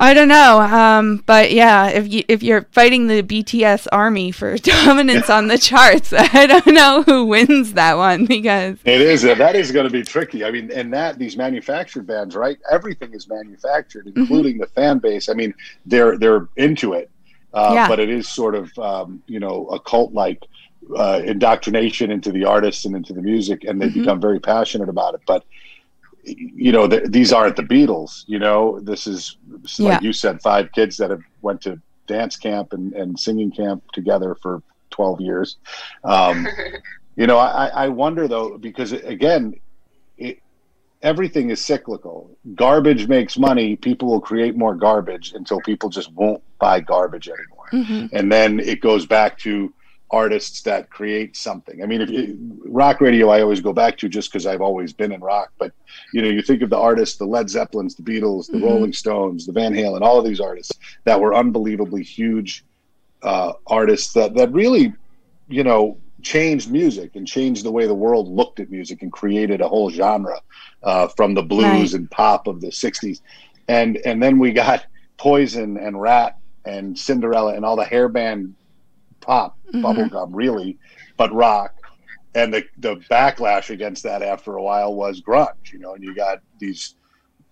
I 0.01 0.15
don't 0.15 0.29
know, 0.29 0.61
um, 0.61 1.25
but 1.27 1.51
yeah, 1.51 1.89
if 1.89 2.11
you 2.11 2.23
if 2.29 2.43
you're 2.43 2.63
fighting 2.71 3.09
the 3.09 3.23
BTS 3.23 3.89
army 3.91 4.31
for 4.31 4.57
dominance 4.59 5.29
on 5.29 5.49
the 5.49 5.59
charts, 5.59 6.15
I 6.17 6.47
don't 6.47 6.69
know 6.69 7.03
who 7.03 7.27
wins 7.27 7.75
that 7.75 7.97
one 7.99 8.25
because 8.25 8.79
it 8.85 9.01
is 9.01 9.23
that 9.23 9.57
is 9.57 9.73
going 9.73 9.87
to 9.87 9.93
be 9.93 10.05
tricky. 10.05 10.45
I 10.45 10.53
mean, 10.53 10.71
and 10.73 10.91
that 10.95 11.19
these 11.19 11.37
manufactured 11.37 12.07
bands, 12.07 12.35
right? 12.35 12.59
Everything 12.71 13.13
is 13.13 13.29
manufactured, 13.29 14.07
mm-hmm. 14.07 14.21
including 14.21 14.55
mm-hmm. 14.55 14.61
the 14.61 14.69
fan 14.69 14.99
base. 15.01 15.29
I 15.29 15.35
mean, 15.35 15.53
they're 15.85 16.17
they're 16.17 16.49
into 16.57 16.95
it. 16.95 17.11
Uh, 17.53 17.71
yeah. 17.75 17.89
But 17.89 18.01
it 18.01 18.11
is 18.11 18.29
sort 18.29 18.55
of, 18.55 18.77
um, 18.79 19.23
you 19.27 19.41
know, 19.41 19.67
a 19.69 19.81
cult 19.81 20.13
like 20.13 20.45
uh, 20.97 21.21
indoctrination 21.25 22.11
into 22.11 22.33
the 22.33 22.45
artists 22.45 22.85
and 22.85 22.95
into 22.95 23.13
the 23.13 23.23
music, 23.23 23.65
and 23.65 23.81
they 23.81 23.87
mm-hmm. 23.87 24.01
become 24.01 24.21
very 24.21 24.41
passionate 24.41 24.89
about 24.89 25.15
it. 25.15 25.21
But 25.27 25.45
you 26.25 26.73
know, 26.73 26.87
the, 26.87 27.01
these 27.09 27.33
aren't 27.33 27.57
the 27.57 27.63
Beatles. 27.63 28.25
You 28.27 28.39
know, 28.39 28.81
this 28.81 29.07
is 29.07 29.37
yeah. 29.79 29.91
like 29.91 30.03
you 30.03 30.13
said, 30.13 30.43
five 30.43 30.71
kids 30.73 30.97
that 30.99 31.11
have 31.11 31.23
went 31.43 31.61
to 31.63 31.81
dance 32.07 32.37
camp 32.37 32.73
and, 32.73 32.93
and 32.95 33.19
singing 33.19 33.51
camp 33.51 33.83
together 33.93 34.37
for 34.43 34.63
twelve 34.91 35.21
years. 35.21 35.57
Um, 36.05 36.47
you 37.17 37.27
know, 37.27 37.39
I, 37.39 37.69
I 37.69 37.89
wonder 37.89 38.29
though 38.29 38.59
because 38.59 38.93
again, 38.93 39.55
it, 40.17 40.41
everything 41.03 41.51
is 41.51 41.65
cyclical. 41.65 42.31
Garbage 42.55 43.09
makes 43.09 43.39
money. 43.39 43.77
People 43.77 44.09
will 44.09 44.21
create 44.21 44.57
more 44.57 44.75
garbage 44.75 45.33
until 45.33 45.61
people 45.61 45.89
just 45.89 46.13
won't 46.13 46.43
buy 46.59 46.81
garbage 46.81 47.29
anymore. 47.29 47.69
Mm-hmm. 47.73 48.17
And 48.17 48.31
then 48.31 48.61
it 48.61 48.81
goes 48.81 49.07
back 49.07 49.39
to 49.39 49.73
artists 50.11 50.63
that 50.63 50.89
create 50.91 51.37
something. 51.37 51.83
I 51.83 51.87
mean, 51.87 52.01
if 52.01 52.11
it, 52.11 52.37
rock 52.65 53.01
radio, 53.01 53.29
I 53.29 53.43
always 53.43 53.61
go 53.61 53.73
back 53.73 53.99
to 53.99 54.09
just 54.09 54.33
because 54.33 54.47
I've 54.47 54.63
always 54.63 54.93
been 54.93 55.13
in 55.13 55.21
rock. 55.21 55.53
But 55.59 55.73
you 56.13 56.23
know, 56.23 56.29
you 56.29 56.43
think 56.43 56.63
of 56.63 56.71
the 56.71 56.79
artists, 56.79 57.19
the 57.19 57.27
Led 57.27 57.51
Zeppelins, 57.51 57.95
the 57.95 58.03
Beatles, 58.03 58.47
the 58.47 58.55
mm-hmm. 58.55 58.65
Rolling 58.65 58.93
Stones, 58.93 59.47
the 59.47 59.53
Van 59.53 59.75
Halen, 59.75 60.01
all 60.01 60.19
of 60.19 60.25
these 60.25 60.41
artists 60.41 60.79
that 61.05 61.21
were 61.21 61.35
unbelievably 61.35 62.03
huge 62.03 62.65
uh, 63.23 63.53
artists 63.67 64.13
that 64.15 64.35
that 64.35 64.53
really, 64.53 64.95
you 65.49 65.65
know, 65.65 65.99
changed 66.23 66.71
music 66.71 67.15
and 67.17 67.27
changed 67.27 67.65
the 67.65 67.71
way 67.71 67.87
the 67.87 67.95
world 67.95 68.29
looked 68.29 68.61
at 68.61 68.71
music 68.71 69.03
and 69.03 69.13
created 69.13 69.61
a 69.61 69.69
whole 69.69 69.91
genre 69.91 70.41
uh, 70.83 71.09
from 71.09 71.35
the 71.35 71.43
blues 71.43 71.93
right. 71.93 72.01
and 72.01 72.11
pop 72.11 72.47
of 72.47 72.61
the 72.61 72.69
60s 72.69 73.21
and 73.69 73.99
and 73.99 74.23
then 74.23 74.39
we 74.39 74.53
got 74.53 74.87
poison 75.17 75.77
and 75.77 76.01
Ratt 76.01 76.38
and 76.69 76.99
cinderella 76.99 77.55
and 77.55 77.65
all 77.65 77.77
the 77.77 77.85
hairband 77.85 78.53
pop 79.21 79.59
mm-hmm. 79.73 79.85
bubblegum 79.85 80.29
really 80.33 80.79
but 81.17 81.33
rock 81.33 81.75
and 82.35 82.53
the 82.53 82.65
the 82.79 82.97
backlash 83.11 83.71
against 83.71 84.03
that 84.03 84.23
after 84.23 84.57
a 84.57 84.63
while 84.63 84.95
was 84.95 85.21
grunge 85.21 85.73
you 85.73 85.79
know 85.79 85.95
and 85.95 86.05
you 86.05 86.15
got 86.15 86.41
these 86.59 86.95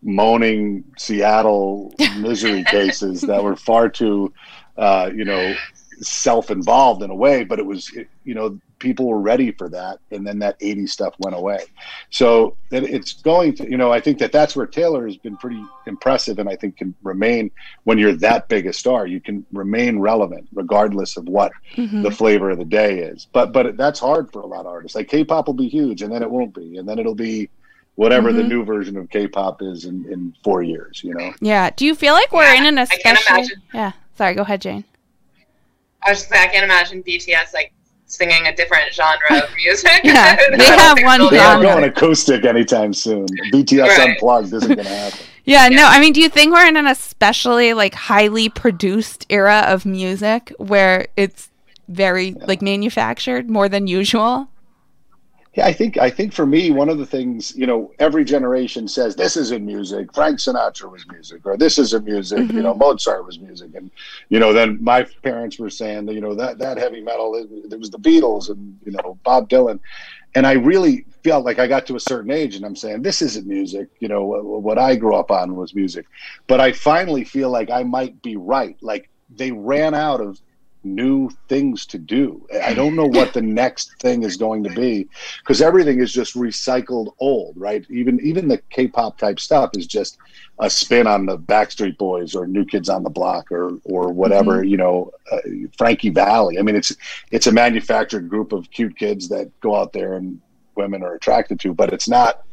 moaning 0.02 0.84
seattle 0.98 1.92
misery 2.18 2.62
cases 2.64 3.20
that 3.22 3.42
were 3.42 3.56
far 3.56 3.88
too 3.88 4.32
uh, 4.76 5.10
you 5.14 5.24
know 5.24 5.54
self-involved 6.00 7.02
in 7.02 7.10
a 7.10 7.14
way 7.14 7.44
but 7.44 7.58
it 7.58 7.66
was 7.66 7.90
you 8.24 8.34
know 8.34 8.58
people 8.78 9.06
were 9.06 9.20
ready 9.20 9.52
for 9.52 9.68
that 9.70 9.98
and 10.10 10.26
then 10.26 10.38
that 10.38 10.56
80 10.60 10.86
stuff 10.86 11.14
went 11.18 11.34
away. 11.34 11.64
So 12.10 12.56
it's 12.70 13.14
going 13.14 13.54
to 13.56 13.70
you 13.70 13.76
know 13.76 13.90
i 13.90 14.00
think 14.00 14.18
that 14.18 14.32
that's 14.32 14.54
where 14.54 14.66
taylor 14.66 15.06
has 15.06 15.16
been 15.16 15.36
pretty 15.36 15.62
impressive 15.86 16.38
and 16.38 16.48
i 16.48 16.56
think 16.56 16.76
can 16.76 16.94
remain 17.02 17.50
when 17.84 17.98
you're 17.98 18.12
that 18.16 18.48
big 18.48 18.66
a 18.66 18.72
star. 18.72 19.06
You 19.06 19.20
can 19.20 19.44
remain 19.52 19.98
relevant 19.98 20.48
regardless 20.52 21.16
of 21.16 21.26
what 21.28 21.52
mm-hmm. 21.74 22.02
the 22.02 22.10
flavor 22.10 22.50
of 22.50 22.58
the 22.58 22.64
day 22.64 23.00
is. 23.00 23.26
But 23.32 23.52
but 23.52 23.76
that's 23.76 24.00
hard 24.00 24.32
for 24.32 24.40
a 24.40 24.46
lot 24.46 24.60
of 24.60 24.66
artists. 24.66 24.94
Like 24.94 25.08
k-pop 25.08 25.46
will 25.46 25.54
be 25.54 25.68
huge 25.68 26.02
and 26.02 26.12
then 26.12 26.22
it 26.22 26.30
won't 26.30 26.54
be 26.54 26.78
and 26.78 26.88
then 26.88 26.98
it'll 26.98 27.14
be 27.14 27.48
whatever 27.94 28.28
mm-hmm. 28.28 28.38
the 28.38 28.44
new 28.44 28.64
version 28.64 28.96
of 28.96 29.08
k-pop 29.10 29.62
is 29.62 29.84
in, 29.84 30.04
in 30.12 30.34
four 30.44 30.62
years 30.62 31.02
you 31.02 31.14
know? 31.14 31.32
Yeah. 31.40 31.70
Do 31.74 31.86
you 31.86 31.94
feel 31.94 32.14
like 32.14 32.32
we're 32.32 32.44
yeah, 32.44 32.60
in 32.60 32.66
an 32.66 32.78
especially 32.78 33.48
yeah. 33.72 33.92
Sorry 34.16 34.34
go 34.34 34.42
ahead 34.42 34.60
jane 34.60 34.84
I 36.02 36.10
was 36.10 36.20
just 36.20 36.32
I 36.32 36.46
can't 36.46 36.64
imagine 36.64 37.02
BTS 37.02 37.54
like 37.54 37.72
singing 38.06 38.46
a 38.46 38.54
different 38.54 38.92
genre 38.92 39.42
of 39.42 39.54
music. 39.56 40.00
yeah, 40.04 40.36
they 40.56 40.64
have 40.64 40.98
one. 41.02 41.20
They're 41.30 41.40
not 41.40 41.62
going 41.62 41.84
acoustic 41.84 42.44
anytime 42.44 42.92
soon. 42.92 43.26
BTS 43.52 43.82
right. 43.82 44.10
Unplugged 44.10 44.52
isn't 44.52 44.74
going 44.74 44.86
to 44.86 44.94
happen. 44.94 45.18
Yeah, 45.44 45.66
yeah, 45.68 45.76
no, 45.76 45.86
I 45.86 46.00
mean, 46.00 46.12
do 46.12 46.20
you 46.20 46.28
think 46.28 46.52
we're 46.52 46.66
in 46.66 46.76
an 46.76 46.86
especially 46.86 47.74
like 47.74 47.94
highly 47.94 48.48
produced 48.48 49.26
era 49.28 49.64
of 49.66 49.84
music 49.84 50.52
where 50.58 51.08
it's 51.16 51.50
very 51.88 52.28
yeah. 52.28 52.44
like 52.46 52.62
manufactured 52.62 53.50
more 53.50 53.68
than 53.68 53.86
usual? 53.86 54.48
Yeah, 55.56 55.66
I 55.66 55.72
think 55.72 55.96
I 55.96 56.10
think 56.10 56.34
for 56.34 56.44
me, 56.44 56.70
one 56.70 56.90
of 56.90 56.98
the 56.98 57.06
things 57.06 57.56
you 57.56 57.66
know, 57.66 57.90
every 57.98 58.26
generation 58.26 58.86
says 58.86 59.16
this 59.16 59.38
isn't 59.38 59.64
music. 59.64 60.12
Frank 60.12 60.38
Sinatra 60.38 60.90
was 60.90 61.08
music, 61.08 61.46
or 61.46 61.56
this 61.56 61.78
isn't 61.78 62.04
music. 62.04 62.40
Mm-hmm. 62.40 62.58
You 62.58 62.62
know, 62.62 62.74
Mozart 62.74 63.24
was 63.24 63.38
music, 63.38 63.74
and 63.74 63.90
you 64.28 64.38
know, 64.38 64.52
then 64.52 64.76
my 64.82 65.04
parents 65.22 65.58
were 65.58 65.70
saying 65.70 66.04
that 66.06 66.12
you 66.12 66.20
know 66.20 66.34
that 66.34 66.58
that 66.58 66.76
heavy 66.76 67.00
metal, 67.00 67.34
it, 67.36 67.48
it 67.72 67.78
was 67.78 67.88
the 67.88 67.98
Beatles 67.98 68.50
and 68.50 68.78
you 68.84 68.92
know 68.92 69.18
Bob 69.24 69.48
Dylan, 69.48 69.80
and 70.34 70.46
I 70.46 70.52
really 70.52 71.06
felt 71.24 71.46
like 71.46 71.58
I 71.58 71.66
got 71.66 71.86
to 71.86 71.96
a 71.96 72.00
certain 72.00 72.30
age, 72.30 72.54
and 72.54 72.64
I'm 72.66 72.76
saying 72.76 73.00
this 73.00 73.22
isn't 73.22 73.46
music. 73.46 73.88
You 73.98 74.08
know, 74.08 74.26
what, 74.26 74.44
what 74.44 74.78
I 74.78 74.94
grew 74.94 75.14
up 75.14 75.30
on 75.30 75.56
was 75.56 75.74
music, 75.74 76.04
but 76.48 76.60
I 76.60 76.72
finally 76.72 77.24
feel 77.24 77.48
like 77.48 77.70
I 77.70 77.82
might 77.82 78.20
be 78.20 78.36
right. 78.36 78.76
Like 78.82 79.08
they 79.34 79.52
ran 79.52 79.94
out 79.94 80.20
of 80.20 80.38
new 80.86 81.28
things 81.48 81.84
to 81.86 81.98
do. 81.98 82.46
I 82.62 82.72
don't 82.72 82.96
know 82.96 83.06
what 83.06 83.34
the 83.34 83.42
next 83.62 83.98
thing 84.00 84.22
is 84.22 84.36
going 84.36 84.64
to 84.64 84.70
be 84.70 85.08
because 85.40 85.60
everything 85.60 86.00
is 86.00 86.12
just 86.12 86.34
recycled 86.34 87.12
old, 87.18 87.56
right? 87.56 87.84
Even 87.90 88.20
even 88.20 88.48
the 88.48 88.58
K-pop 88.70 89.18
type 89.18 89.40
stuff 89.40 89.70
is 89.74 89.86
just 89.86 90.18
a 90.58 90.70
spin 90.70 91.06
on 91.06 91.26
the 91.26 91.36
Backstreet 91.36 91.98
Boys 91.98 92.34
or 92.34 92.46
New 92.46 92.64
Kids 92.64 92.88
on 92.88 93.02
the 93.02 93.10
Block 93.10 93.52
or 93.52 93.78
or 93.84 94.12
whatever, 94.12 94.58
mm-hmm. 94.58 94.68
you 94.68 94.76
know, 94.76 95.12
uh, 95.30 95.38
Frankie 95.76 96.10
Valli. 96.10 96.58
I 96.58 96.62
mean, 96.62 96.76
it's 96.76 96.96
it's 97.30 97.46
a 97.46 97.52
manufactured 97.52 98.28
group 98.28 98.52
of 98.52 98.70
cute 98.70 98.96
kids 98.96 99.28
that 99.28 99.50
go 99.60 99.74
out 99.74 99.92
there 99.92 100.14
and 100.14 100.40
women 100.76 101.02
are 101.02 101.14
attracted 101.14 101.60
to, 101.60 101.74
but 101.74 101.92
it's 101.92 102.08
not 102.08 102.44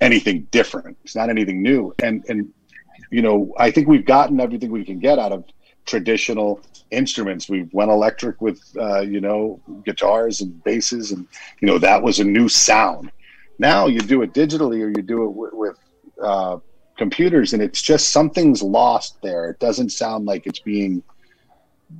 anything 0.00 0.46
different. 0.50 0.96
It's 1.04 1.16
not 1.16 1.30
anything 1.30 1.62
new. 1.62 1.94
And 2.02 2.24
and 2.28 2.52
you 3.10 3.22
know, 3.22 3.52
I 3.58 3.70
think 3.70 3.88
we've 3.88 4.06
gotten 4.06 4.40
everything 4.40 4.70
we 4.70 4.84
can 4.84 4.98
get 4.98 5.18
out 5.18 5.32
of 5.32 5.44
traditional 5.86 6.60
instruments. 6.90 7.48
We 7.48 7.68
went 7.72 7.90
electric 7.90 8.40
with 8.40 8.60
uh, 8.78 9.00
you 9.00 9.20
know 9.20 9.60
guitars 9.84 10.40
and 10.40 10.62
basses, 10.64 11.12
and 11.12 11.26
you 11.60 11.66
know 11.66 11.78
that 11.78 12.02
was 12.02 12.20
a 12.20 12.24
new 12.24 12.48
sound. 12.48 13.10
Now 13.58 13.86
you 13.86 14.00
do 14.00 14.22
it 14.22 14.32
digitally 14.32 14.82
or 14.82 14.88
you 14.88 15.02
do 15.02 15.24
it 15.24 15.30
with, 15.30 15.52
with 15.52 15.78
uh, 16.22 16.58
computers, 16.96 17.52
and 17.52 17.62
it's 17.62 17.82
just 17.82 18.10
something's 18.10 18.62
lost 18.62 19.20
there. 19.22 19.50
It 19.50 19.58
doesn't 19.58 19.90
sound 19.90 20.26
like 20.26 20.46
it's 20.46 20.60
being 20.60 21.02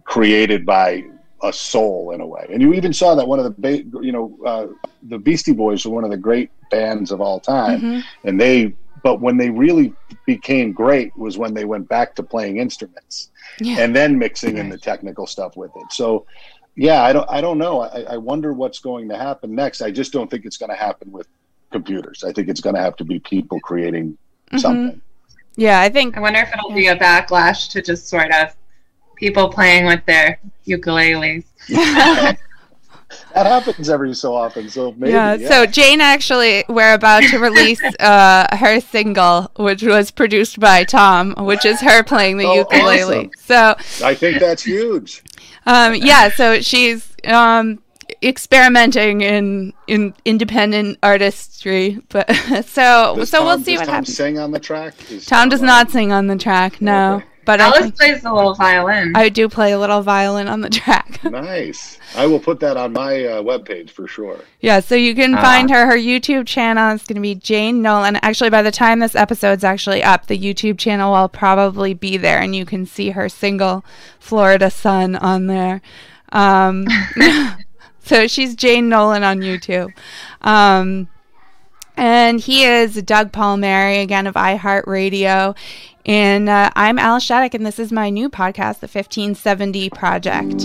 created 0.04 0.64
by 0.64 1.04
a 1.42 1.52
soul 1.52 2.12
in 2.12 2.20
a 2.20 2.26
way. 2.26 2.46
And 2.52 2.62
you 2.62 2.72
even 2.74 2.92
saw 2.92 3.14
that 3.14 3.26
one 3.26 3.38
of 3.38 3.44
the 3.44 3.50
ba- 3.50 4.00
you 4.02 4.12
know 4.12 4.38
uh, 4.44 4.66
the 5.02 5.18
Beastie 5.18 5.52
Boys 5.52 5.84
were 5.84 5.92
one 5.92 6.04
of 6.04 6.10
the 6.10 6.16
great 6.16 6.50
bands 6.70 7.10
of 7.10 7.20
all 7.20 7.40
time, 7.40 7.80
mm-hmm. 7.80 8.28
and 8.28 8.40
they 8.40 8.74
but 9.02 9.20
when 9.20 9.36
they 9.36 9.50
really 9.50 9.92
became 10.26 10.72
great 10.72 11.16
was 11.16 11.38
when 11.38 11.54
they 11.54 11.64
went 11.64 11.88
back 11.88 12.14
to 12.14 12.22
playing 12.22 12.58
instruments 12.58 13.30
yeah. 13.58 13.78
and 13.80 13.94
then 13.94 14.18
mixing 14.18 14.58
in 14.58 14.68
the 14.68 14.78
technical 14.78 15.26
stuff 15.26 15.56
with 15.56 15.70
it. 15.76 15.92
So, 15.92 16.26
yeah, 16.76 17.02
I 17.02 17.12
don't, 17.12 17.28
I 17.28 17.40
don't 17.40 17.58
know. 17.58 17.80
I, 17.80 18.02
I 18.02 18.16
wonder 18.16 18.52
what's 18.52 18.78
going 18.78 19.08
to 19.08 19.16
happen 19.16 19.54
next. 19.54 19.82
I 19.82 19.90
just 19.90 20.12
don't 20.12 20.30
think 20.30 20.44
it's 20.44 20.56
going 20.56 20.70
to 20.70 20.76
happen 20.76 21.10
with 21.10 21.26
computers. 21.70 22.24
I 22.24 22.32
think 22.32 22.48
it's 22.48 22.60
going 22.60 22.76
to 22.76 22.80
have 22.80 22.96
to 22.96 23.04
be 23.04 23.18
people 23.18 23.58
creating 23.60 24.12
mm-hmm. 24.12 24.58
something. 24.58 25.00
Yeah, 25.56 25.80
I 25.80 25.88
think. 25.88 26.16
I 26.16 26.20
wonder 26.20 26.40
if 26.40 26.52
it'll 26.52 26.72
be 26.72 26.86
a 26.86 26.96
backlash 26.96 27.68
to 27.70 27.82
just 27.82 28.08
sort 28.08 28.32
of 28.32 28.54
people 29.16 29.48
playing 29.48 29.86
with 29.86 30.04
their 30.06 30.40
ukuleles. 30.66 31.44
that 33.34 33.46
happens 33.46 33.88
every 33.88 34.14
so 34.14 34.34
often. 34.34 34.68
So 34.68 34.92
maybe. 34.92 35.12
Yeah, 35.12 35.34
yeah. 35.34 35.48
So 35.48 35.66
Jane 35.66 36.00
actually, 36.00 36.64
we're 36.68 36.94
about 36.94 37.22
to 37.24 37.38
release 37.38 37.82
uh, 38.00 38.56
her 38.56 38.80
single, 38.80 39.50
which 39.56 39.82
was 39.82 40.10
produced 40.10 40.60
by 40.60 40.84
Tom, 40.84 41.34
which 41.38 41.64
is 41.64 41.80
her 41.80 42.02
playing 42.02 42.38
the 42.38 42.46
oh, 42.46 42.54
ukulele. 42.54 43.30
Awesome. 43.30 43.30
So 43.38 44.06
I 44.06 44.14
think 44.14 44.40
that's 44.40 44.62
huge. 44.62 45.22
Um, 45.66 45.94
yeah. 45.94 46.30
So 46.30 46.60
she's 46.60 47.14
um, 47.24 47.82
experimenting 48.22 49.20
in 49.20 49.72
in 49.86 50.14
independent 50.24 50.98
artistry. 51.02 52.00
But 52.08 52.30
so 52.66 53.14
does 53.16 53.30
so 53.30 53.38
Tom, 53.38 53.46
we'll 53.46 53.60
see 53.60 53.76
what 53.76 53.86
Tom 53.86 53.94
happens. 53.94 54.16
Sing 54.16 54.38
on 54.38 54.50
the 54.50 54.60
track. 54.60 54.94
Is 55.10 55.26
Tom 55.26 55.48
does 55.48 55.62
not 55.62 55.90
sing 55.90 56.12
on 56.12 56.26
the 56.26 56.36
track. 56.36 56.80
No. 56.80 57.16
Okay. 57.16 57.26
But 57.44 57.60
Alice 57.60 57.90
plays 57.90 58.24
a 58.24 58.32
little 58.32 58.54
violin. 58.54 59.12
I 59.16 59.28
do 59.28 59.48
play 59.48 59.72
a 59.72 59.78
little 59.78 60.00
violin 60.02 60.46
on 60.46 60.60
the 60.60 60.70
track. 60.70 61.22
nice. 61.24 61.98
I 62.14 62.26
will 62.26 62.38
put 62.38 62.60
that 62.60 62.76
on 62.76 62.92
my 62.92 63.24
uh, 63.24 63.42
webpage 63.42 63.90
for 63.90 64.06
sure. 64.06 64.38
Yeah, 64.60 64.78
so 64.80 64.94
you 64.94 65.14
can 65.14 65.34
uh, 65.34 65.42
find 65.42 65.68
her. 65.70 65.86
Her 65.86 65.96
YouTube 65.96 66.46
channel 66.46 66.94
is 66.94 67.02
going 67.02 67.16
to 67.16 67.22
be 67.22 67.34
Jane 67.34 67.82
Nolen. 67.82 68.16
Actually, 68.22 68.50
by 68.50 68.62
the 68.62 68.70
time 68.70 69.00
this 69.00 69.16
episode's 69.16 69.64
actually 69.64 70.04
up, 70.04 70.26
the 70.26 70.38
YouTube 70.38 70.78
channel 70.78 71.12
will 71.12 71.28
probably 71.28 71.94
be 71.94 72.16
there, 72.16 72.40
and 72.40 72.54
you 72.54 72.64
can 72.64 72.86
see 72.86 73.10
her 73.10 73.28
single 73.28 73.84
"Florida 74.20 74.70
Sun" 74.70 75.16
on 75.16 75.48
there. 75.48 75.82
Um, 76.30 76.86
so 78.04 78.28
she's 78.28 78.54
Jane 78.54 78.88
Nolen 78.88 79.24
on 79.24 79.40
YouTube. 79.40 79.92
Um, 80.42 81.08
and 81.96 82.40
he 82.40 82.64
is 82.64 82.94
Doug 83.02 83.32
Palmieri, 83.32 83.98
again, 83.98 84.26
of 84.26 84.34
iHeartRadio. 84.34 85.54
And 86.04 86.48
uh, 86.48 86.70
I'm 86.74 86.98
Alice 86.98 87.22
Shattuck, 87.22 87.54
and 87.54 87.64
this 87.64 87.78
is 87.78 87.92
my 87.92 88.10
new 88.10 88.28
podcast, 88.28 88.80
The 88.80 88.88
1570 88.88 89.90
Project. 89.90 90.62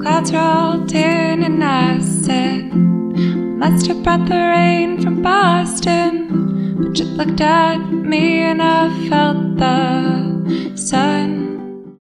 Clouds 0.00 0.32
rolled 0.32 0.92
in 0.94 1.42
and 1.42 1.62
I 1.62 2.00
said, 2.00 2.72
Must 2.72 3.86
have 3.88 4.02
brought 4.02 4.26
the 4.26 4.34
rain 4.34 5.02
from 5.02 5.20
Boston. 5.20 6.82
But 6.82 6.98
you 6.98 7.04
looked 7.04 7.42
at 7.42 7.76
me 7.90 8.40
and 8.40 8.62
I 8.62 8.88
felt 9.10 9.58
the 9.58 10.74
sun 10.74 11.51